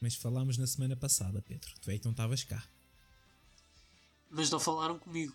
[0.00, 1.70] Mas falámos na semana passada, Pedro.
[1.80, 2.62] Tu é que não estavas cá.
[4.30, 5.34] Mas não falaram comigo.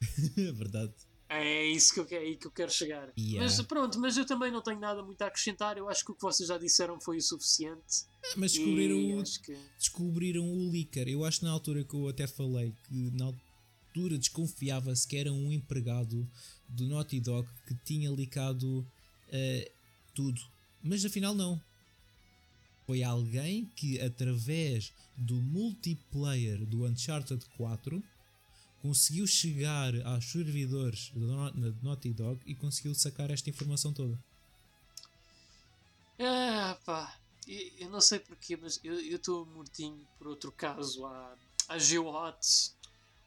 [0.36, 0.92] É Verdade.
[1.34, 3.10] É isso que eu, é aí que eu quero chegar.
[3.18, 3.40] Yeah.
[3.40, 5.78] Mas pronto, mas eu também não tenho nada muito a acrescentar.
[5.78, 8.04] Eu acho que o que vocês já disseram foi o suficiente.
[8.36, 9.56] mas descobriram, que...
[9.78, 11.08] descobriram o leaker.
[11.08, 15.32] Eu acho que na altura que eu até falei que na altura desconfiava-se que era
[15.32, 16.28] um empregado
[16.68, 19.70] do Naughty Dog que tinha licado uh,
[20.14, 20.40] tudo.
[20.82, 21.58] Mas afinal não.
[22.86, 28.02] Foi alguém que através do multiplayer do Uncharted 4
[28.80, 31.52] conseguiu chegar aos servidores da
[31.82, 34.18] Naughty Dog e conseguiu sacar esta informação toda.
[36.18, 41.06] É, pá, eu não sei porquê, mas eu estou mortinho por outro caso.
[41.06, 41.36] Há,
[41.68, 42.76] há GeoHots,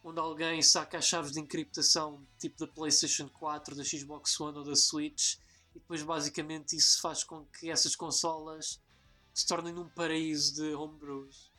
[0.03, 4.64] onde alguém saca as chaves de encriptação tipo da PlayStation 4, da Xbox One ou
[4.64, 5.36] da Switch,
[5.73, 8.80] e depois basicamente isso faz com que essas consolas
[9.36, 11.53] se tornem num paraíso de homebrews.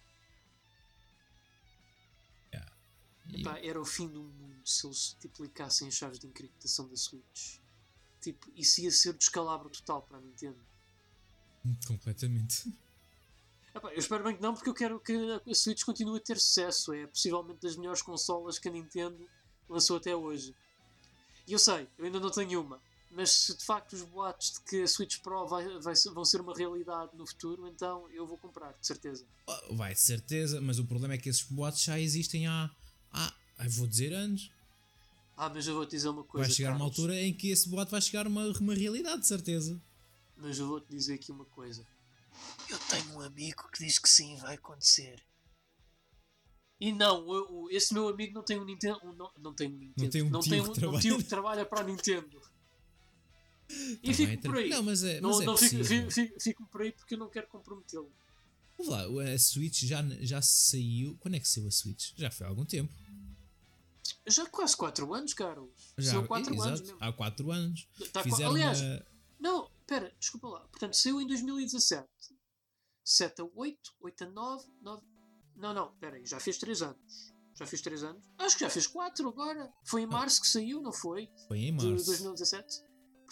[3.35, 7.59] Epá, era o fim do mundo se eles ligassem as chaves de encriptação da Switch.
[8.21, 10.59] Tipo, isso ia ser o descalabro total para a Nintendo.
[11.87, 12.73] Completamente.
[13.75, 16.39] Epá, eu espero bem que não, porque eu quero que a Switch continue a ter
[16.39, 16.93] sucesso.
[16.95, 19.29] É possivelmente das melhores consolas que a Nintendo
[19.69, 20.55] lançou até hoje.
[21.47, 22.81] E eu sei, eu ainda não tenho uma.
[23.17, 26.39] Mas se de facto os boatos de que a Switch Pro vai, vai, vão ser
[26.43, 29.25] uma realidade no futuro, então eu vou comprar, de certeza.
[29.71, 32.71] Vai, de certeza, mas o problema é que esses boatos já existem há
[33.11, 33.35] ah,
[33.71, 34.51] vou dizer anos.
[35.35, 36.47] Ah, mas eu vou te dizer uma coisa.
[36.47, 36.83] Vai chegar Carlos.
[36.83, 39.81] uma altura em que esse boato vai chegar uma, uma realidade, de certeza.
[40.37, 41.87] Mas eu vou te dizer aqui uma coisa.
[42.69, 45.23] Eu tenho um amigo que diz que sim, vai acontecer.
[46.79, 49.01] E não, eu, esse meu amigo não tem um Nintendo.
[49.15, 50.03] Não, não tem um Nintendo.
[50.03, 51.15] Não tem um, não tem um, que, trabalha.
[51.15, 52.43] Um que trabalha para a Nintendo.
[54.03, 54.69] E fico por aí.
[54.69, 57.19] Não, mas é, não, mas é não fico, fico, fico, fico, por aí porque eu
[57.19, 58.13] não quero comprometê-lo.
[58.79, 61.17] Vamos lá, a Switch já, já saiu.
[61.19, 62.13] Quando é que saiu a Switch?
[62.17, 62.93] Já foi há algum tempo.
[64.27, 65.71] Já quase 4 anos, Carlos.
[65.99, 66.97] Já, saiu 4 anos mesmo.
[67.01, 67.89] Há 4 anos.
[68.13, 69.07] Tá, Fizeram aliás, uma...
[69.41, 70.61] não, espera, desculpa lá.
[70.61, 72.07] Portanto, saiu em 2017.
[73.05, 75.03] 7 a 8, 8 a 9, 9.
[75.57, 77.35] Não, não, espera aí, já fez 3 anos.
[77.55, 78.25] Já fez 3 anos?
[78.39, 79.73] Acho que já fez 4 agora.
[79.85, 81.31] Foi em março que saiu, não foi?
[81.49, 81.89] Foi em março.
[81.89, 82.83] De 2017.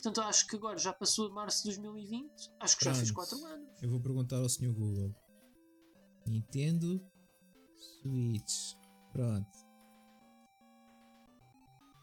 [0.05, 2.31] Portanto, acho que agora já passou de março de 2020.
[2.61, 2.95] Acho que Pronto.
[2.95, 3.83] já fez 4 anos.
[3.83, 4.71] Eu vou perguntar ao Sr.
[4.71, 5.17] Google.
[6.27, 7.03] Nintendo
[7.75, 8.75] Switch.
[9.13, 9.49] Pronto.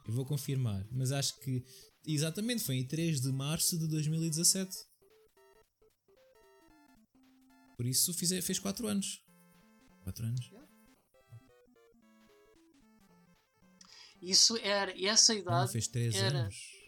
[0.07, 1.63] Eu vou confirmar, mas acho que
[2.03, 4.75] exatamente foi em 3 de março de 2017.
[7.77, 9.23] Por isso fiz, fez 4 anos.
[10.05, 10.51] 4 anos.
[14.19, 15.65] Isso era, essa idade.
[15.65, 16.80] Não, fez 3 era, anos.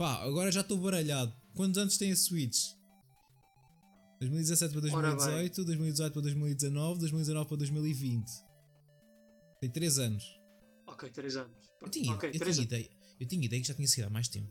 [0.00, 1.30] Pá, agora já estou baralhado.
[1.54, 2.72] Quantos anos tem a Switch?
[4.20, 5.16] 2017 para Ora bem.
[5.18, 8.30] 2018, 2018 para 2019, 2019 para 2020.
[9.60, 10.40] Tem 3 anos.
[10.86, 11.70] Ok, 3 anos.
[11.82, 12.58] Eu tinha, ok, eu, tinha anos.
[12.58, 12.90] ideia,
[13.20, 14.50] eu tinha ideia que já tinha sido há mais tempo.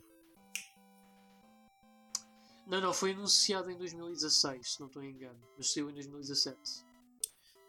[2.68, 5.40] Não, não, foi anunciado em 2016, se não estou em engano.
[5.58, 6.60] Mas saiu em 2017.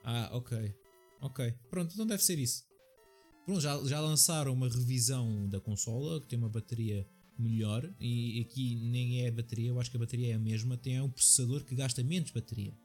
[0.05, 0.75] Ah, ok.
[1.23, 1.55] Ok.
[1.71, 2.63] Pronto, então deve ser isso.
[3.47, 7.09] Pronto, já, já lançaram uma revisão da consola que tem uma bateria
[7.41, 7.83] melhor.
[7.99, 10.77] E aqui nem é a bateria, eu acho que a bateria é a mesma.
[10.77, 12.77] Tem um processador que gasta menos bateria.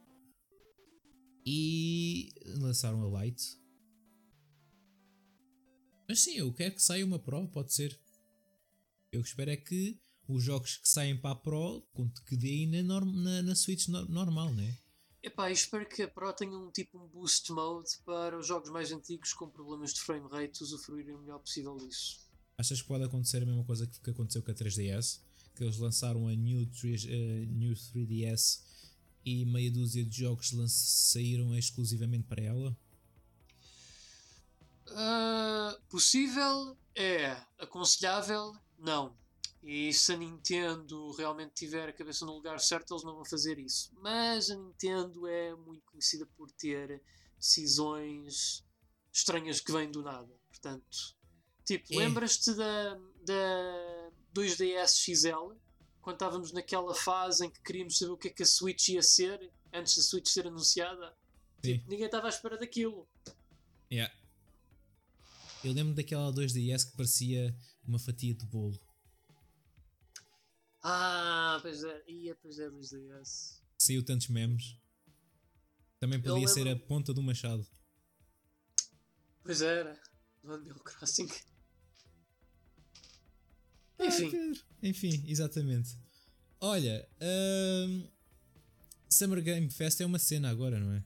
[1.44, 3.44] E lançaram a Lite.
[6.08, 7.98] Mas sim, eu quero que saia uma Pro, pode ser.
[9.12, 11.86] Eu espero é que os jogos que saem para a Pro
[12.26, 14.76] que deem na, na, na Switch nor- normal, né?
[15.22, 18.92] Epá, espero que a Pro tenha um tipo um boost mode para os jogos mais
[18.92, 22.25] antigos com problemas de frame rate usufruírem o melhor possível disso.
[22.58, 25.20] Achas que pode acontecer a mesma coisa que, que aconteceu com a 3DS?
[25.54, 28.60] Que eles lançaram a New, 3, eh, New 3DS
[29.24, 32.76] e meia dúzia de jogos saíram exclusivamente para ela?
[34.88, 39.16] Ah, possível é, aconselhável não.
[39.62, 43.58] E se a Nintendo realmente tiver a cabeça no lugar certo, eles não vão fazer
[43.58, 43.90] isso.
[44.00, 47.02] Mas a Nintendo é muito conhecida por ter
[47.36, 48.64] decisões
[49.12, 50.32] estranhas que vêm do nada.
[50.48, 51.16] Portanto,
[51.66, 51.96] tipo, É.
[51.98, 52.94] lembras-te da,
[53.24, 55.52] da 2DS XL?
[56.00, 59.02] Quando estávamos naquela fase em que queríamos saber o que é que a Switch ia
[59.02, 61.14] ser antes da Switch ser anunciada?
[61.64, 61.74] Sim.
[61.78, 63.08] Tipo, ninguém estava à espera daquilo.
[63.92, 64.14] Yeah.
[65.64, 68.78] Eu lembro daquela 2DS que parecia uma fatia de bolo.
[70.82, 73.60] Ah, pois é, ia, pois é, 2DS.
[73.76, 74.76] Que saiu tantos memes.
[75.98, 77.66] Também podia ser a ponta do machado.
[79.42, 80.00] Pois era,
[80.44, 81.28] do Animal Crossing.
[83.98, 84.52] Enfim.
[84.82, 85.96] Enfim, exatamente.
[86.60, 88.08] Olha, hum,
[89.08, 91.04] Summer Game Fest é uma cena agora, não é?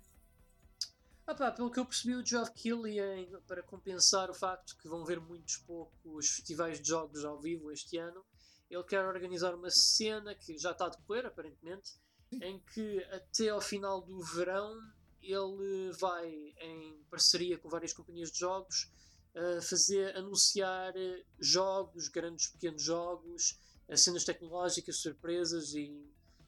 [1.27, 5.05] ah pá, pelo que eu percebi, o Keighley, em- para compensar o facto que vão
[5.05, 8.25] ver muitos poucos festivais de jogos ao vivo este ano,
[8.69, 11.93] ele quer organizar uma cena que já está a decorrer, aparentemente,
[12.33, 14.77] em que até ao final do verão
[15.23, 16.29] ele vai,
[16.61, 18.89] em parceria com várias companhias de jogos,
[19.35, 23.59] a fazer anunciar eh, jogos, grandes pequenos jogos,
[23.89, 26.05] eh, cenas tecnológicas, surpresas e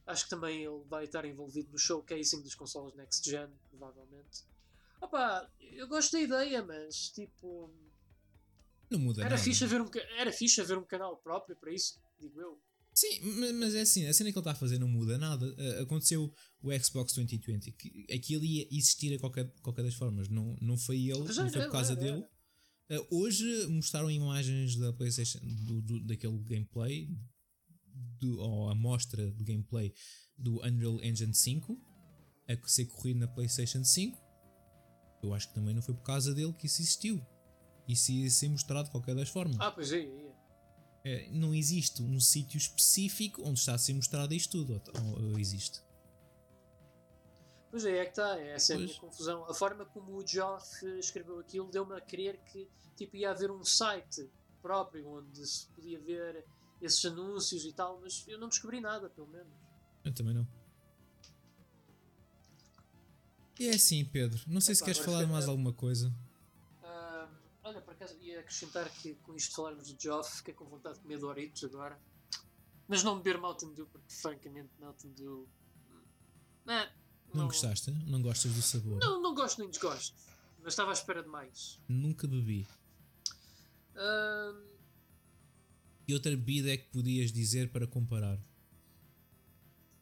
[0.06, 4.44] acho que também ele vai estar envolvido no showcasing das consolas Next Gen, provavelmente.
[5.00, 7.72] Opa, eu gosto da ideia, mas tipo.
[8.90, 9.42] Não muda Era nada.
[9.42, 12.60] fixe, haver um, era fixe haver um canal próprio para isso, digo eu.
[12.94, 15.46] Sim, ma- mas é assim, a cena que ele está a fazer não muda nada.
[15.80, 16.30] Aconteceu
[16.62, 20.28] o Xbox 2020, que aquilo ia existir a qualquer, qualquer das formas.
[20.28, 22.18] Não, não foi ele, não era, foi por causa era, dele.
[22.20, 22.41] Uh,
[23.10, 27.08] hoje mostraram imagens da PlayStation, do, do- daquele gameplay,
[28.20, 29.92] do, ou a mostra do gameplay
[30.36, 31.78] do Unreal Engine 5,
[32.48, 34.18] a ser corrido na PlayStation 5.
[35.22, 37.24] Eu acho que também não foi por causa dele que isso existiu.
[37.88, 39.56] Isso ia ser mostrado de qualquer das formas.
[39.60, 40.32] Ah, pois é, é.
[41.04, 44.80] É, não existe um sítio específico onde está a ser mostrado isto tudo.
[45.00, 45.80] Ou, ou existe?
[47.72, 49.44] Pois é, é que está, essa é a minha confusão.
[49.48, 53.64] A forma como o Geoff escreveu aquilo deu-me a crer que tipo, ia haver um
[53.64, 54.30] site
[54.60, 56.44] próprio onde se podia ver
[56.82, 59.54] esses anúncios e tal, mas eu não descobri nada, pelo menos.
[60.04, 60.46] Eu também não.
[63.58, 64.38] E é assim, Pedro.
[64.46, 66.14] Não sei se queres falar mais alguma coisa.
[66.82, 67.26] Ah,
[67.64, 71.00] olha, por acaso ia acrescentar que com isto falarmos do Geoff, fiquei com vontade de
[71.00, 71.98] comer Doritos agora.
[72.86, 75.48] Mas não beber Mountain Dew, porque francamente Mountain Dew.
[76.66, 77.01] hum,
[77.34, 77.90] Não, Não gostaste?
[77.90, 78.98] Não gostas do sabor?
[79.00, 80.14] Não, não gosto nem desgosto.
[80.62, 81.80] Mas estava à espera de mais.
[81.88, 82.66] Nunca bebi.
[83.96, 84.54] Ah,
[86.06, 88.38] E outra bebida é que podias dizer para comparar?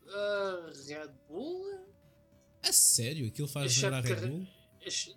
[0.08, 1.80] ah, Red Bull?
[2.62, 3.26] A sério?
[3.28, 4.46] Aquilo faz lembrar Red Bull?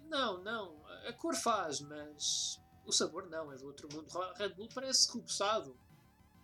[0.10, 0.86] Não, não.
[1.08, 4.08] A cor faz, mas o sabor não, é do outro mundo.
[4.38, 5.76] Red Bull parece rupesado.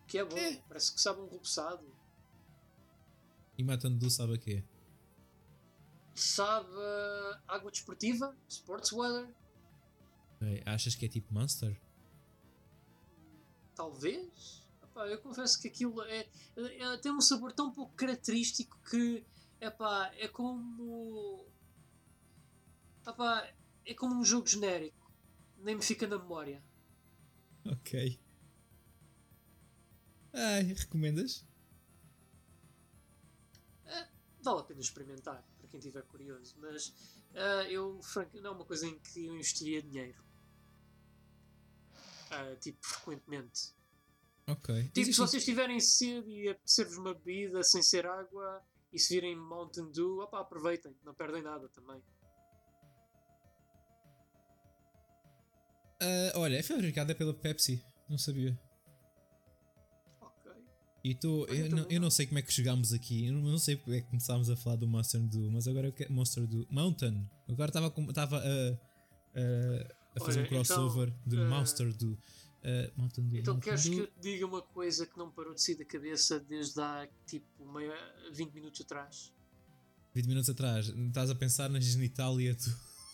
[0.07, 0.55] Que é bom, É.
[0.67, 1.85] parece que sabe um rupesado.
[3.57, 4.63] E Matando Dulce sabe a quê?
[6.19, 9.33] Sabe ah, água desportiva, sports weather,
[10.35, 11.79] Ok, Achas que é tipo Monster?
[13.75, 14.67] talvez.
[14.83, 16.27] Epá, eu confesso que aquilo é,
[16.57, 19.25] é- tem um sabor tão pouco característico que
[19.61, 21.45] epá, é como.
[23.07, 23.49] Epá,
[23.85, 25.09] é como um jogo genérico.
[25.57, 26.61] Nem me fica na memória.
[27.65, 28.19] Ok.
[30.33, 31.47] Ai, recomendas?
[34.41, 36.93] vale a pena experimentar para quem estiver curioso, mas
[37.35, 40.23] ah, eu franco, não é uma coisa em que eu investiria dinheiro.
[42.31, 43.73] Ah, tipo, frequentemente.
[44.47, 44.75] Ok.
[44.75, 49.13] Tipo, se Existe- vocês tiverem sede e apetecer-vos uma bebida sem ser água e se
[49.13, 52.01] virem Mountain Dew, opá, aproveitem, não perdem nada também.
[56.01, 57.83] Ah, olha, é fabricada pela Pepsi.
[58.09, 58.57] Não sabia.
[61.03, 62.09] E tô, Olha, eu, também não, eu não.
[62.09, 63.27] sei como é que chegámos aqui.
[63.27, 65.93] Eu não, sei porque é que começámos a falar do Monster do, mas agora eu
[65.93, 67.25] quero Monster do Mountain.
[67.47, 72.11] Agora estava estava a, a, a fazer Olha, um crossover então, do eh, Monster do
[72.11, 72.17] uh,
[72.97, 73.37] Mountain do.
[73.37, 75.85] Então Mountain queres que eu te diga uma coisa que não parou de sair da
[75.85, 77.95] cabeça desde há tipo meia,
[78.33, 79.33] 20 minutos atrás?
[80.13, 82.55] 20 minutos atrás, estás a pensar na genitália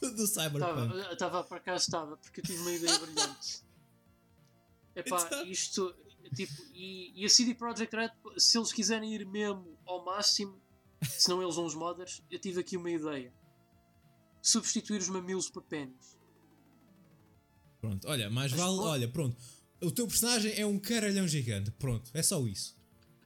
[0.02, 0.96] do, do Cyberpunk.
[1.12, 3.64] Estava para cá, estava, porque eu tive uma ideia brilhante.
[4.96, 5.46] Epá, Então?
[5.46, 5.94] isto,
[6.32, 10.60] tipo, e, e a CD Projekt Red, se eles quiserem ir mesmo ao máximo,
[11.02, 13.34] senão eles são os modders, eu tive aqui uma ideia.
[14.42, 16.18] Substituir os mamilos por pênis.
[17.82, 19.38] Pronto, olha, mais Mas vale, pô- olha, pronto.
[19.82, 21.72] O teu personagem é um caralhão gigante.
[21.72, 22.76] Pronto, é só isso.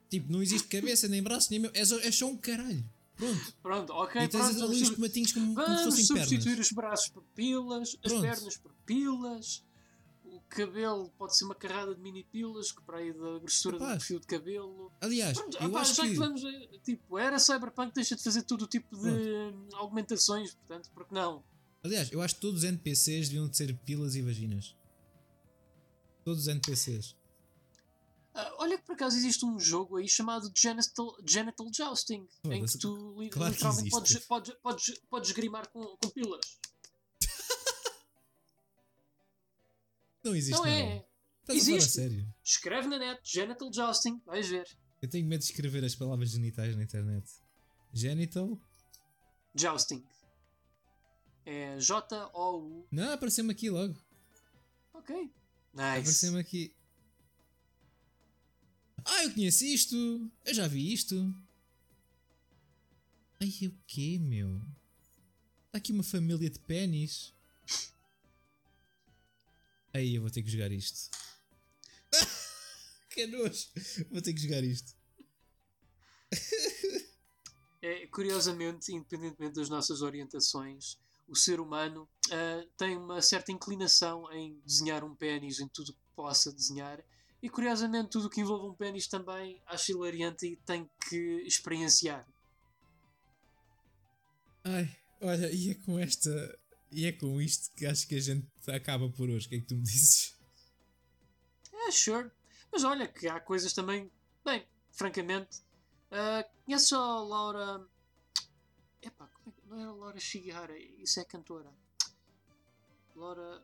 [0.09, 1.69] Tipo, não existe cabeça, nem braço, nem.
[1.73, 2.84] É só, é só um caralho.
[3.15, 3.53] Pronto.
[3.61, 6.43] Pronto, ok, e tens pronto, ali os vamos, tomatinhos como, como se vamos fossem substituir
[6.43, 6.67] pernas.
[6.67, 8.21] os braços por pilas, as Pronto.
[8.21, 9.63] pernas por pilas,
[10.49, 14.19] cabelo pode ser uma carrada de mini pilas, que para aí da grossura do fio
[14.19, 14.91] de cabelo.
[14.99, 16.15] Aliás, Pronto, eu opá, acho já que que.
[16.17, 16.41] vamos,
[16.84, 21.43] tipo, era Cyberpunk, deixa de fazer todo o tipo de hum, augmentações, portanto, porque não?
[21.84, 24.76] Aliás, eu acho que todos os NPCs deviam de ser pilas e vaginas.
[26.26, 27.15] Todos os NPCs.
[28.34, 32.73] Ah, olha que por acaso existe um jogo aí chamado Genital, Genital Jousting, em Foda-se,
[32.73, 33.91] que tu claro que literalmente existe.
[33.91, 36.59] podes, podes, podes, podes grimar com, com pilas.
[40.24, 40.76] Não existe não nada.
[40.76, 40.96] é?
[40.96, 41.91] Estás a falar a Existe.
[41.91, 42.34] sério.
[42.44, 44.68] Escreve na net Genital Jousting, vais ver.
[45.02, 47.30] Eu tenho medo de escrever as palavras genitais na internet.
[47.94, 48.60] Genital?
[49.56, 50.06] Jousting.
[51.46, 52.86] É J-O-U.
[52.91, 53.96] Não, apareceu-me aqui logo.
[54.94, 55.16] Ok.
[55.16, 55.32] Nice.
[55.74, 56.76] Apareceu-me aqui.
[59.06, 59.96] Ah, eu conheço isto!
[60.46, 61.34] Eu já vi isto!
[63.41, 64.62] Ai, o quê, meu?
[65.68, 67.34] Está aqui uma família de pênis.
[69.94, 71.10] Aí eu vou ter que jogar isto.
[73.10, 73.68] que nojo!
[74.10, 74.95] Vou ter que jogar isto.
[77.82, 80.98] É, curiosamente, independentemente das nossas orientações,
[81.28, 85.99] o ser humano ah, tem uma certa inclinação em desenhar um pênis em tudo que
[86.16, 87.03] possa desenhar.
[87.41, 92.28] E curiosamente, tudo o que envolve um pênis também acha hilariante e tem que experienciar.
[94.64, 96.60] Ai, olha, e é com esta.
[96.91, 99.45] E é com isto que acho que a gente acaba por hoje.
[99.45, 100.36] O que é que tu me dizes?
[101.72, 102.32] É, sure.
[102.72, 104.11] Mas olha que há coisas também.
[104.44, 105.60] Bem, francamente.
[106.11, 107.88] Uh, conheces a Laura.
[109.02, 109.68] Epá, como é que.
[109.68, 111.72] Não era Laura Shigihara, isso é cantora.
[113.16, 113.64] Laura.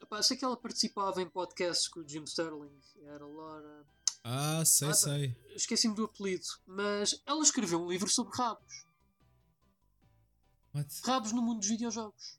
[0.00, 2.80] Epá, sei que ela participava em podcasts com o Jim Sterling.
[3.02, 3.86] Era Laura.
[4.24, 5.36] Ah, sei, Ah, sei.
[5.54, 6.46] Esqueci-me do apelido.
[6.66, 8.85] Mas ela escreveu um livro sobre rabos.
[10.76, 11.00] What?
[11.04, 12.38] Rabos no mundo dos videojogos.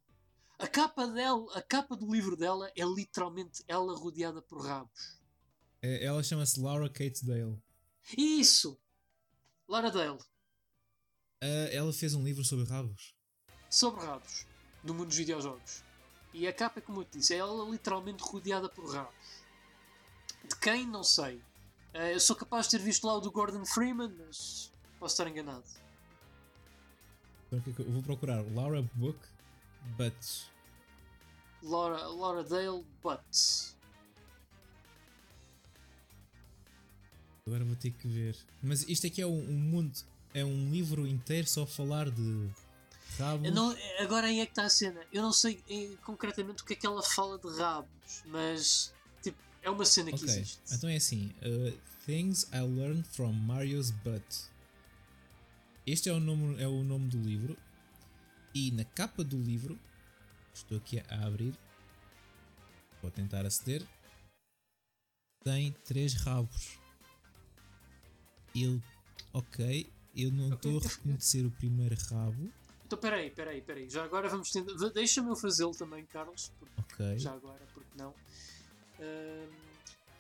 [0.60, 5.18] A capa dela, a capa do livro dela é literalmente ela rodeada por rabos.
[5.82, 7.62] É, Ela chama-se Laura Kate Dale.
[8.18, 8.80] Isso!
[9.68, 10.18] Laura Dale.
[11.42, 13.14] Ah, ela fez um livro sobre rabos.
[13.70, 14.46] sobre rabos
[14.84, 15.84] do mundo dos videojogos.
[16.34, 19.44] E a capa, como eu te disse, é ela literalmente rodeada por rabos.
[20.48, 20.86] De quem?
[20.88, 21.42] Não sei.
[21.94, 25.28] Eh, eu sou capaz de ter visto lá o do Gordon Freeman, mas posso estar
[25.30, 25.66] enganado.
[27.48, 29.18] Então, que é que eu vou procurar Laura Book
[29.98, 30.16] But.
[31.64, 33.76] Laura, Laura Dale Butts.
[37.46, 38.36] Agora vou ter que ver.
[38.62, 39.98] Mas isto aqui é um, um mundo.
[40.34, 42.50] É um livro inteiro só a falar de
[43.18, 43.52] rabos.
[43.54, 45.00] Não- agora aí é que está a cena.
[45.12, 48.94] Eu não sei eh, concretamente o que é que ela fala de rabos, mas
[49.24, 50.60] tipo, é uma cena que Ok, existe.
[50.74, 54.26] então é assim: uh, Things I Learned from Mario's Butt.
[55.88, 57.58] Este é o, nome, é o nome do livro.
[58.54, 59.80] E na capa do livro,
[60.54, 61.58] estou aqui a abrir,
[63.02, 63.88] vou tentar aceder.
[65.46, 66.78] Tem três rabos.
[68.54, 68.82] Eu,
[69.32, 72.52] ok, eu não estou a reconhecer o primeiro rabo.
[72.86, 73.90] Então peraí, peraí, peraí.
[73.90, 74.74] Já agora vamos tentar.
[74.90, 76.52] Deixa-me eu fazê-lo também, Carlos.
[76.78, 78.14] Ok, já agora, porque não?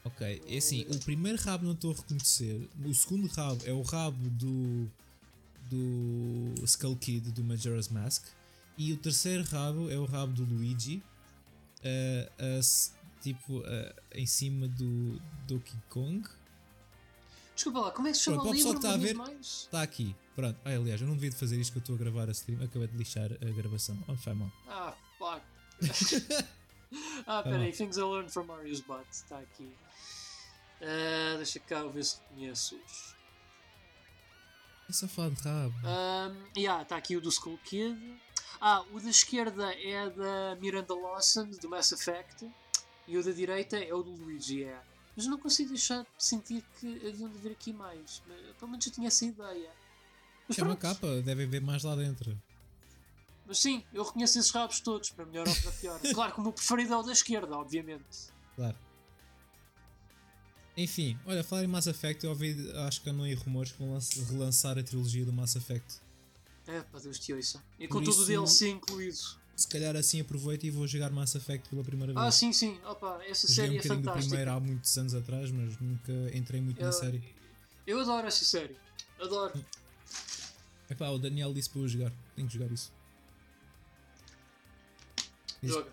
[0.05, 0.41] Ok.
[0.47, 2.69] É assim: o primeiro rabo não estou a reconhecer.
[2.85, 4.89] O segundo rabo é o rabo do.
[5.69, 8.25] Do Skull Kid do Majora's Mask.
[8.77, 11.01] E o terceiro rabo é o rabo do Luigi.
[11.83, 12.91] ah, s-
[13.21, 16.27] tipo, ah, em cima do Donkey Kong.
[17.55, 18.73] Desculpa lá, como é que se chama Pronto, o livro?
[18.75, 19.17] está a ver-?
[19.41, 20.15] Está aqui.
[20.35, 20.59] Pronto.
[20.63, 22.63] Ah, aliás, eu não devia de fazer isto que eu estou a gravar a stream.
[22.63, 23.97] Acabei de lixar a gravação.
[24.07, 24.51] Oh, faz mal.
[24.67, 25.41] Ah, fuck.
[27.25, 29.05] ah, Tá peraí, Things I Learned from Mario's Butt.
[29.11, 29.71] Está aqui.
[30.79, 33.15] Uh, deixa cá eu ver se conheço-os.
[34.89, 35.75] É falar de rabo.
[35.83, 37.97] Um, yeah, está aqui o do Skull Kid.
[38.59, 42.49] Ah, o da esquerda é da Miranda Lawson, do Mass Effect.
[43.05, 44.81] E o da direita é o do Luigi, é.
[45.15, 48.21] Mas não consigo deixar de sentir que haviam de haver aqui mais.
[48.27, 49.71] Mas, pelo menos eu tinha essa ideia.
[50.47, 52.37] Mas é uma capa, deve haver mais lá dentro.
[53.45, 55.99] Mas sim, eu reconheço esses rabos todos, para melhor ou para pior.
[56.13, 58.29] claro que o meu preferido é o da esquerda, obviamente.
[58.55, 58.75] Claro.
[60.77, 62.55] Enfim, olha, falar em Mass Effect, eu ouvi,
[62.87, 63.97] acho que não em rumores que vão
[64.29, 65.99] relançar a trilogia do Mass Effect.
[66.67, 67.63] É, para Deus te ouça.
[67.79, 69.17] E com todo o DLC incluído.
[69.55, 72.23] Se calhar assim aproveito e vou jogar Mass Effect pela primeira vez.
[72.23, 72.79] Ah, sim, sim.
[72.85, 74.11] Opa, essa Joguei série um é fantástica.
[74.11, 77.23] do primeiro há muitos anos atrás, mas nunca entrei muito eu, na série.
[77.87, 78.77] Eu adoro essa série.
[79.19, 79.65] Adoro.
[80.87, 82.13] Epá, o Daniel disse para eu jogar.
[82.35, 82.93] Tenho que jogar isso.
[85.63, 85.91] Joga.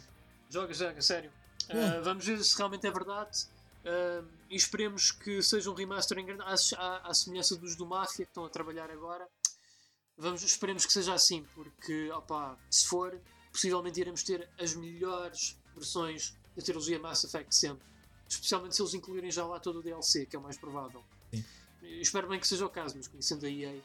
[0.50, 1.30] Joga, joga, sério.
[1.70, 3.46] Uh, vamos ver se realmente é verdade.
[3.84, 8.30] Uh, e esperemos que seja um remaster à, à, à semelhança dos do Mafia que
[8.30, 9.28] estão a trabalhar agora.
[10.16, 13.20] Vamos, esperemos que seja assim, porque opa, se for,
[13.52, 17.86] possivelmente iremos ter as melhores versões da trilogia Mass Effect sempre.
[18.26, 21.04] Especialmente se eles incluírem já lá todo o DLC, que é o mais provável.
[21.32, 21.44] Sim.
[21.82, 23.82] Espero bem que seja o caso, mas conhecendo a EA.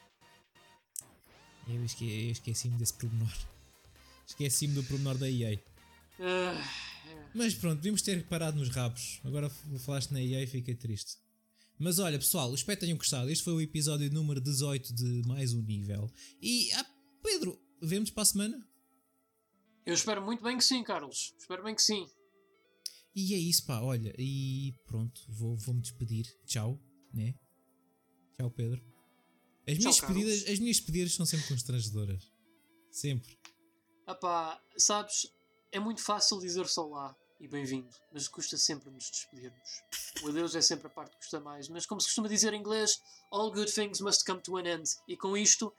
[1.67, 3.33] Eu esqueci-me desse pormenor.
[4.25, 5.59] Esqueci-me do pormenor da EA.
[6.19, 6.88] Uh...
[7.33, 9.19] Mas pronto, devíamos ter parado nos rabos.
[9.23, 9.49] Agora
[9.79, 11.17] falaste na EA e fiquei triste.
[11.77, 13.29] Mas olha, pessoal, espero que tenham gostado.
[13.29, 16.11] Este foi o episódio número 18 de mais um nível.
[16.41, 16.85] E, ah,
[17.23, 18.69] Pedro, vemos para a semana?
[19.85, 21.33] Eu espero muito bem que sim, Carlos.
[21.39, 22.05] Espero bem que sim.
[23.15, 24.13] E é isso, pá, olha.
[24.17, 26.25] E pronto, vou, vou despedir.
[26.45, 26.79] Tchau,
[27.13, 27.33] né?
[28.37, 28.83] Tchau, Pedro.
[29.67, 32.31] As, Tchau, minhas despedidas, as minhas despedidas são sempre constrangedoras.
[32.91, 33.37] Sempre.
[34.05, 35.27] Ah pá, sabes,
[35.71, 39.83] é muito fácil dizer só lá e bem-vindo, mas custa sempre nos despedirmos.
[40.23, 42.59] O adeus é sempre a parte que custa mais, mas como se costuma dizer em
[42.59, 43.01] inglês,
[43.31, 44.89] all good things must come to an end.
[45.07, 45.73] E com isto,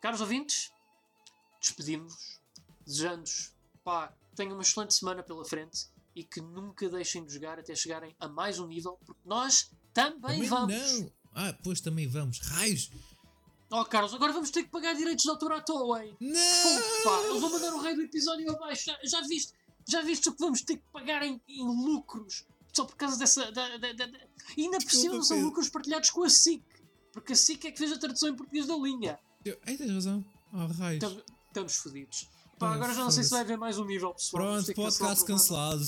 [0.00, 0.70] caros ouvintes,
[1.60, 2.40] despedimos-vos,
[2.86, 3.52] desejando-vos,
[3.82, 8.14] pá, tenham uma excelente semana pela frente e que nunca deixem de jogar até chegarem
[8.20, 11.00] a mais um nível, porque nós também, também vamos.
[11.00, 11.12] Não.
[11.34, 12.38] Ah, pois também vamos.
[12.40, 12.90] Raios!
[13.70, 16.16] Oh, Carlos, agora vamos ter que pagar direitos de autor à toa, hein?
[16.20, 17.04] Não!
[17.04, 18.86] pá, eles vão mandar o rei do episódio abaixo.
[18.86, 19.52] Já, já viste?
[19.86, 22.46] Já viste o que vamos ter que pagar em, em lucros?
[22.72, 23.50] Só por causa dessa.
[23.52, 24.18] Da, da, da, da...
[24.56, 26.62] E ainda por cima são lucros partilhados com a SIC.
[27.12, 29.18] Porque a SIC é que fez a tradução em português da linha.
[29.44, 30.24] Ei, tens razão.
[30.52, 31.04] Oh, raios.
[31.48, 32.28] Estamos fodidos.
[32.58, 34.42] Pá, agora já não sei se vai haver mais um nível, pessoal.
[34.42, 35.84] Pronto, podcast cancelado.